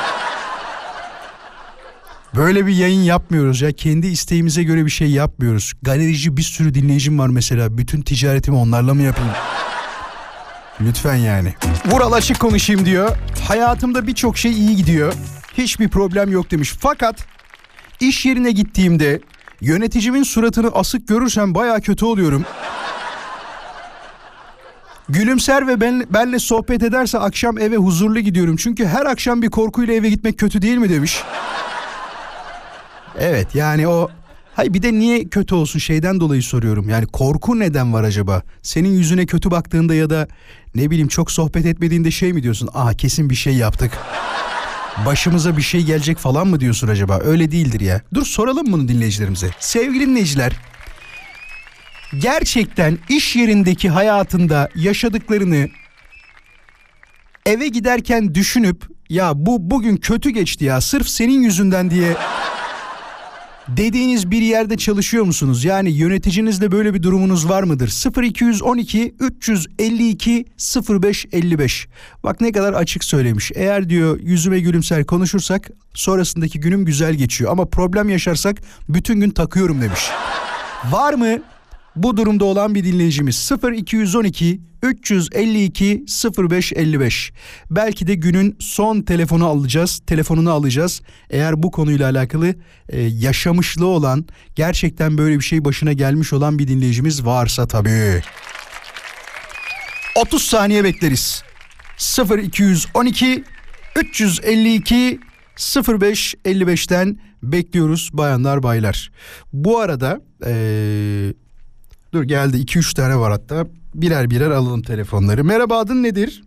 Böyle 2.36 2.66
bir 2.66 2.76
yayın 2.76 3.02
yapmıyoruz 3.02 3.62
ya. 3.62 3.72
Kendi 3.72 4.08
isteğimize 4.08 4.64
göre 4.64 4.86
bir 4.86 4.92
şey 4.92 5.12
yapmıyoruz. 5.12 5.74
Galerici 5.82 6.38
bir 6.38 6.42
sürü 6.42 6.74
dinleyicim 6.74 7.20
var 7.20 7.28
mesela. 7.28 7.78
Bütün 7.78 8.02
ticaretimi 8.02 8.58
onlarla 8.58 8.94
mı 8.94 9.02
yapayım? 9.02 9.32
Lütfen 10.82 11.16
yani. 11.16 11.54
Vural 11.86 12.12
açık 12.12 12.40
konuşayım 12.40 12.86
diyor. 12.86 13.18
Hayatımda 13.48 14.08
birçok 14.08 14.38
şey 14.38 14.52
iyi 14.52 14.76
gidiyor. 14.76 15.14
Hiçbir 15.58 15.90
problem 15.90 16.32
yok 16.32 16.52
demiş. 16.52 16.74
Fakat 16.80 17.28
iş 18.00 18.26
yerine 18.26 18.52
gittiğimde 18.52 19.22
yöneticimin 19.62 20.24
suratını 20.24 20.68
asık 20.68 21.08
görürsem 21.08 21.56
baya 21.56 21.80
kötü 21.80 22.06
oluyorum. 22.06 22.46
Gülümser 25.10 25.68
ve 25.68 25.82
ben, 25.82 26.06
benle 26.10 26.40
sohbet 26.40 26.84
ederse 26.84 27.20
akşam 27.20 27.58
eve 27.58 27.76
huzurlu 27.76 28.20
gidiyorum. 28.20 28.56
Çünkü 28.56 28.86
her 28.86 29.06
akşam 29.06 29.42
bir 29.42 29.50
korkuyla 29.50 29.94
eve 29.94 30.10
gitmek 30.10 30.38
kötü 30.40 30.62
değil 30.62 30.78
mi 30.78 30.90
demiş. 30.90 31.24
Evet 33.20 33.56
yani 33.56 33.88
o 33.88 34.10
Hay 34.54 34.74
bir 34.74 34.82
de 34.82 34.94
niye 34.94 35.24
kötü 35.24 35.56
olsun 35.56 35.80
şeyden 35.80 36.20
dolayı 36.20 36.44
soruyorum. 36.44 36.90
Yani 36.90 37.06
korku 37.06 37.60
neden 37.60 37.94
var 37.94 38.04
acaba? 38.04 38.44
Senin 38.62 38.90
yüzüne 38.90 39.26
kötü 39.26 39.52
baktığında 39.52 39.96
ya 39.96 40.10
da 40.10 40.28
ne 40.76 40.90
bileyim 40.90 41.08
çok 41.08 41.32
sohbet 41.32 41.66
etmediğinde 41.66 42.12
şey 42.12 42.34
mi 42.34 42.44
diyorsun? 42.44 42.70
Aa 42.74 42.94
kesin 42.94 43.30
bir 43.30 43.36
şey 43.36 43.56
yaptık. 43.56 43.92
Başımıza 45.06 45.58
bir 45.58 45.62
şey 45.62 45.84
gelecek 45.84 46.18
falan 46.18 46.48
mı 46.48 46.60
diyorsun 46.60 46.88
acaba? 46.88 47.20
Öyle 47.24 47.52
değildir 47.52 47.80
ya. 47.80 48.02
Dur 48.14 48.26
soralım 48.26 48.72
bunu 48.72 48.88
dinleyicilerimize. 48.88 49.50
Sevgili 49.60 50.08
dinleyiciler, 50.08 50.52
gerçekten 52.18 52.98
iş 53.10 53.36
yerindeki 53.36 53.90
hayatında 53.90 54.70
yaşadıklarını 54.76 55.70
eve 57.46 57.68
giderken 57.68 58.36
düşünüp 58.36 58.84
ya 59.10 59.32
bu 59.36 59.72
bugün 59.72 59.98
kötü 59.98 60.30
geçti 60.30 60.66
ya 60.66 60.82
sırf 60.82 61.08
senin 61.08 61.44
yüzünden 61.44 61.92
diye 61.92 62.18
dediğiniz 63.78 64.32
bir 64.32 64.42
yerde 64.42 64.78
çalışıyor 64.78 65.24
musunuz? 65.26 65.64
Yani 65.66 65.92
yöneticinizle 65.92 66.72
böyle 66.72 66.94
bir 66.94 67.04
durumunuz 67.04 67.50
var 67.50 67.64
mıdır? 67.64 68.22
0212 68.24 69.16
352 69.20 70.46
0555. 70.90 71.88
Bak 72.24 72.42
ne 72.42 72.52
kadar 72.52 72.74
açık 72.74 73.04
söylemiş. 73.04 73.52
Eğer 73.56 73.90
diyor 73.90 74.20
yüzüme 74.20 74.60
gülümser 74.60 75.06
konuşursak 75.06 75.70
sonrasındaki 75.94 76.60
günüm 76.60 76.86
güzel 76.86 77.14
geçiyor. 77.14 77.52
Ama 77.52 77.66
problem 77.66 78.10
yaşarsak 78.10 78.58
bütün 78.90 79.20
gün 79.20 79.30
takıyorum 79.30 79.82
demiş. 79.82 80.10
Var 80.92 81.14
mı? 81.14 81.38
Bu 81.96 82.18
durumda 82.18 82.46
olan 82.46 82.76
bir 82.76 82.84
dinleyicimiz 82.84 83.52
0212 83.64 84.62
352 84.84 86.06
0555. 86.38 87.34
Belki 87.72 88.08
de 88.08 88.16
günün 88.16 88.56
son 88.60 89.02
telefonu 89.02 89.46
alacağız, 89.46 90.02
telefonunu 90.08 90.52
alacağız. 90.52 91.02
Eğer 91.30 91.64
bu 91.64 91.72
konuyla 91.72 92.10
alakalı 92.10 92.56
e, 92.90 93.02
yaşamışlığı 93.02 93.86
olan, 93.86 94.26
gerçekten 94.56 95.18
böyle 95.18 95.40
bir 95.40 95.44
şey 95.44 95.66
başına 95.66 95.94
gelmiş 95.94 96.34
olan 96.34 96.60
bir 96.60 96.68
dinleyicimiz 96.68 97.26
varsa 97.26 97.68
tabii. 97.68 98.22
30 100.16 100.44
saniye 100.44 100.84
bekleriz. 100.84 101.44
0212 102.38 103.44
352 103.96 105.20
0555'ten 105.58 107.20
bekliyoruz 107.44 108.10
bayanlar 108.14 108.64
baylar. 108.64 109.12
Bu 109.54 109.80
arada 109.80 110.22
ee, 110.46 111.34
dur 112.14 112.24
geldi 112.24 112.58
2-3 112.58 112.96
tane 112.96 113.18
var 113.20 113.32
hatta 113.32 113.66
birer 113.96 114.30
birer 114.30 114.52
alalım 114.52 114.82
telefonları. 114.82 115.44
Merhaba 115.44 115.78
adın 115.78 116.04
nedir? 116.04 116.44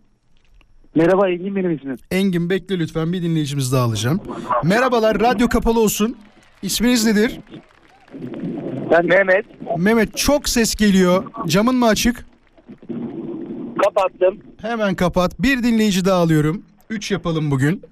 Merhaba 0.95 1.31
Engin 1.31 1.57
benim 1.57 1.71
ismim. 1.77 1.97
Engin 2.11 2.51
bekle 2.51 2.79
lütfen 2.79 3.13
bir 3.13 3.23
dinleyicimiz 3.23 3.73
daha 3.73 3.85
alacağım. 3.85 4.21
Merhabalar 4.65 5.21
radyo 5.21 5.49
kapalı 5.49 5.81
olsun. 5.81 6.17
İsminiz 6.63 7.07
nedir? 7.07 7.41
Ben 8.91 9.07
Mehmet. 9.07 9.47
Mehmet 9.79 10.17
çok 10.17 10.49
ses 10.49 10.75
geliyor. 10.75 11.25
Camın 11.47 11.75
mı 11.77 11.87
açık? 11.87 12.27
Kapattım. 13.85 14.39
Hemen 14.61 14.95
kapat. 14.95 15.43
Bir 15.43 15.63
dinleyici 15.63 16.05
daha 16.05 16.19
alıyorum. 16.19 16.63
3 16.91 17.11
yapalım 17.11 17.51
bugün. 17.51 17.83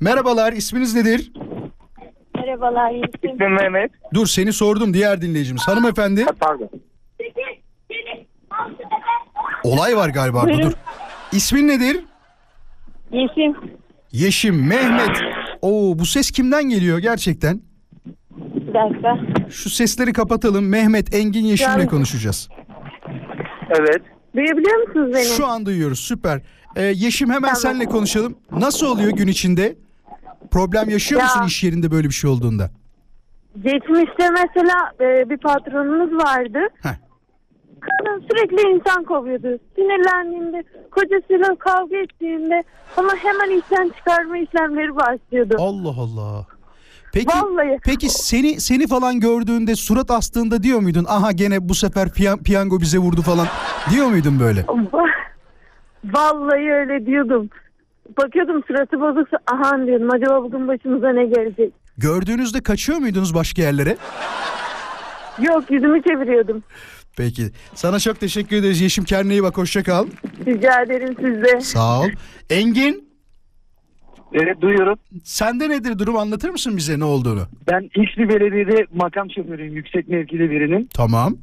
Merhabalar 0.00 0.52
isminiz 0.52 0.94
nedir? 0.94 1.32
Merhabalar. 2.34 2.92
İsmim 2.94 3.54
Mehmet. 3.54 3.90
Dur 4.14 4.26
seni 4.26 4.52
sordum 4.52 4.94
diğer 4.94 5.22
dinleyicimiz. 5.22 5.62
Hanımefendi. 5.66 6.26
Pardon. 6.40 6.70
Olay 9.64 9.96
var 9.96 10.08
galiba 10.08 10.38
orada 10.38 10.52
Buyurun. 10.52 10.70
dur. 10.70 10.76
İsmin 11.32 11.68
nedir? 11.68 12.00
Yeşim. 13.12 13.56
Yeşim, 14.12 14.66
Mehmet. 14.68 15.20
Oo 15.62 15.98
bu 15.98 16.06
ses 16.06 16.30
kimden 16.30 16.64
geliyor 16.68 16.98
gerçekten? 16.98 17.60
Bir 18.36 18.74
dakika. 18.74 19.18
Şu 19.50 19.70
sesleri 19.70 20.12
kapatalım. 20.12 20.68
Mehmet, 20.68 21.14
Engin, 21.14 21.44
Yeşim'le 21.44 21.86
konuşacağız. 21.86 22.48
Evet. 23.68 24.02
Duyabiliyor 24.36 24.86
musunuz 24.88 25.10
beni? 25.14 25.24
Şu 25.24 25.46
an 25.46 25.66
duyuyoruz 25.66 26.00
süper. 26.00 26.40
Ee, 26.76 26.82
Yeşim 26.82 27.30
hemen 27.30 27.54
seninle 27.54 27.84
konuşalım. 27.84 28.38
Nasıl 28.52 28.86
oluyor 28.86 29.10
gün 29.10 29.28
içinde? 29.28 29.76
Problem 30.50 30.88
yaşıyor 30.90 31.20
Ya- 31.20 31.26
musun 31.26 31.42
iş 31.46 31.64
yerinde 31.64 31.90
böyle 31.90 32.08
bir 32.08 32.14
şey 32.14 32.30
olduğunda? 32.30 32.70
Geçmişte 33.64 34.30
mesela 34.30 34.92
e, 35.00 35.30
bir 35.30 35.36
patronumuz 35.38 36.12
vardı. 36.24 36.58
Heh. 36.82 36.94
Kadın 37.82 38.24
sürekli 38.30 38.70
insan 38.70 39.04
kovuyordu. 39.04 39.58
Sinirlendiğinde, 39.76 40.62
kocasıyla 40.90 41.54
kavga 41.58 41.96
ettiğinde 41.96 42.64
ama 42.96 43.12
hemen 43.16 43.58
işten 43.58 43.90
çıkarma 43.96 44.38
işlemleri 44.38 44.96
başlıyordu. 44.96 45.56
Allah 45.58 45.88
Allah. 46.00 46.46
Peki 47.14 47.28
Vallahi. 47.28 47.78
peki 47.84 48.08
seni 48.08 48.60
seni 48.60 48.86
falan 48.86 49.20
gördüğünde 49.20 49.74
surat 49.76 50.10
astığında 50.10 50.62
diyor 50.62 50.80
muydun? 50.80 51.04
Aha 51.08 51.32
gene 51.32 51.68
bu 51.68 51.74
sefer 51.74 52.08
piyan- 52.08 52.42
piyango 52.42 52.80
bize 52.80 52.98
vurdu 52.98 53.22
falan 53.22 53.46
diyor 53.90 54.06
muydun 54.06 54.40
böyle? 54.40 54.64
Vallahi 56.04 56.72
öyle 56.72 57.06
diyordum. 57.06 57.48
Bakıyordum 58.18 58.62
suratı 58.66 59.00
bozuksa 59.00 59.36
aha 59.52 59.86
diyordum 59.86 60.08
acaba 60.12 60.42
bugün 60.42 60.68
başımıza 60.68 61.08
ne 61.12 61.24
gelecek? 61.26 61.72
Gördüğünüzde 61.98 62.62
kaçıyor 62.62 62.98
muydunuz 62.98 63.34
başka 63.34 63.62
yerlere? 63.62 63.96
Yok 65.42 65.70
yüzümü 65.70 66.02
çeviriyordum. 66.02 66.62
Peki. 67.16 67.42
Sana 67.74 67.98
çok 67.98 68.20
teşekkür 68.20 68.56
ederiz 68.56 68.80
Yeşim. 68.80 69.04
Kendine 69.04 69.32
iyi 69.32 69.42
bak. 69.42 69.58
Hoşça 69.58 69.82
kal. 69.82 70.06
Rica 70.46 70.82
ederim 70.82 71.16
sizde. 71.20 71.60
Sağ 71.60 72.00
ol. 72.00 72.08
Engin. 72.50 73.12
Evet 74.32 74.60
duyuyorum. 74.60 74.98
Sende 75.24 75.68
nedir 75.68 75.98
durum 75.98 76.16
anlatır 76.16 76.50
mısın 76.50 76.76
bize 76.76 76.98
ne 76.98 77.04
olduğunu? 77.04 77.46
Ben 77.70 77.90
bir 78.18 78.28
belediyede 78.28 78.86
makam 78.94 79.30
şoförüyüm. 79.30 79.74
Yüksek 79.76 80.08
mevkili 80.08 80.50
birinin. 80.50 80.88
Tamam. 80.94 81.36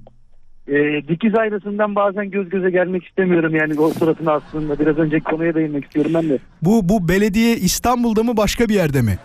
Ee, 0.68 1.08
dikiz 1.08 1.36
aynasından 1.36 1.96
bazen 1.96 2.32
göz 2.32 2.50
göze 2.50 2.70
gelmek 2.70 3.06
istemiyorum 3.06 3.56
yani 3.56 3.80
o 3.80 3.90
suratını 3.94 4.32
aslında. 4.32 4.80
Biraz 4.80 4.98
önceki 4.98 5.24
konuya 5.24 5.56
değinmek 5.56 5.84
istiyorum 5.86 6.12
ben 6.14 6.30
de. 6.30 6.40
Bu 6.62 6.90
bu 6.90 7.08
belediye 7.10 7.56
İstanbul'da 7.58 8.24
mı 8.24 8.38
başka 8.38 8.70
bir 8.70 8.74
yerde 8.74 9.02
mi? 9.02 9.18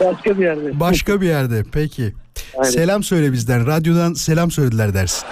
Başka 0.00 0.38
bir 0.38 0.42
yerde. 0.44 0.80
Başka 0.80 1.20
bir 1.20 1.26
yerde. 1.26 1.62
Peki. 1.72 2.14
Aynen. 2.58 2.70
Selam 2.70 3.02
söyle 3.02 3.32
bizden. 3.32 3.66
Radyodan 3.66 4.12
selam 4.12 4.50
söylediler 4.50 4.94
dersin. 4.94 5.26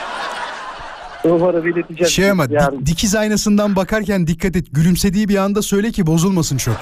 Umarım 1.25 1.67
ileteceğim. 1.69 2.11
Şey 2.11 2.31
ama 2.31 2.51
di- 2.51 2.87
dikiz 2.87 3.15
aynasından 3.17 3.77
bakarken 3.77 4.27
dikkat 4.27 4.57
et. 4.57 4.67
Gülümsediği 4.73 5.29
bir 5.29 5.37
anda 5.37 5.63
söyle 5.63 5.91
ki 5.91 6.07
bozulmasın 6.07 6.57
çok. 6.57 6.77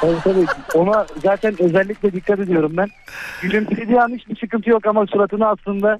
Tabii 0.00 0.16
tabii. 0.24 0.46
Ona 0.74 1.06
zaten 1.22 1.54
özellikle 1.62 2.12
dikkat 2.12 2.38
ediyorum 2.40 2.72
ben. 2.76 2.88
Gülümsediği 3.42 4.00
an 4.00 4.08
hiçbir 4.18 4.36
sıkıntı 4.40 4.70
yok 4.70 4.86
ama 4.86 5.06
suratını 5.06 5.48
aslında 5.48 5.98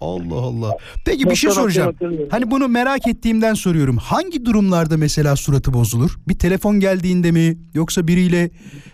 Allah 0.00 0.34
Allah. 0.34 0.76
Peki 1.04 1.30
bir 1.30 1.34
şey 1.34 1.50
soracağım. 1.50 1.96
Hani 2.30 2.50
bunu 2.50 2.68
merak 2.68 3.08
ettiğimden 3.08 3.54
soruyorum. 3.54 3.96
Hangi 3.96 4.44
durumlarda 4.44 4.96
mesela 4.96 5.36
suratı 5.36 5.72
bozulur? 5.74 6.16
Bir 6.28 6.38
telefon 6.38 6.80
geldiğinde 6.80 7.30
mi? 7.30 7.56
Yoksa 7.74 8.08
biriyle 8.08 8.50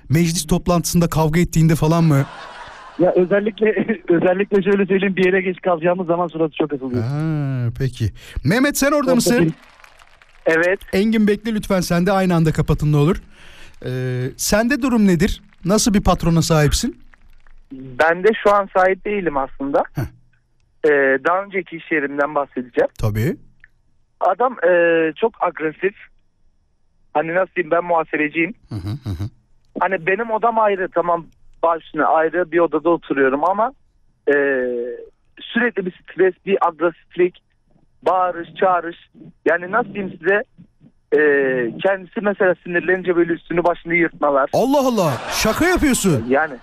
meclis 0.08 0.46
toplantısında 0.46 1.08
kavga 1.08 1.40
ettiğinde 1.40 1.74
falan 1.74 2.04
mı? 2.04 2.26
ya 2.98 3.12
özellikle 3.16 3.66
özellikle 4.08 4.62
şöyle 4.62 4.86
söyleyeyim 4.86 5.16
bir 5.16 5.24
yere 5.26 5.42
geç 5.42 5.60
kalacağımız 5.60 6.06
zaman 6.06 6.26
suratı 6.28 6.54
çok 6.58 6.72
asılıyor. 6.72 7.02
Ha, 7.02 7.68
peki. 7.78 8.12
Mehmet 8.44 8.78
sen 8.78 8.92
orada 8.92 9.14
mısın? 9.14 9.54
Evet. 10.46 10.78
Engin 10.92 11.26
bekle 11.26 11.54
lütfen 11.54 11.80
sen 11.80 12.06
de 12.06 12.12
aynı 12.12 12.34
anda 12.34 12.52
kapatın 12.52 12.92
ne 12.92 12.96
olur. 12.96 13.22
Ee, 13.86 14.22
sende 14.36 14.82
durum 14.82 15.06
nedir? 15.06 15.42
Nasıl 15.64 15.94
bir 15.94 16.02
patrona 16.02 16.42
sahipsin? 16.42 17.00
Ben 17.72 18.24
de 18.24 18.28
şu 18.42 18.54
an 18.54 18.68
sahip 18.76 19.04
değilim 19.04 19.36
aslında. 19.36 19.82
Ee, 20.84 21.18
daha 21.24 21.42
önceki 21.42 21.76
iş 21.76 21.92
yerimden 21.92 22.34
bahsedeceğim. 22.34 22.90
Tabii. 22.98 23.36
Adam 24.20 24.56
e, 24.68 24.72
çok 25.16 25.32
agresif. 25.42 25.94
Hani 27.14 27.34
nasıl 27.34 27.54
diyeyim 27.54 27.70
ben 27.70 27.84
muhasebeciyim. 27.84 28.54
Hani 29.80 30.06
benim 30.06 30.30
odam 30.30 30.58
ayrı 30.58 30.88
tamam 30.88 31.26
başına 31.62 32.06
ayrı 32.06 32.52
bir 32.52 32.58
odada 32.58 32.90
oturuyorum 32.90 33.44
ama 33.44 33.72
e, 34.28 34.34
sürekli 35.40 35.86
bir 35.86 36.02
stres, 36.02 36.34
bir 36.46 36.66
agresiflik, 36.66 37.42
bağırış, 38.02 38.54
çağırış. 38.54 38.96
Yani 39.44 39.70
nasıl 39.70 39.94
diyeyim 39.94 40.18
size 40.20 40.42
e, 41.12 41.20
kendisi 41.82 42.20
mesela 42.20 42.54
sinirlenince 42.64 43.16
böyle 43.16 43.32
üstünü 43.32 43.64
başını 43.64 43.94
yırtmalar. 43.94 44.50
Allah 44.52 44.86
Allah 44.88 45.12
şaka 45.30 45.64
yapıyorsun. 45.64 46.24
Yani 46.28 46.54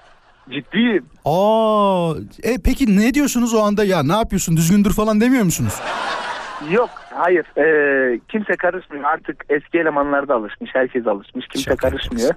ciddiyim. 0.52 1.06
Aa, 1.26 2.14
e, 2.44 2.58
peki 2.66 2.98
ne 2.98 3.14
diyorsunuz 3.14 3.54
o 3.54 3.60
anda 3.64 3.84
ya 3.84 4.04
ne 4.04 4.14
yapıyorsun 4.14 4.58
düzgündür 4.58 4.94
falan 4.94 5.22
demiyor 5.22 5.44
musunuz? 5.44 5.74
Yok 6.72 6.90
hayır 7.14 7.46
Ee, 7.58 8.20
kimse 8.32 8.56
karışmıyor 8.56 9.04
artık 9.04 9.46
eski 9.50 9.78
elemanlar 9.80 10.28
da 10.28 10.36
alışmış 10.36 10.70
herkes 10.74 11.08
alışmış 11.08 11.48
kimse 11.48 11.76
karışmıyor. 11.76 12.34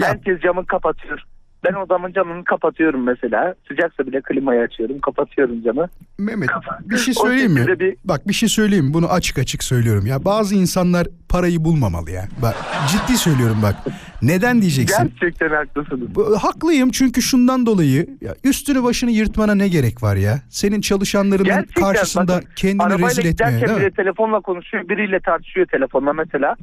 Herkes 0.00 0.40
camı 0.40 0.66
kapatıyor. 0.66 1.22
Ben 1.64 1.74
odamın 1.74 2.12
camını 2.12 2.44
kapatıyorum 2.44 3.02
mesela. 3.04 3.54
Sıcaksa 3.68 4.06
bile 4.06 4.20
klimayı 4.20 4.60
açıyorum 4.60 4.98
kapatıyorum 5.00 5.62
camı. 5.62 5.88
Mehmet 6.18 6.48
bir 6.80 6.96
şey 6.96 7.14
O 7.18 7.22
söyleyeyim 7.26 7.52
mi? 7.52 7.80
bir- 7.80 7.96
Bak 8.04 8.28
bir 8.28 8.32
şey 8.32 8.48
söyleyeyim 8.48 8.84
mi? 8.84 8.94
Bunu 8.94 9.06
açık 9.08 9.38
açık 9.38 9.62
söylüyorum. 9.64 10.06
Ya 10.06 10.24
bazı 10.24 10.54
insanlar 10.54 11.06
parayı 11.28 11.64
bulmamalı 11.64 12.10
ya. 12.10 12.24
Bak 12.42 12.54
ciddi 12.88 13.18
söylüyorum 13.18 13.56
bak. 13.62 13.74
Neden 14.22 14.60
diyeceksin? 14.60 15.10
Gerçekten 15.20 15.48
haklısınız. 15.50 16.08
Haklıyım 16.42 16.90
çünkü 16.90 17.22
şundan 17.22 17.66
dolayı 17.66 18.06
ya 18.20 18.34
üstünü 18.44 18.82
başını 18.82 19.10
yırtmana 19.10 19.54
ne 19.54 19.68
gerek 19.68 20.02
var 20.02 20.16
ya? 20.16 20.38
Senin 20.48 20.80
çalışanlarının 20.80 21.44
Gerçekten 21.44 21.82
karşısında 21.82 22.28
bakın, 22.36 22.48
kendini 22.56 22.82
arabayla 22.82 23.08
rezil 23.08 23.24
etmeye 23.26 23.62
bile 23.62 23.86
mi? 23.86 23.90
telefonla 23.96 24.40
konuşuyor 24.40 24.88
biriyle 24.88 25.20
tartışıyor 25.20 25.66
telefonla 25.66 26.12
mesela. 26.12 26.56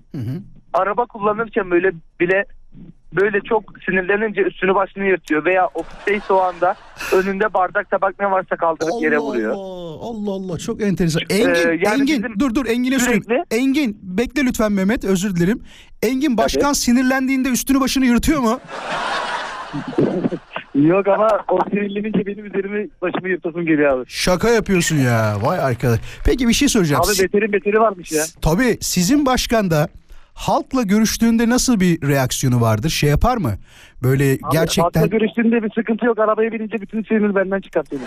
Araba 0.74 1.06
kullanırken 1.06 1.72
böyle 1.72 1.92
bile 2.20 2.46
böyle 3.16 3.42
çok 3.42 3.64
sinirlenince 3.86 4.42
üstünü 4.42 4.76
başını 4.76 5.06
yırtıyor 5.06 5.46
veya 5.46 5.68
ofisteyse 5.74 6.34
o 6.34 6.38
anda 6.38 6.76
önünde 7.14 7.54
bardak 7.54 7.90
tabak 7.90 8.20
ne 8.20 8.32
varsa 8.32 8.56
kaldırıp 8.56 9.02
yere 9.04 9.18
vuruyor. 9.18 9.54
Allah 10.02 10.32
Allah 10.32 10.58
çok 10.58 10.82
enteresan. 10.82 11.22
Engin, 11.30 11.50
Ee, 11.70 11.80
yani 11.86 12.02
Engin 12.02 12.26
dur 12.40 12.56
dur 12.56 12.66
Engin'e 12.66 13.00
sürekli- 13.00 13.24
söyleyeyim. 13.24 13.46
Engin 13.52 14.00
bekle 14.04 14.46
lütfen 14.46 14.72
Mehmet 14.72 15.06
özür 15.06 15.36
dilerim. 15.36 15.62
Engin 16.04 16.38
başkan 16.38 16.74
sinirlendiğinde 16.74 17.50
üstünü 17.50 17.80
başını 17.82 18.06
yırtıyor 18.06 18.40
mu? 18.40 18.60
Yok 20.76 21.08
ama 21.08 21.28
o 21.50 21.60
sinirlenince 21.70 22.26
benim 22.26 22.46
üzerime 22.46 22.88
başımı 23.02 23.30
yırtasım 23.30 23.66
geliyor 23.66 23.98
abi. 23.98 24.04
Şaka 24.08 24.50
yapıyorsun 24.50 24.96
ya. 24.98 25.36
Vay 25.42 25.60
arkadaş. 25.60 26.00
Peki 26.26 26.48
bir 26.48 26.54
şey 26.54 26.68
soracağım. 26.68 27.02
Abi 27.06 27.24
beterin 27.24 27.54
beteri 27.54 27.80
varmış 27.80 28.12
ya. 28.12 28.24
Tabii 28.42 28.78
sizin 28.82 29.26
başkan 29.26 29.72
da 29.72 29.88
halkla 30.42 30.84
görüştüğünde 30.84 31.50
nasıl 31.50 31.80
bir 31.80 32.02
reaksiyonu 32.08 32.62
vardır? 32.62 32.90
Şey 32.90 33.10
yapar 33.10 33.38
mı? 33.38 33.54
Böyle 34.04 34.32
Abi, 34.32 34.40
gerçekten 34.52 35.02
Halkla 35.02 35.18
görüştüğünde 35.18 35.64
bir 35.64 35.72
sıkıntı 35.76 36.06
yok. 36.06 36.20
Arabaya 36.20 36.52
binince 36.52 36.82
bütün 36.82 37.04
sinirini 37.04 37.36
benden 37.36 37.62
çıkartıyor. 37.62 38.02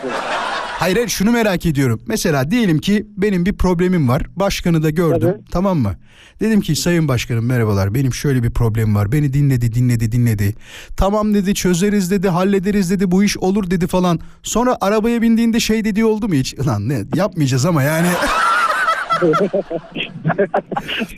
Hayır 0.78 0.96
hayır 0.96 1.08
şunu 1.08 1.30
merak 1.30 1.66
ediyorum. 1.66 2.02
Mesela 2.06 2.50
diyelim 2.50 2.78
ki 2.78 3.06
benim 3.16 3.46
bir 3.46 3.52
problemim 3.52 4.08
var. 4.08 4.22
Başkanı 4.36 4.82
da 4.82 4.90
gördüm 4.90 5.34
tamam 5.50 5.78
mı? 5.78 5.94
Dedim 6.40 6.60
ki 6.60 6.76
sayın 6.76 7.08
başkanım 7.08 7.46
merhabalar 7.46 7.94
benim 7.94 8.14
şöyle 8.14 8.42
bir 8.42 8.50
problemim 8.50 8.94
var. 8.94 9.12
Beni 9.12 9.32
dinledi 9.32 9.74
dinledi 9.74 10.12
dinledi. 10.12 10.54
Tamam 10.96 11.34
dedi 11.34 11.54
çözeriz 11.54 12.10
dedi 12.10 12.28
hallederiz 12.28 12.90
dedi 12.90 13.10
bu 13.10 13.24
iş 13.24 13.38
olur 13.38 13.70
dedi 13.70 13.86
falan. 13.86 14.20
Sonra 14.42 14.76
arabaya 14.80 15.22
bindiğinde 15.22 15.60
şey 15.60 15.84
dediği 15.84 16.04
oldu 16.04 16.28
mu 16.28 16.34
hiç? 16.34 16.66
Lan 16.66 16.88
ne 16.88 17.02
yapmayacağız 17.14 17.66
ama 17.66 17.82
yani. 17.82 18.08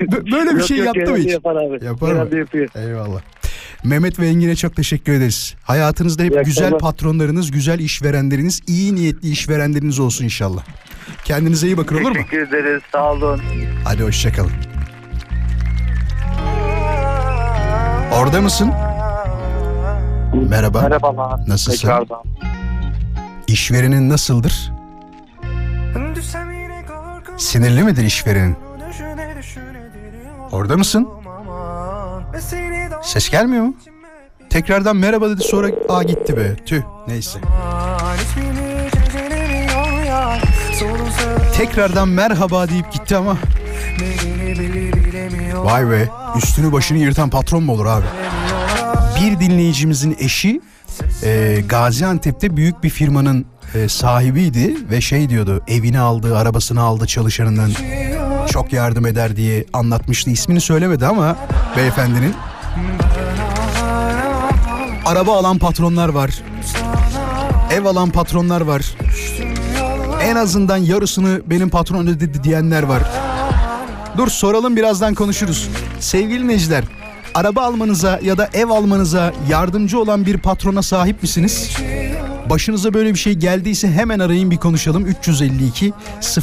Bö- 0.01 0.33
Böyle 0.33 0.51
bir 0.51 0.57
Yok, 0.59 0.67
şey 0.69 0.77
yok, 0.79 0.97
yaptı 0.97 1.13
mı 1.13 1.19
hiç? 1.19 1.31
yapar 1.33 1.57
abi. 1.57 1.85
Yapar 1.85 2.13
mı? 2.13 2.37
Yapıyor. 2.39 2.69
Eyvallah. 2.75 3.21
Mehmet 3.85 4.19
ve 4.21 4.29
Engin'e 4.29 4.57
çok 4.57 4.77
teşekkür 4.77 5.13
ederiz. 5.13 5.55
Hayatınızda 5.63 6.23
hep 6.23 6.33
İyi 6.33 6.43
güzel 6.45 6.65
akşamlar. 6.65 6.79
patronlarınız, 6.81 7.51
güzel 7.51 7.79
işverenleriniz, 7.79 8.61
iyi 8.67 8.95
niyetli 8.95 9.29
işverenleriniz 9.29 9.99
olsun 10.01 10.25
inşallah. 10.25 10.63
Kendinize 11.25 11.67
iyi 11.67 11.77
bakın 11.77 11.97
olur 11.97 12.09
mu? 12.09 12.15
Teşekkür 12.15 12.49
ederiz. 12.49 12.83
Sağ 12.93 13.13
olun. 13.13 13.41
Hadi 13.85 14.03
hoşçakalın. 14.03 14.53
Orada 18.15 18.41
mısın? 18.41 18.73
Merhaba. 20.49 20.83
Merhabalar. 20.83 21.41
Nasılsın? 21.49 21.81
Tekrardan. 21.89 22.23
İşverenin 23.49 24.09
nasıldır? 24.11 24.73
Sinirli 27.39 27.83
midir 27.83 28.05
işverenin? 28.05 28.57
Orada 30.53 30.77
mısın? 30.77 31.09
Ses 33.03 33.31
gelmiyor 33.31 33.65
mu? 33.65 33.75
Tekrardan 34.51 34.97
merhaba 34.97 35.31
dedi 35.31 35.43
sonra 35.43 35.71
aa 35.89 36.03
gitti 36.03 36.37
be. 36.37 36.57
Tüh 36.67 36.83
neyse. 37.09 37.39
Tekrardan 41.57 42.09
merhaba 42.09 42.69
deyip 42.69 42.93
gitti 42.93 43.17
ama. 43.17 43.37
Vay 45.55 45.91
be 45.91 46.09
üstünü 46.37 46.73
başını 46.73 46.99
yırtan 46.99 47.31
patron 47.31 47.63
mu 47.63 47.73
olur 47.73 47.87
abi? 47.87 48.07
Bir 49.21 49.41
dinleyicimizin 49.41 50.17
eşi 50.21 50.61
e, 51.23 51.63
Gaziantep'te 51.69 52.57
büyük 52.57 52.83
bir 52.85 52.91
firmanın 52.91 53.47
e, 53.75 53.89
sahibiydi 53.89 54.77
ve 54.91 55.01
şey 55.01 55.31
diyordu 55.31 55.63
evini 55.69 55.99
aldı 55.99 56.39
arabasını 56.39 56.81
aldı 56.81 57.07
çalışanından. 57.07 57.71
Çok 58.51 58.73
yardım 58.73 59.07
eder 59.07 59.37
diye 59.37 59.65
anlatmıştı. 59.73 60.31
İsmini 60.31 60.61
söylemedi 60.61 61.07
ama 61.07 61.37
beyefendinin. 61.77 62.35
Araba 65.07 65.37
alan 65.39 65.59
patronlar 65.59 66.09
var. 66.09 66.43
Ev 67.71 67.85
alan 67.85 68.11
patronlar 68.11 68.61
var. 68.61 68.83
En 70.23 70.37
azından 70.37 70.77
yarısını 70.77 71.43
benim 71.47 71.69
patron 71.69 72.07
ödedi 72.07 72.45
diyenler 72.45 72.83
var. 72.83 73.03
Dur 74.17 74.29
soralım 74.29 74.77
birazdan 74.77 75.15
konuşuruz. 75.15 75.69
Sevgili 76.01 76.43
dinleyiciler 76.43 76.85
araba 77.35 77.63
almanıza 77.63 78.21
ya 78.23 78.39
da 78.39 78.49
ev 78.55 78.69
almanıza 78.69 79.33
yardımcı 79.49 80.01
olan 80.01 80.27
bir 80.27 80.39
patrona 80.39 80.83
sahip 80.83 81.23
misiniz? 81.23 81.77
Başınıza 82.51 82.95
böyle 82.95 83.15
bir 83.15 83.19
şey 83.19 83.35
geldiyse 83.35 83.91
hemen 83.91 84.19
arayın 84.19 84.51
bir 84.51 84.57
konuşalım. 84.57 85.07
352 85.07 85.93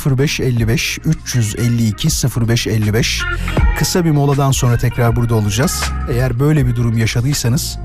0555 0.06 1.00
352 1.06 2.08
0555 2.48 3.22
Kısa 3.80 4.06
bir 4.06 4.12
moladan 4.12 4.52
sonra 4.52 4.78
tekrar 4.78 5.16
burada 5.16 5.36
olacağız. 5.36 5.84
Eğer 6.12 6.40
böyle 6.40 6.68
bir 6.68 6.76
durum 6.76 6.98
yaşadıysanız 6.98 7.78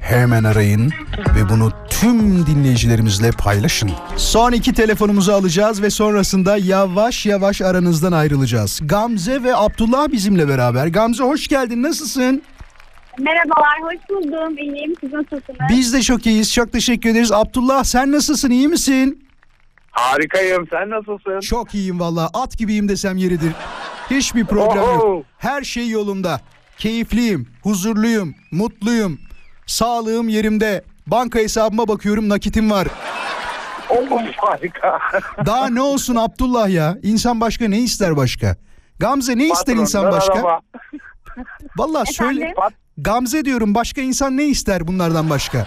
hemen 0.00 0.44
arayın 0.44 0.92
ve 1.36 1.48
bunu 1.48 1.72
tüm 1.90 2.46
dinleyicilerimizle 2.46 3.30
paylaşın. 3.30 3.90
Son 4.16 4.52
iki 4.52 4.72
telefonumuzu 4.72 5.32
alacağız 5.32 5.82
ve 5.82 5.90
sonrasında 5.90 6.56
yavaş 6.56 7.26
yavaş 7.26 7.62
aranızdan 7.62 8.12
ayrılacağız. 8.12 8.80
Gamze 8.82 9.42
ve 9.42 9.56
Abdullah 9.56 10.12
bizimle 10.12 10.48
beraber. 10.48 10.86
Gamze 10.86 11.24
hoş 11.24 11.48
geldin 11.48 11.82
nasılsın? 11.82 12.42
Merhabalar, 13.18 13.80
hoş 13.82 14.08
buldum. 14.10 14.58
İyiyim, 14.58 14.94
siz 15.00 15.12
nasılsınız? 15.12 15.60
Biz 15.70 15.94
de 15.94 16.02
çok 16.02 16.26
iyiyiz. 16.26 16.52
Çok 16.54 16.72
teşekkür 16.72 17.10
ederiz. 17.10 17.32
Abdullah 17.32 17.84
sen 17.84 18.12
nasılsın? 18.12 18.50
iyi 18.50 18.68
misin? 18.68 19.28
Harikayım. 19.90 20.66
Sen 20.70 20.90
nasılsın? 20.90 21.40
Çok 21.40 21.74
iyiyim 21.74 22.00
valla. 22.00 22.30
At 22.34 22.58
gibiyim 22.58 22.88
desem 22.88 23.16
yeridir. 23.16 23.52
Hiçbir 24.10 24.44
problem 24.44 24.82
yok. 24.84 25.24
Her 25.38 25.62
şey 25.62 25.88
yolunda. 25.88 26.40
Keyifliyim, 26.78 27.48
huzurluyum, 27.62 28.34
mutluyum. 28.52 29.18
Sağlığım 29.66 30.28
yerimde. 30.28 30.84
Banka 31.06 31.38
hesabıma 31.38 31.88
bakıyorum 31.88 32.28
nakitim 32.28 32.70
var. 32.70 32.88
Oh, 33.90 34.20
harika. 34.36 34.98
Daha 35.46 35.68
ne 35.68 35.80
olsun 35.82 36.16
Abdullah 36.16 36.68
ya? 36.68 36.98
İnsan 37.02 37.40
başka 37.40 37.68
ne 37.68 37.78
ister 37.78 38.16
başka? 38.16 38.56
Gamze 38.98 39.38
ne 39.38 39.46
ister 39.48 39.76
insan 39.76 40.12
başka? 40.12 40.34
araba. 40.34 40.60
Valla 41.76 42.04
söyle. 42.04 42.54
Gamze 42.98 43.44
diyorum 43.44 43.74
başka 43.74 44.00
insan 44.00 44.36
ne 44.36 44.44
ister 44.44 44.86
bunlardan 44.86 45.30
başka? 45.30 45.66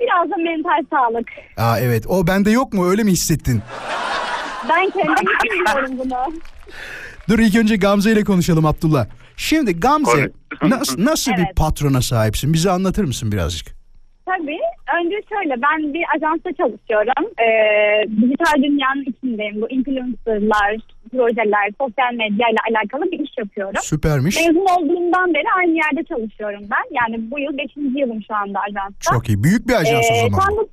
Biraz 0.00 0.30
da 0.30 0.36
mental 0.36 0.84
sağlık. 0.90 1.28
Aa 1.56 1.78
evet 1.80 2.06
o 2.08 2.26
bende 2.26 2.50
yok 2.50 2.72
mu 2.72 2.86
öyle 2.90 3.02
mi 3.02 3.10
hissettin? 3.12 3.62
Ben 4.68 4.90
kendim 4.90 5.12
için 5.12 5.60
biliyorum 5.60 5.98
bunu. 5.98 6.34
Dur 7.28 7.38
ilk 7.38 7.56
önce 7.56 7.76
Gamze 7.76 8.12
ile 8.12 8.24
konuşalım 8.24 8.66
Abdullah. 8.66 9.06
Şimdi 9.36 9.80
Gamze 9.80 10.30
nas- 10.62 11.04
nasıl 11.04 11.32
bir 11.32 11.38
Evet. 11.38 11.56
patrona 11.56 12.02
sahipsin? 12.02 12.52
Bize 12.52 12.70
anlatır 12.70 13.04
mısın 13.04 13.32
birazcık? 13.32 13.74
Tabii. 14.26 14.58
Önce 15.00 15.16
şöyle, 15.28 15.62
ben 15.62 15.94
bir 15.94 16.04
ajansta 16.16 16.50
çalışıyorum. 16.52 17.32
Ee, 17.38 18.08
dijital 18.22 18.62
dünyanın 18.62 19.02
içindeyim. 19.02 19.62
Bu 19.62 19.70
influencerlar, 19.70 20.76
projeler, 21.16 21.66
sosyal 21.80 22.12
medya 22.14 22.46
ile 22.52 22.58
alakalı 22.70 23.04
bir 23.12 23.18
iş 23.18 23.30
yapıyorum. 23.38 23.80
Süpermiş. 23.82 24.36
Mezun 24.36 24.66
olduğumdan 24.78 25.34
beri 25.34 25.48
aynı 25.58 25.72
yerde 25.76 26.02
çalışıyorum 26.04 26.60
ben. 26.70 26.84
Yani 27.00 27.30
bu 27.30 27.38
yıl 27.38 27.58
5. 27.58 27.70
yılım 28.00 28.22
şu 28.28 28.34
anda 28.34 28.58
ajansta. 28.60 29.14
Çok 29.14 29.28
iyi. 29.28 29.44
Büyük 29.44 29.68
bir 29.68 29.74
ajans 29.74 30.06
o 30.10 30.14
Ee, 30.14 30.20
zaman. 30.20 30.38
tam 30.46 30.56
bu- 30.56 30.68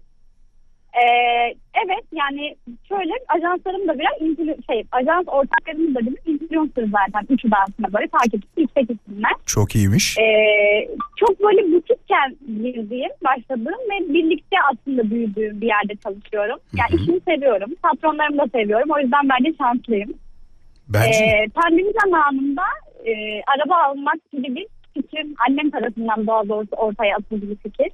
Ee, 0.95 1.55
evet 1.85 2.03
yani 2.13 2.55
şöyle 2.89 3.13
ajanslarım 3.27 3.87
da 3.87 3.99
biraz 3.99 4.15
influ- 4.21 4.65
şey 4.71 4.83
ajans 4.91 5.25
ortaklarımız 5.27 5.95
da 5.95 5.99
bizim 5.99 6.17
influencer 6.25 6.85
zaten 6.91 7.33
üçü 7.35 7.51
de 7.51 7.55
aslında 7.67 7.93
böyle 7.93 8.07
takipçisi 8.07 8.61
yüksek 8.61 8.83
isimler. 8.91 9.31
Çok 9.45 9.75
iyiymiş. 9.75 10.17
Ee, 10.17 10.87
çok 11.15 11.39
böyle 11.43 11.71
butikken 11.73 12.35
girdiğim, 12.63 13.09
başladığım 13.25 13.81
ve 13.91 14.13
birlikte 14.13 14.57
aslında 14.71 15.09
büyüdüğüm 15.11 15.61
bir 15.61 15.67
yerde 15.67 15.95
çalışıyorum. 16.03 16.57
Yani 16.77 17.01
işimi 17.01 17.19
seviyorum, 17.19 17.69
patronlarımı 17.83 18.37
da 18.37 18.45
seviyorum. 18.55 18.89
O 18.95 18.99
yüzden 18.99 19.29
bence 19.29 19.57
şanslıyım. 19.57 20.13
Bence. 20.93 21.23
Ee, 21.23 21.47
pandemi 21.55 21.91
zamanında 22.03 22.61
e, 23.05 23.11
araba 23.47 23.75
almak 23.83 24.31
gibi 24.31 24.55
bir 24.55 24.67
fikrim 24.93 25.35
annem 25.49 25.71
tarafından 25.71 26.27
daha 26.27 26.49
doğrusu 26.49 26.75
ortaya 26.75 27.15
atıldı 27.15 27.49
bir 27.49 27.55
fikir. 27.55 27.87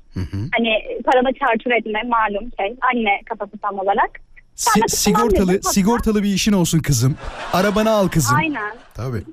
Hani 0.57 0.71
parada 1.05 1.29
çarçur 1.39 1.71
etme 1.71 2.01
malum 2.03 2.51
şey 2.59 2.75
anne 2.93 3.21
kafası 3.25 3.57
tam 3.57 3.79
olarak. 3.79 4.09
Si- 4.55 4.81
sigortalı 4.87 5.47
dedim, 5.49 5.63
sigortalı 5.63 6.23
bir 6.23 6.33
işin 6.33 6.53
olsun 6.53 6.79
kızım. 6.79 7.17
Arabanı 7.53 7.91
al 7.91 8.07
kızım. 8.07 8.37
Aynen. 8.37 8.71
Tabii. 8.95 9.23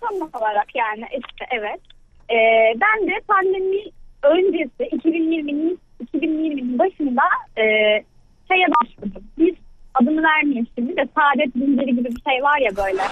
Tam 0.00 0.14
olarak 0.42 0.74
yani 0.74 1.04
işte 1.10 1.44
evet. 1.50 1.80
Ee, 2.30 2.36
ben 2.80 3.06
de 3.08 3.20
pandemi 3.28 3.76
öncesi 4.22 4.96
2020'nin 4.96 5.78
2020'nin 6.14 6.78
başında 6.78 7.22
e, 7.56 7.62
şeye 8.48 8.66
başvurdum. 8.80 9.22
Bir 9.38 9.54
adını 10.02 10.22
vermeyeyim 10.22 10.66
şimdi 10.78 10.96
de 10.96 11.08
saadet 11.14 11.52
zinciri 11.54 11.96
gibi 11.96 12.04
bir 12.04 12.22
şey 12.30 12.42
var 12.42 12.58
ya 12.58 12.76
böyle. 12.76 13.02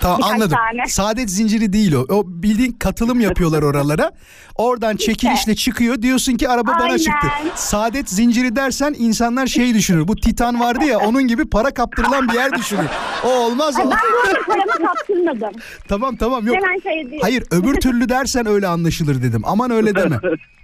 Tamam 0.00 0.18
Birkaç 0.18 0.32
anladım. 0.32 0.56
tane. 0.56 0.86
Saadet 0.86 1.30
zinciri 1.30 1.72
değil 1.72 1.92
o. 1.92 2.00
O 2.08 2.22
bildiğin 2.26 2.72
katılım 2.72 3.20
yapıyorlar 3.20 3.62
oralara. 3.62 4.12
Oradan 4.56 4.96
çekilişle 4.96 5.54
çıkıyor. 5.54 6.02
Diyorsun 6.02 6.36
ki 6.36 6.48
araba 6.48 6.70
bana 6.74 6.82
Aynen. 6.82 6.96
çıktı. 6.98 7.26
Saadet 7.54 8.10
zinciri 8.10 8.56
dersen 8.56 8.94
insanlar 8.98 9.46
şey 9.46 9.74
düşünür. 9.74 10.08
Bu 10.08 10.16
Titan 10.16 10.60
vardı 10.60 10.84
ya 10.84 10.98
onun 10.98 11.22
gibi 11.22 11.44
para 11.50 11.70
kaptırılan 11.70 12.28
bir 12.28 12.34
yer 12.34 12.52
düşünür. 12.52 12.86
O 13.24 13.28
olmaz 13.28 13.76
o. 13.78 13.90
ben 13.90 13.98
bu 14.40 14.46
paramı 14.46 14.86
kaptırmadım. 14.86 15.60
tamam 15.88 16.16
tamam 16.16 16.46
yok. 16.46 16.56
Hemen 16.56 16.78
şey 16.80 17.10
değil. 17.10 17.22
Hayır 17.22 17.44
öbür 17.50 17.74
türlü 17.80 18.08
dersen 18.08 18.46
öyle 18.46 18.66
anlaşılır 18.66 19.22
dedim. 19.22 19.42
Aman 19.44 19.70
öyle 19.70 19.94
deme. 19.94 20.16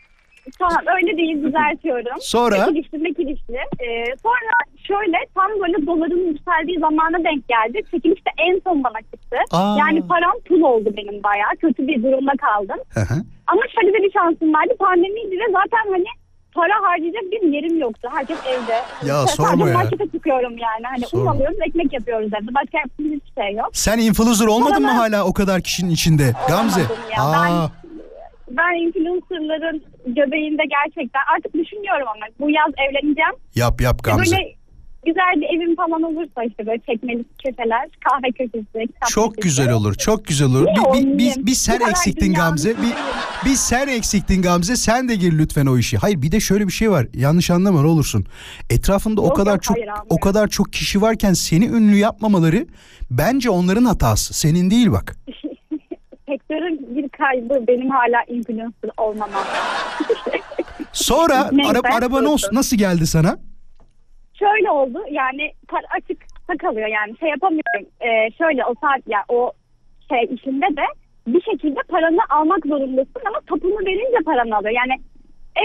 Tamam 0.59 0.83
öyle 0.97 1.17
değil 1.17 1.43
düzeltiyorum. 1.43 2.17
Sonra? 2.21 2.67
Mekilişli 2.67 2.99
mekilişli. 2.99 3.57
Ee, 3.57 4.05
sonra 4.23 4.53
şöyle 4.89 5.17
tam 5.35 5.51
böyle 5.63 5.87
doların 5.87 6.27
yükseldiği 6.33 6.79
zamana 6.79 7.19
denk 7.25 7.49
geldi. 7.49 7.83
Çekiliş 7.91 8.27
de 8.27 8.31
en 8.39 8.61
son 8.65 8.85
bana 8.85 9.01
çıktı. 9.01 9.37
Aa. 9.51 9.77
Yani 9.79 10.07
param 10.09 10.37
pul 10.49 10.61
oldu 10.61 10.91
benim 10.97 11.23
bayağı. 11.23 11.51
Kötü 11.61 11.87
bir 11.89 12.03
durumda 12.03 12.33
kaldım. 12.47 12.81
Hı 12.95 13.01
hı. 13.01 13.15
Ama 13.47 13.63
şöyle 13.75 13.93
de 13.99 14.03
bir 14.03 14.13
şansım 14.13 14.55
vardı. 14.55 14.73
Pandemiydi 14.79 15.37
ve 15.37 15.47
zaten 15.53 15.91
hani 15.93 16.05
para 16.55 16.73
harcayacak 16.83 17.23
bir 17.33 17.43
yerim 17.53 17.81
yoktu. 17.81 18.09
Herkes 18.15 18.39
evde. 18.47 18.73
Ya 19.09 19.15
Sadece 19.17 19.33
sorma 19.37 19.69
ya. 19.69 19.75
markete 19.75 20.05
çıkıyorum 20.09 20.53
yani. 20.59 20.85
Hani 20.85 20.99
un 21.05 21.07
Sorma. 21.09 21.31
alıyoruz 21.31 21.59
ekmek 21.69 21.93
yapıyoruz 21.93 22.27
evde. 22.43 22.55
Başka 22.55 22.79
yaptığımız 22.79 23.13
hiçbir 23.13 23.43
şey 23.43 23.53
yok. 23.55 23.69
Sen 23.73 23.99
influencer 23.99 24.47
olmadın 24.47 24.83
mı 24.83 24.91
hala 24.91 25.25
o 25.27 25.33
kadar 25.33 25.61
kişinin 25.63 25.91
içinde? 25.91 26.33
Gamze. 26.49 26.81
Olmadım 26.81 26.97
ya, 27.17 27.23
Aa, 27.25 27.33
Ben 27.33 27.86
influencerların 28.51 29.83
göbeğinde 30.07 30.63
gerçekten 30.77 31.23
artık 31.37 31.55
düşünüyorum 31.55 32.09
ama 32.15 32.27
bu 32.41 32.51
yaz 32.51 32.73
evleneceğim. 32.89 33.35
yap 33.55 33.81
yap 33.81 34.03
Gamze. 34.05 34.37
Böyle 34.37 34.55
güzel 35.07 35.33
bir 35.37 35.47
evim 35.57 35.77
falan 35.77 36.03
olursa 36.03 36.45
işte 36.45 36.67
böyle 36.67 36.83
çekmeli 36.87 37.25
köşeler, 37.45 37.89
kahve 38.05 38.31
köşesi, 38.33 38.93
Çok 39.11 39.35
köşesi. 39.35 39.43
güzel 39.49 39.73
olur, 39.73 39.95
çok 39.95 40.25
güzel 40.25 40.49
olur. 40.49 40.67
Bir, 40.67 41.03
bir, 41.03 41.19
bir, 41.19 41.47
bir 41.47 41.55
sen 41.55 41.81
Bu 41.81 41.91
eksiktin 41.91 42.35
Gamze. 42.35 42.71
Bir, 42.71 42.93
bir 43.51 43.55
sen 43.55 43.89
eksiktin 43.89 44.43
Gamze. 44.43 44.77
Sen 44.77 45.09
de 45.09 45.15
gir 45.15 45.39
lütfen 45.39 45.67
o 45.67 45.79
işi. 45.79 45.97
Hayır 45.97 46.23
bir 46.23 46.33
de 46.33 46.41
şöyle 46.41 46.67
bir 46.67 46.73
şey 46.73 46.91
var. 46.91 47.07
Yanlış 47.15 47.51
anlama 47.51 47.81
ne 47.83 47.87
olursun. 47.89 48.27
Etrafında 48.71 49.21
o 49.21 49.25
Yok, 49.27 49.37
kadar 49.37 49.53
yok, 49.53 49.63
çok 49.63 49.77
hayır, 49.77 49.91
o 50.11 50.21
kadar 50.21 50.49
çok 50.49 50.73
kişi 50.73 51.03
varken 51.03 51.33
seni 51.33 51.67
ünlü 51.67 51.97
yapmamaları 51.97 52.67
bence 53.11 53.51
onların 53.51 53.85
hatası. 53.85 54.35
Senin 54.35 54.71
değil 54.71 54.93
bak. 54.93 55.17
Sektörün 56.37 56.97
bir 56.97 57.09
kaybı 57.09 57.67
benim 57.67 57.91
hala 57.91 58.23
influencer 58.29 58.91
olmamam. 58.97 59.45
Sonra 60.93 61.49
Neyse, 61.53 61.71
ara, 61.71 61.95
araba 61.97 62.25
nasıl, 62.25 62.49
nasıl 62.53 62.77
geldi 62.77 63.07
sana? 63.07 63.39
Şöyle 64.39 64.71
oldu 64.71 64.99
yani 65.11 65.53
açık 65.97 66.19
kalıyor 66.59 66.89
yani 66.89 67.19
şey 67.19 67.29
yapamıyorum. 67.29 67.87
Ee, 68.01 68.31
şöyle 68.39 68.65
o 68.65 68.75
saat 68.81 69.01
ya 69.07 69.25
o 69.29 69.53
şey 70.09 70.25
işinde 70.35 70.77
de 70.77 70.87
bir 71.27 71.43
şekilde 71.43 71.81
paranı 71.89 72.21
almak 72.31 72.67
zorundasın 72.67 73.23
ama 73.29 73.41
topunu 73.47 73.87
verince 73.87 74.25
paranı 74.25 74.57
alıyor. 74.57 74.75
Yani 74.75 75.01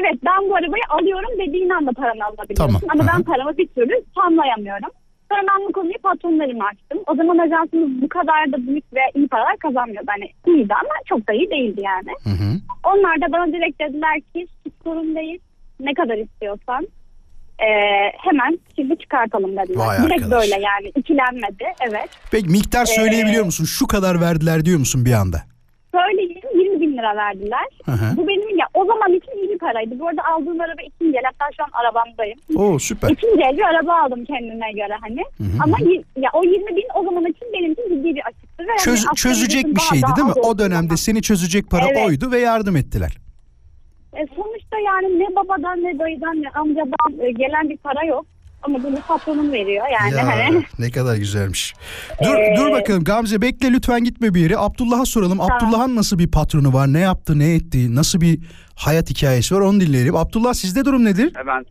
evet 0.02 0.20
ben 0.26 0.50
bu 0.50 0.56
arabayı 0.56 0.84
alıyorum 0.90 1.40
dediğin 1.40 1.70
anda 1.70 1.92
paranı 1.92 2.26
alabiliyorsun 2.26 2.56
Tamam, 2.56 2.82
ama 2.90 3.04
aha. 3.04 3.18
ben 3.18 3.24
paramı 3.24 3.58
bir 3.58 3.68
türlü 3.68 4.04
tamlayamıyorum. 4.16 4.90
Sonra 5.32 5.44
ben 5.52 5.68
bu 5.68 5.72
konuyu 5.72 5.98
patronlarıma 6.04 6.66
açtım. 6.66 7.00
O 7.08 7.16
zaman 7.16 7.38
ajansımız 7.38 8.02
bu 8.02 8.10
kadar 8.10 8.52
da 8.52 8.68
büyük 8.68 8.94
ve 8.94 9.00
iyi 9.16 9.28
paralar 9.28 9.58
kazanmıyordu. 9.58 10.08
Hani 10.08 10.30
iyiydi 10.48 10.74
ama 10.74 10.94
çok 11.06 11.28
da 11.28 11.34
iyi 11.34 11.50
değildi 11.52 11.82
yani. 11.84 12.14
Onlar 12.84 13.22
da 13.22 13.32
bana 13.32 13.48
direkt 13.48 13.80
dediler 13.82 14.22
ki 14.22 14.48
hiç 14.66 14.74
sorun 14.84 15.16
değil. 15.16 15.40
Ne 15.80 15.94
kadar 15.94 16.18
istiyorsan 16.18 16.88
ee, 17.60 17.66
hemen 18.18 18.60
şimdi 18.76 18.98
çıkartalım 18.98 19.58
dediler. 19.58 19.86
Vay 19.86 19.98
direkt 19.98 20.24
arkadaş. 20.24 20.42
böyle 20.42 20.62
yani 20.66 20.92
ikilenmedi. 20.96 21.64
Evet. 21.90 22.10
Peki 22.32 22.50
miktar 22.50 22.84
Ee, 22.84 22.86
söyleyebiliyor 22.86 23.46
musun? 23.46 23.66
Şu 23.66 23.88
kadar 23.88 24.22
verdiler 24.22 24.66
diyor 24.66 24.80
musun 24.80 25.06
bir 25.06 25.14
anda? 25.14 25.38
Söyleyeyim 25.96 26.42
20 26.56 26.82
bin 26.82 26.98
lira 26.98 27.16
verdiler. 27.16 27.66
Hı 27.86 27.92
hı. 27.92 28.18
Bu 28.18 28.28
benim 28.28 28.58
ya 28.58 28.66
o 28.74 28.86
zaman 28.86 29.14
için 29.14 29.32
iyi 29.38 29.50
bir 29.50 29.58
paraydı. 29.58 30.00
Bu 30.00 30.08
arada 30.08 30.22
aldığım 30.26 30.62
araba 30.62 30.82
ikinci 30.82 31.18
el. 31.18 31.24
Hatta 31.26 31.46
şu 31.58 31.64
an 31.64 31.70
arabamdayım. 31.82 32.38
Oo 32.56 32.80
süper. 32.80 33.10
İkinci 33.10 33.42
el 33.44 33.58
bir 33.58 33.62
araba 33.64 33.94
aldım 34.02 34.26
kendime 34.26 34.72
göre 34.72 34.98
hani. 35.02 35.22
Ama 35.64 35.78
y- 35.80 36.04
ya 36.18 36.30
o 36.34 36.44
20 36.44 36.76
bin 36.76 36.84
o 36.96 37.04
zaman 37.04 37.24
için 37.26 37.48
benim 37.54 37.72
için 37.72 37.84
ciddi 37.90 38.16
bir 38.16 38.22
açıktı. 38.28 38.64
Ve 38.64 38.68
hani 38.68 38.80
Çöz- 38.86 39.00
aslında 39.00 39.14
çözecek 39.16 39.66
bir 39.66 39.80
şeydi 39.82 40.02
daha 40.04 40.16
değil 40.16 40.28
mi? 40.28 40.34
O 40.44 40.58
dönemde 40.60 40.82
zaman. 40.88 40.96
seni 40.96 41.22
çözecek 41.22 41.70
para 41.70 41.86
Evet. 41.92 42.06
oydu 42.08 42.32
ve 42.32 42.40
yardım 42.40 42.76
ettiler. 42.76 43.18
E, 44.18 44.28
sonuçta 44.36 44.80
yani 44.80 45.20
ne 45.20 45.36
babadan 45.36 45.84
ne 45.84 46.00
dayıdan 46.00 46.42
ne 46.42 46.50
amcadan 46.50 47.20
e, 47.28 47.32
gelen 47.32 47.70
bir 47.70 47.78
para 47.78 48.06
yok. 48.06 48.26
Ama 48.64 48.84
bunu 48.84 48.96
patronum 49.08 49.52
veriyor 49.52 49.86
yani 50.02 50.14
Ya, 50.16 50.28
hani. 50.28 50.64
ne 50.80 50.92
kadar 50.92 51.16
güzelmiş. 51.16 51.74
Dur 52.24 52.36
Ee, 52.36 52.56
dur 52.58 52.72
bakalım 52.72 53.04
Gamze 53.04 53.42
bekle 53.42 53.72
lütfen 53.72 54.04
gitme 54.04 54.34
bir 54.34 54.42
yere. 54.42 54.58
Abdullah'a 54.58 55.06
soralım. 55.06 55.38
Tamam. 55.38 55.58
Abdullah'ın 55.58 55.96
nasıl 55.96 56.20
bir 56.20 56.32
patronu 56.32 56.74
var? 56.74 56.94
Ne 56.94 57.00
yaptı, 57.00 57.40
ne 57.40 57.54
etti? 57.56 57.96
Nasıl 57.96 58.22
bir 58.22 58.40
hayat 58.76 59.10
hikayesi 59.10 59.56
var? 59.56 59.60
Onu 59.62 59.80
dinleyelim. 59.82 60.16
Abdullah 60.16 60.54
sizde 60.54 60.86
durum 60.86 61.06
nedir? 61.06 61.32
Hemen 61.36 61.66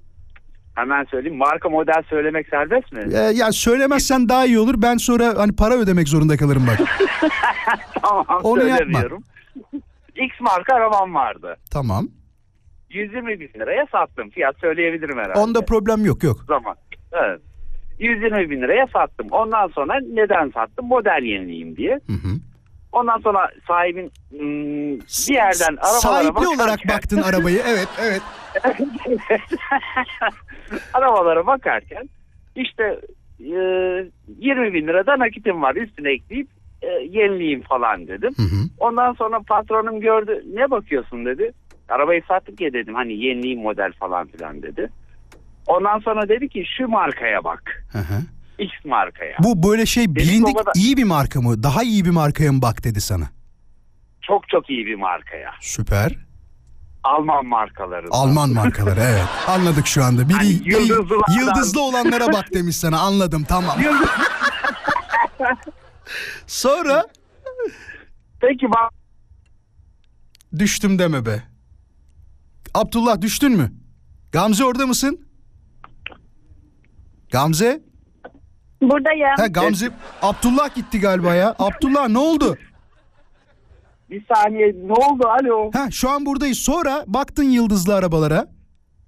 hemen 0.75 1.05
söyleyeyim. 1.11 1.39
Marka 1.39 1.69
model 1.69 2.03
söylemek 2.11 2.49
serbest 2.49 2.93
mi? 2.93 3.03
Ee, 3.15 3.19
ya 3.19 3.53
söylemezsen 3.53 4.29
daha 4.29 4.47
iyi 4.47 4.59
olur. 4.59 4.75
Ben 4.83 4.97
sonra 4.97 5.35
hani 5.37 5.53
para 5.57 5.75
ödemek 5.75 6.09
zorunda 6.09 6.37
kalırım 6.37 6.67
bak. 6.67 6.79
tamam 8.03 8.25
Onu 8.43 8.63
yapma. 8.69 8.77
söylemiyorum. 8.79 9.23
X 10.17 10.41
marka 10.41 10.75
arabam 10.75 11.15
vardı. 11.15 11.57
tamam. 11.71 12.09
120 12.91 13.41
bin 13.41 13.49
liraya 13.61 13.87
sattım. 13.93 14.31
Fiyat 14.31 14.57
söyleyebilirim 14.61 15.19
herhalde. 15.19 15.39
Onda 15.39 15.65
problem 15.65 16.05
yok 16.05 16.23
yok. 16.23 16.37
zaman. 16.49 16.77
Evet. 17.13 17.41
120 17.99 18.51
bin 18.51 18.63
liraya 18.63 18.87
sattım. 18.87 19.27
Ondan 19.31 19.69
sonra 19.69 20.01
neden 20.13 20.51
sattım? 20.51 20.87
Model 20.87 21.23
yenileyim 21.23 21.77
diye. 21.77 22.01
Ondan 22.93 23.19
sonra 23.19 23.49
sahibin 23.67 24.11
hmm, 24.31 24.99
bir 25.01 25.35
yerden 25.35 25.77
arabalara 25.77 26.01
Sahipli 26.01 26.35
bakarken- 26.35 26.57
olarak 26.57 26.81
baktın 26.89 27.23
arabayı. 27.23 27.63
Evet 27.67 27.89
evet. 28.01 28.23
arabalara 30.95 31.47
bakarken 31.47 32.09
işte 32.57 33.01
e, 33.41 33.55
20 34.39 34.75
bin 34.75 34.87
lirada 34.87 35.19
nakitim 35.19 35.63
var 35.63 35.75
üstüne 35.75 36.13
ekleyip 36.13 36.49
e, 36.83 36.87
yenileyim 36.87 37.63
falan 37.63 38.07
dedim. 38.09 38.35
Ondan 38.79 39.13
sonra 39.13 39.41
patronum 39.41 40.01
gördü 40.01 40.45
ne 40.55 40.71
bakıyorsun 40.71 41.25
dedi. 41.25 41.53
Arabayı 41.91 42.23
sattık 42.29 42.61
ya 42.61 42.73
dedim 42.73 42.95
hani 42.95 43.13
yenileyim 43.13 43.61
model 43.63 43.93
falan 43.93 44.27
filan 44.29 44.63
dedi. 44.63 44.91
Ondan 45.67 45.99
sonra 45.99 46.29
dedi 46.29 46.49
ki 46.49 46.65
şu 46.79 46.89
markaya 46.89 47.45
bak. 47.45 47.85
X 48.59 48.71
markaya. 48.85 49.37
Bu 49.45 49.69
böyle 49.69 49.87
şey 49.87 50.15
bilindik 50.15 50.55
baba 50.57 50.67
da- 50.67 50.73
iyi 50.77 50.97
bir 50.97 51.05
marka 51.05 51.41
mı? 51.41 51.63
Daha 51.63 51.83
iyi 51.83 52.05
bir 52.05 52.11
markaya 52.11 52.53
mı 52.53 52.63
bak 52.63 52.85
dedi 52.85 53.01
sana? 53.01 53.25
Çok 54.23 54.49
çok 54.49 54.71
iyi 54.71 54.87
bir 54.87 54.95
markaya. 54.95 55.51
Süper. 55.61 56.17
Alman 57.05 57.47
markaları. 57.47 58.07
Alman 58.11 58.51
markaları 58.51 59.01
evet. 59.01 59.25
Anladık 59.49 59.87
şu 59.87 60.05
anda. 60.05 60.29
Biri, 60.29 60.37
Hani 60.37 60.49
yıldızlılardan- 60.65 61.39
yıldızlı 61.41 61.83
olanlara 61.83 62.33
bak 62.33 62.55
demiş 62.55 62.77
sana. 62.77 63.01
Anladım 63.01 63.45
tamam. 63.49 63.77
Sonra? 66.47 67.07
Peki 68.41 68.67
bak. 68.71 68.91
Düştüm 70.59 70.99
deme 70.99 71.27
be. 71.27 71.43
Abdullah 72.75 73.21
düştün 73.21 73.53
mü? 73.53 73.73
Gamze 74.33 74.65
orada 74.65 74.87
mısın? 74.87 75.27
Gamze? 77.33 77.81
Buradayım. 78.83 79.27
Ha 79.37 79.47
Gamze 79.47 79.89
Abdullah 80.23 80.75
gitti 80.75 81.01
galiba 81.01 81.35
ya. 81.35 81.55
Abdullah 81.59 82.09
ne 82.09 82.19
oldu? 82.19 82.59
Bir 84.11 84.25
saniye 84.35 84.75
ne 84.87 84.93
oldu 84.93 85.29
alo? 85.29 85.71
Ha 85.75 85.91
şu 85.91 86.11
an 86.11 86.27
buradayız. 86.27 86.59
Sonra 86.59 87.05
baktın 87.07 87.45
yıldızlı 87.51 87.95
arabalara. 87.95 88.47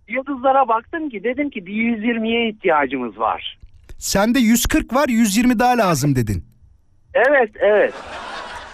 Yıldızlara 0.08 0.68
baktım 0.68 1.08
ki 1.10 1.24
dedim 1.24 1.50
ki 1.50 1.66
bir 1.66 1.72
120'ye 1.72 2.48
ihtiyacımız 2.50 3.18
var. 3.18 3.58
Sende 3.98 4.38
140 4.38 4.94
var 4.94 5.08
120 5.08 5.58
daha 5.58 5.78
lazım 5.78 6.16
dedin. 6.16 6.44
Evet 7.14 7.50
evet. 7.60 7.94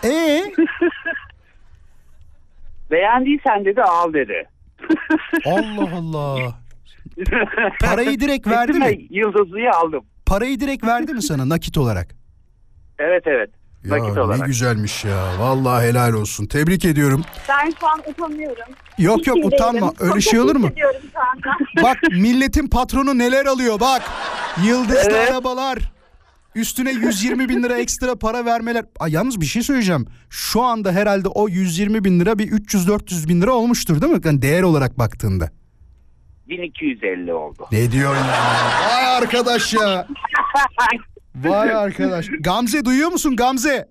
Ee? 0.04 0.42
Beğendiysen 2.90 3.64
dedi 3.64 3.82
al 3.82 4.12
dedi. 4.12 4.48
Allah 5.46 5.96
Allah. 5.96 6.54
Parayı 7.80 8.20
direkt 8.20 8.46
verdi 8.46 8.72
Gittim 8.72 8.90
mi? 8.90 8.98
ve 8.98 9.06
Yıldızlıyı 9.10 9.70
aldım. 9.70 10.04
Parayı 10.26 10.60
direkt 10.60 10.84
verdi 10.86 11.14
mi 11.14 11.22
sana 11.22 11.48
nakit 11.48 11.78
olarak? 11.78 12.14
Evet 12.98 13.22
evet. 13.26 13.50
Ya 13.84 13.90
Nakit 13.98 14.16
ne 14.16 14.20
olarak. 14.22 14.46
güzelmiş 14.46 15.04
ya. 15.04 15.24
Vallahi 15.38 15.86
helal 15.86 16.12
olsun. 16.12 16.46
Tebrik 16.46 16.84
ediyorum. 16.84 17.22
Ben 17.48 17.70
şu 17.80 17.86
an 17.88 18.00
utanıyorum. 18.10 18.64
Yok, 18.98 19.26
yok, 19.26 19.36
utanma. 19.44 19.92
Öyle 20.00 20.12
Çok 20.12 20.22
şey 20.22 20.40
olur 20.40 20.56
mu? 20.56 20.66
hissediyorum 20.66 21.00
şu 21.12 21.20
anda. 21.20 21.82
Bak 21.88 21.98
milletin 22.12 22.68
patronu 22.68 23.18
neler 23.18 23.46
alıyor 23.46 23.80
bak. 23.80 24.02
Yıldızlı 24.64 25.10
Evet. 25.12 25.30
arabalar. 25.30 25.78
Üstüne 26.58 26.90
120 26.90 27.48
bin 27.48 27.62
lira 27.62 27.78
ekstra 27.78 28.14
para 28.18 28.44
vermeler. 28.44 28.84
Ay, 29.00 29.12
yalnız 29.12 29.40
bir 29.40 29.46
şey 29.46 29.62
söyleyeceğim. 29.62 30.06
Şu 30.30 30.62
anda 30.62 30.92
herhalde 30.92 31.28
o 31.28 31.48
120 31.48 32.04
bin 32.04 32.20
lira 32.20 32.38
bir 32.38 32.48
300-400 32.52 33.28
bin 33.28 33.42
lira 33.42 33.52
olmuştur 33.52 34.00
değil 34.02 34.12
mi? 34.12 34.20
Yani 34.24 34.42
değer 34.42 34.62
olarak 34.62 34.98
baktığında. 34.98 35.50
1250 36.48 37.32
oldu. 37.34 37.66
Ne 37.72 37.92
diyorsun 37.92 38.24
ya? 38.24 38.32
Vay 38.88 39.16
arkadaş 39.16 39.74
ya. 39.74 40.06
Vay 41.34 41.74
arkadaş. 41.74 42.26
Gamze 42.40 42.84
duyuyor 42.84 43.12
musun 43.12 43.36
Gamze? 43.36 43.88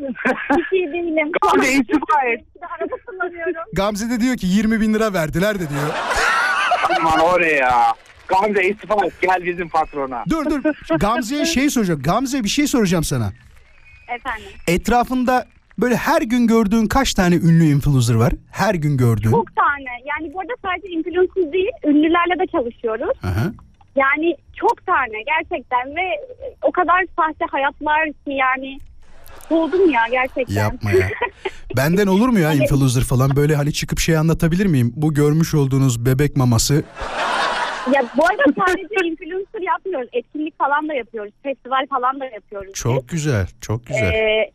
Hiç 0.00 0.72
iyi 0.72 0.86
değilim. 0.86 1.32
Gamze 1.42 1.72
istifa 1.72 2.24
et. 2.34 2.44
Araba 2.62 2.94
kullanıyorum. 3.06 3.62
Gamze 3.72 4.10
de 4.10 4.20
diyor 4.20 4.36
ki 4.36 4.46
20 4.46 4.80
bin 4.80 4.94
lira 4.94 5.12
verdiler 5.12 5.54
de 5.54 5.68
diyor. 5.70 5.90
Aman 7.00 7.18
oraya. 7.20 7.94
Gamze 8.28 8.62
istifa 8.68 9.06
et 9.06 9.12
gel 9.22 9.44
bizim 9.44 9.68
patrona. 9.68 10.24
Dur 10.30 10.44
dur. 10.44 10.62
Gamze'ye 11.00 11.44
şey 11.56 11.70
soracağım. 11.70 12.02
Gamze 12.02 12.44
bir 12.44 12.48
şey 12.48 12.66
soracağım 12.66 13.04
sana. 13.04 13.32
Efendim. 14.08 14.48
Etrafında 14.66 15.46
böyle 15.78 15.96
her 15.96 16.22
gün 16.22 16.46
gördüğün 16.46 16.86
kaç 16.86 17.14
tane 17.14 17.34
ünlü 17.34 17.64
influencer 17.64 18.14
var? 18.14 18.32
Her 18.50 18.74
gün 18.74 18.96
gördüğün. 18.96 19.30
Çok 19.30 19.56
tane. 19.56 19.90
Yani 20.04 20.34
bu 20.34 20.40
arada 20.40 20.52
sadece 20.62 20.88
influencer 20.88 21.52
değil, 21.52 21.70
ünlülerle 21.84 22.38
de 22.38 22.46
çalışıyoruz. 22.52 23.16
Aha. 23.22 23.52
Yani 23.96 24.36
çok 24.56 24.86
tane 24.86 25.22
gerçekten 25.26 25.96
ve 25.96 26.06
o 26.62 26.72
kadar 26.72 27.04
sahte 27.16 27.44
hayatlar 27.50 28.06
ki 28.06 28.30
yani 28.30 28.78
soğudum 29.48 29.90
ya 29.90 30.00
gerçekten. 30.10 30.54
Yapma 30.54 30.90
ya. 30.92 31.08
Benden 31.76 32.06
olur 32.06 32.28
mu 32.28 32.38
ya 32.38 32.52
influencer 32.62 33.02
falan 33.02 33.36
böyle 33.36 33.56
hani 33.56 33.72
çıkıp 33.72 33.98
şey 33.98 34.16
anlatabilir 34.16 34.66
miyim? 34.66 34.92
Bu 34.96 35.14
görmüş 35.14 35.54
olduğunuz 35.54 36.06
bebek 36.06 36.36
maması 36.36 36.84
ya 37.92 38.02
bu 38.16 38.22
arada 38.26 38.42
sadece 38.66 39.06
influencer 39.08 39.60
yapmıyoruz. 39.72 40.08
Etkinlik 40.12 40.58
falan 40.58 40.88
da 40.88 40.94
yapıyoruz. 40.94 41.32
Festival 41.42 41.86
falan 41.90 42.20
da 42.20 42.24
yapıyoruz. 42.24 42.72
çok 42.74 43.08
güzel, 43.08 43.46
çok 43.60 43.86
güzel. 43.86 44.12
Ee, 44.12 44.50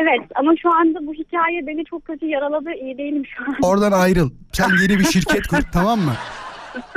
evet 0.00 0.20
ama 0.34 0.52
şu 0.62 0.74
anda 0.74 1.06
bu 1.06 1.14
hikaye 1.14 1.66
beni 1.66 1.84
çok 1.84 2.04
kötü 2.04 2.26
yaraladı. 2.26 2.70
İyi 2.82 2.98
değilim 2.98 3.22
şu 3.26 3.44
an. 3.44 3.56
Oradan 3.62 3.92
ayrıl. 3.92 4.30
Sen 4.52 4.68
yeni 4.82 4.98
bir 4.98 5.04
şirket 5.04 5.46
kur 5.46 5.58
tamam 5.72 6.00
mı? 6.00 6.12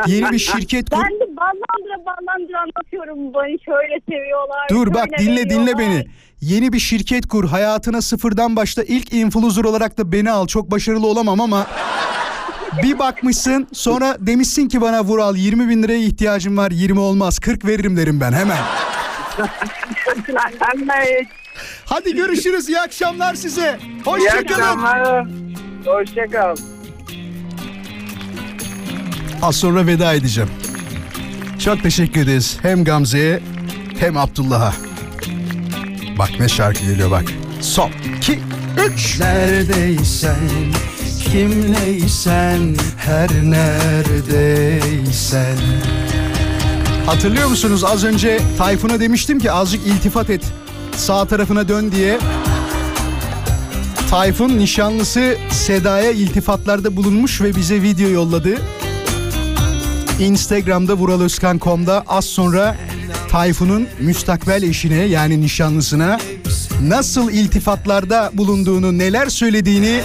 Yeni 0.08 0.32
bir 0.32 0.40
şirket 0.40 0.90
kur. 0.90 0.98
Ben 0.98 1.20
de 1.20 1.36
ballandıra 1.38 2.06
ballandıra 2.06 2.60
anlatıyorum. 2.62 3.34
Beni 3.34 3.60
şöyle 3.66 4.00
seviyorlar. 4.10 4.68
Dur 4.70 4.94
bak 4.94 5.08
dinle 5.20 5.50
dinle 5.50 5.78
beni. 5.78 6.06
Yeni 6.42 6.74
bir 6.74 6.80
şirket 6.80 7.28
kur. 7.28 7.48
Hayatına 7.50 8.02
sıfırdan 8.02 8.56
başla. 8.56 8.84
İlk 8.84 9.14
influencer 9.14 9.64
olarak 9.64 9.98
da 9.98 10.12
beni 10.12 10.32
al. 10.32 10.48
Çok 10.48 10.72
başarılı 10.72 11.08
olamam 11.08 11.42
ama 11.42 11.68
bir 12.84 13.00
bakmışsın 13.00 13.68
sonra 13.74 14.18
demişsin 14.20 14.68
ki 14.68 14.82
bana 14.82 15.04
Vural 15.04 15.36
20 15.36 15.70
bin 15.70 15.84
liraya 15.84 16.00
ihtiyacım 16.00 16.58
var 16.58 16.72
20 16.72 17.00
olmaz 17.00 17.40
40 17.40 17.66
veririm 17.66 17.98
derim 17.98 18.22
ben 18.22 18.34
hemen. 18.34 18.58
Hadi 21.86 22.16
görüşürüz 22.16 22.70
iyi 22.70 22.80
akşamlar 22.80 23.36
size. 23.36 23.80
Hoşçakalın. 24.06 25.32
Hoşçakal. 25.86 26.56
Az 29.42 29.56
sonra 29.56 29.88
veda 29.88 30.14
edeceğim. 30.14 30.50
Çok 31.60 31.84
teşekkür 31.84 32.22
ederiz 32.22 32.58
hem 32.62 32.84
Gamze'ye 32.84 33.40
hem 34.00 34.18
Abdullah'a. 34.18 34.74
Bak 36.18 36.30
ne 36.40 36.50
şarkı 36.50 36.80
geliyor 36.86 37.12
bak. 37.12 37.24
Son 37.62 37.92
2 38.18 38.40
3 38.96 39.20
Neredeysen 39.20 40.36
kimleysen 41.32 42.76
her 42.98 43.30
neredeysen 43.44 44.78
Hatırlıyor 47.06 47.48
musunuz 47.48 47.84
az 47.84 48.04
önce 48.04 48.42
Tayfun'a 48.58 49.00
demiştim 49.00 49.40
ki 49.40 49.52
azıcık 49.52 49.88
iltifat 49.88 50.30
et. 50.30 50.44
Sağ 50.96 51.26
tarafına 51.26 51.68
dön 51.68 51.92
diye. 51.92 52.20
Tayfun 54.10 54.58
nişanlısı 54.58 55.38
Seda'ya 55.52 56.12
iltifatlarda 56.12 56.96
bulunmuş 56.96 57.42
ve 57.42 57.56
bize 57.56 57.82
video 57.82 58.10
yolladı. 58.10 58.58
Instagram'da 60.20 60.94
vuraloskan.com'da 60.94 62.04
az 62.08 62.26
sonra 62.26 62.78
Tayfun'un 63.30 63.88
müstakbel 64.00 64.64
eşine 64.64 64.96
yani 64.96 65.42
nişanlısına 65.42 66.20
nasıl 66.82 67.32
iltifatlarda 67.32 68.32
bulunduğunu, 68.34 68.98
neler 68.98 69.30
söylediğini 69.30 70.02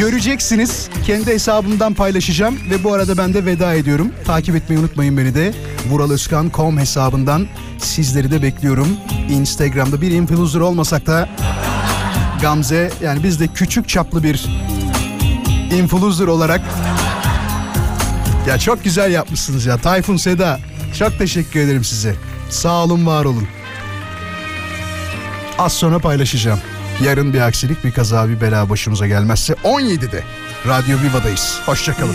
göreceksiniz. 0.00 0.88
Kendi 1.06 1.26
hesabımdan 1.30 1.94
paylaşacağım 1.94 2.58
ve 2.70 2.84
bu 2.84 2.92
arada 2.92 3.18
ben 3.18 3.34
de 3.34 3.44
veda 3.44 3.74
ediyorum. 3.74 4.12
Takip 4.24 4.56
etmeyi 4.56 4.80
unutmayın 4.80 5.16
beni 5.16 5.34
de. 5.34 5.52
vuraloskan.com 5.90 6.78
hesabından 6.78 7.46
sizleri 7.78 8.30
de 8.30 8.42
bekliyorum. 8.42 8.88
Instagram'da 9.30 10.00
bir 10.00 10.10
influencer 10.10 10.60
olmasak 10.60 11.06
da 11.06 11.28
Gamze 12.42 12.90
yani 13.02 13.22
biz 13.22 13.40
de 13.40 13.48
küçük 13.48 13.88
çaplı 13.88 14.22
bir 14.22 14.46
influencer 15.78 16.26
olarak 16.26 16.60
ya 18.48 18.58
çok 18.58 18.84
güzel 18.84 19.12
yapmışsınız 19.12 19.66
ya. 19.66 19.78
Tayfun 19.78 20.16
Seda 20.16 20.60
çok 20.98 21.18
teşekkür 21.18 21.60
ederim 21.60 21.84
size. 21.84 22.14
Sağ 22.50 22.84
olun 22.84 23.06
var 23.06 23.24
olun. 23.24 23.48
Az 25.58 25.72
sonra 25.72 25.98
paylaşacağım. 25.98 26.60
Yarın 27.04 27.32
bir 27.32 27.40
aksilik 27.40 27.84
bir 27.84 27.92
kaza 27.92 28.28
bir 28.28 28.40
bela 28.40 28.70
başımıza 28.70 29.06
gelmezse 29.06 29.52
17'de 29.52 30.24
Radyo 30.66 30.98
Viva'dayız. 30.98 31.60
Hoşçakalın. 31.66 32.14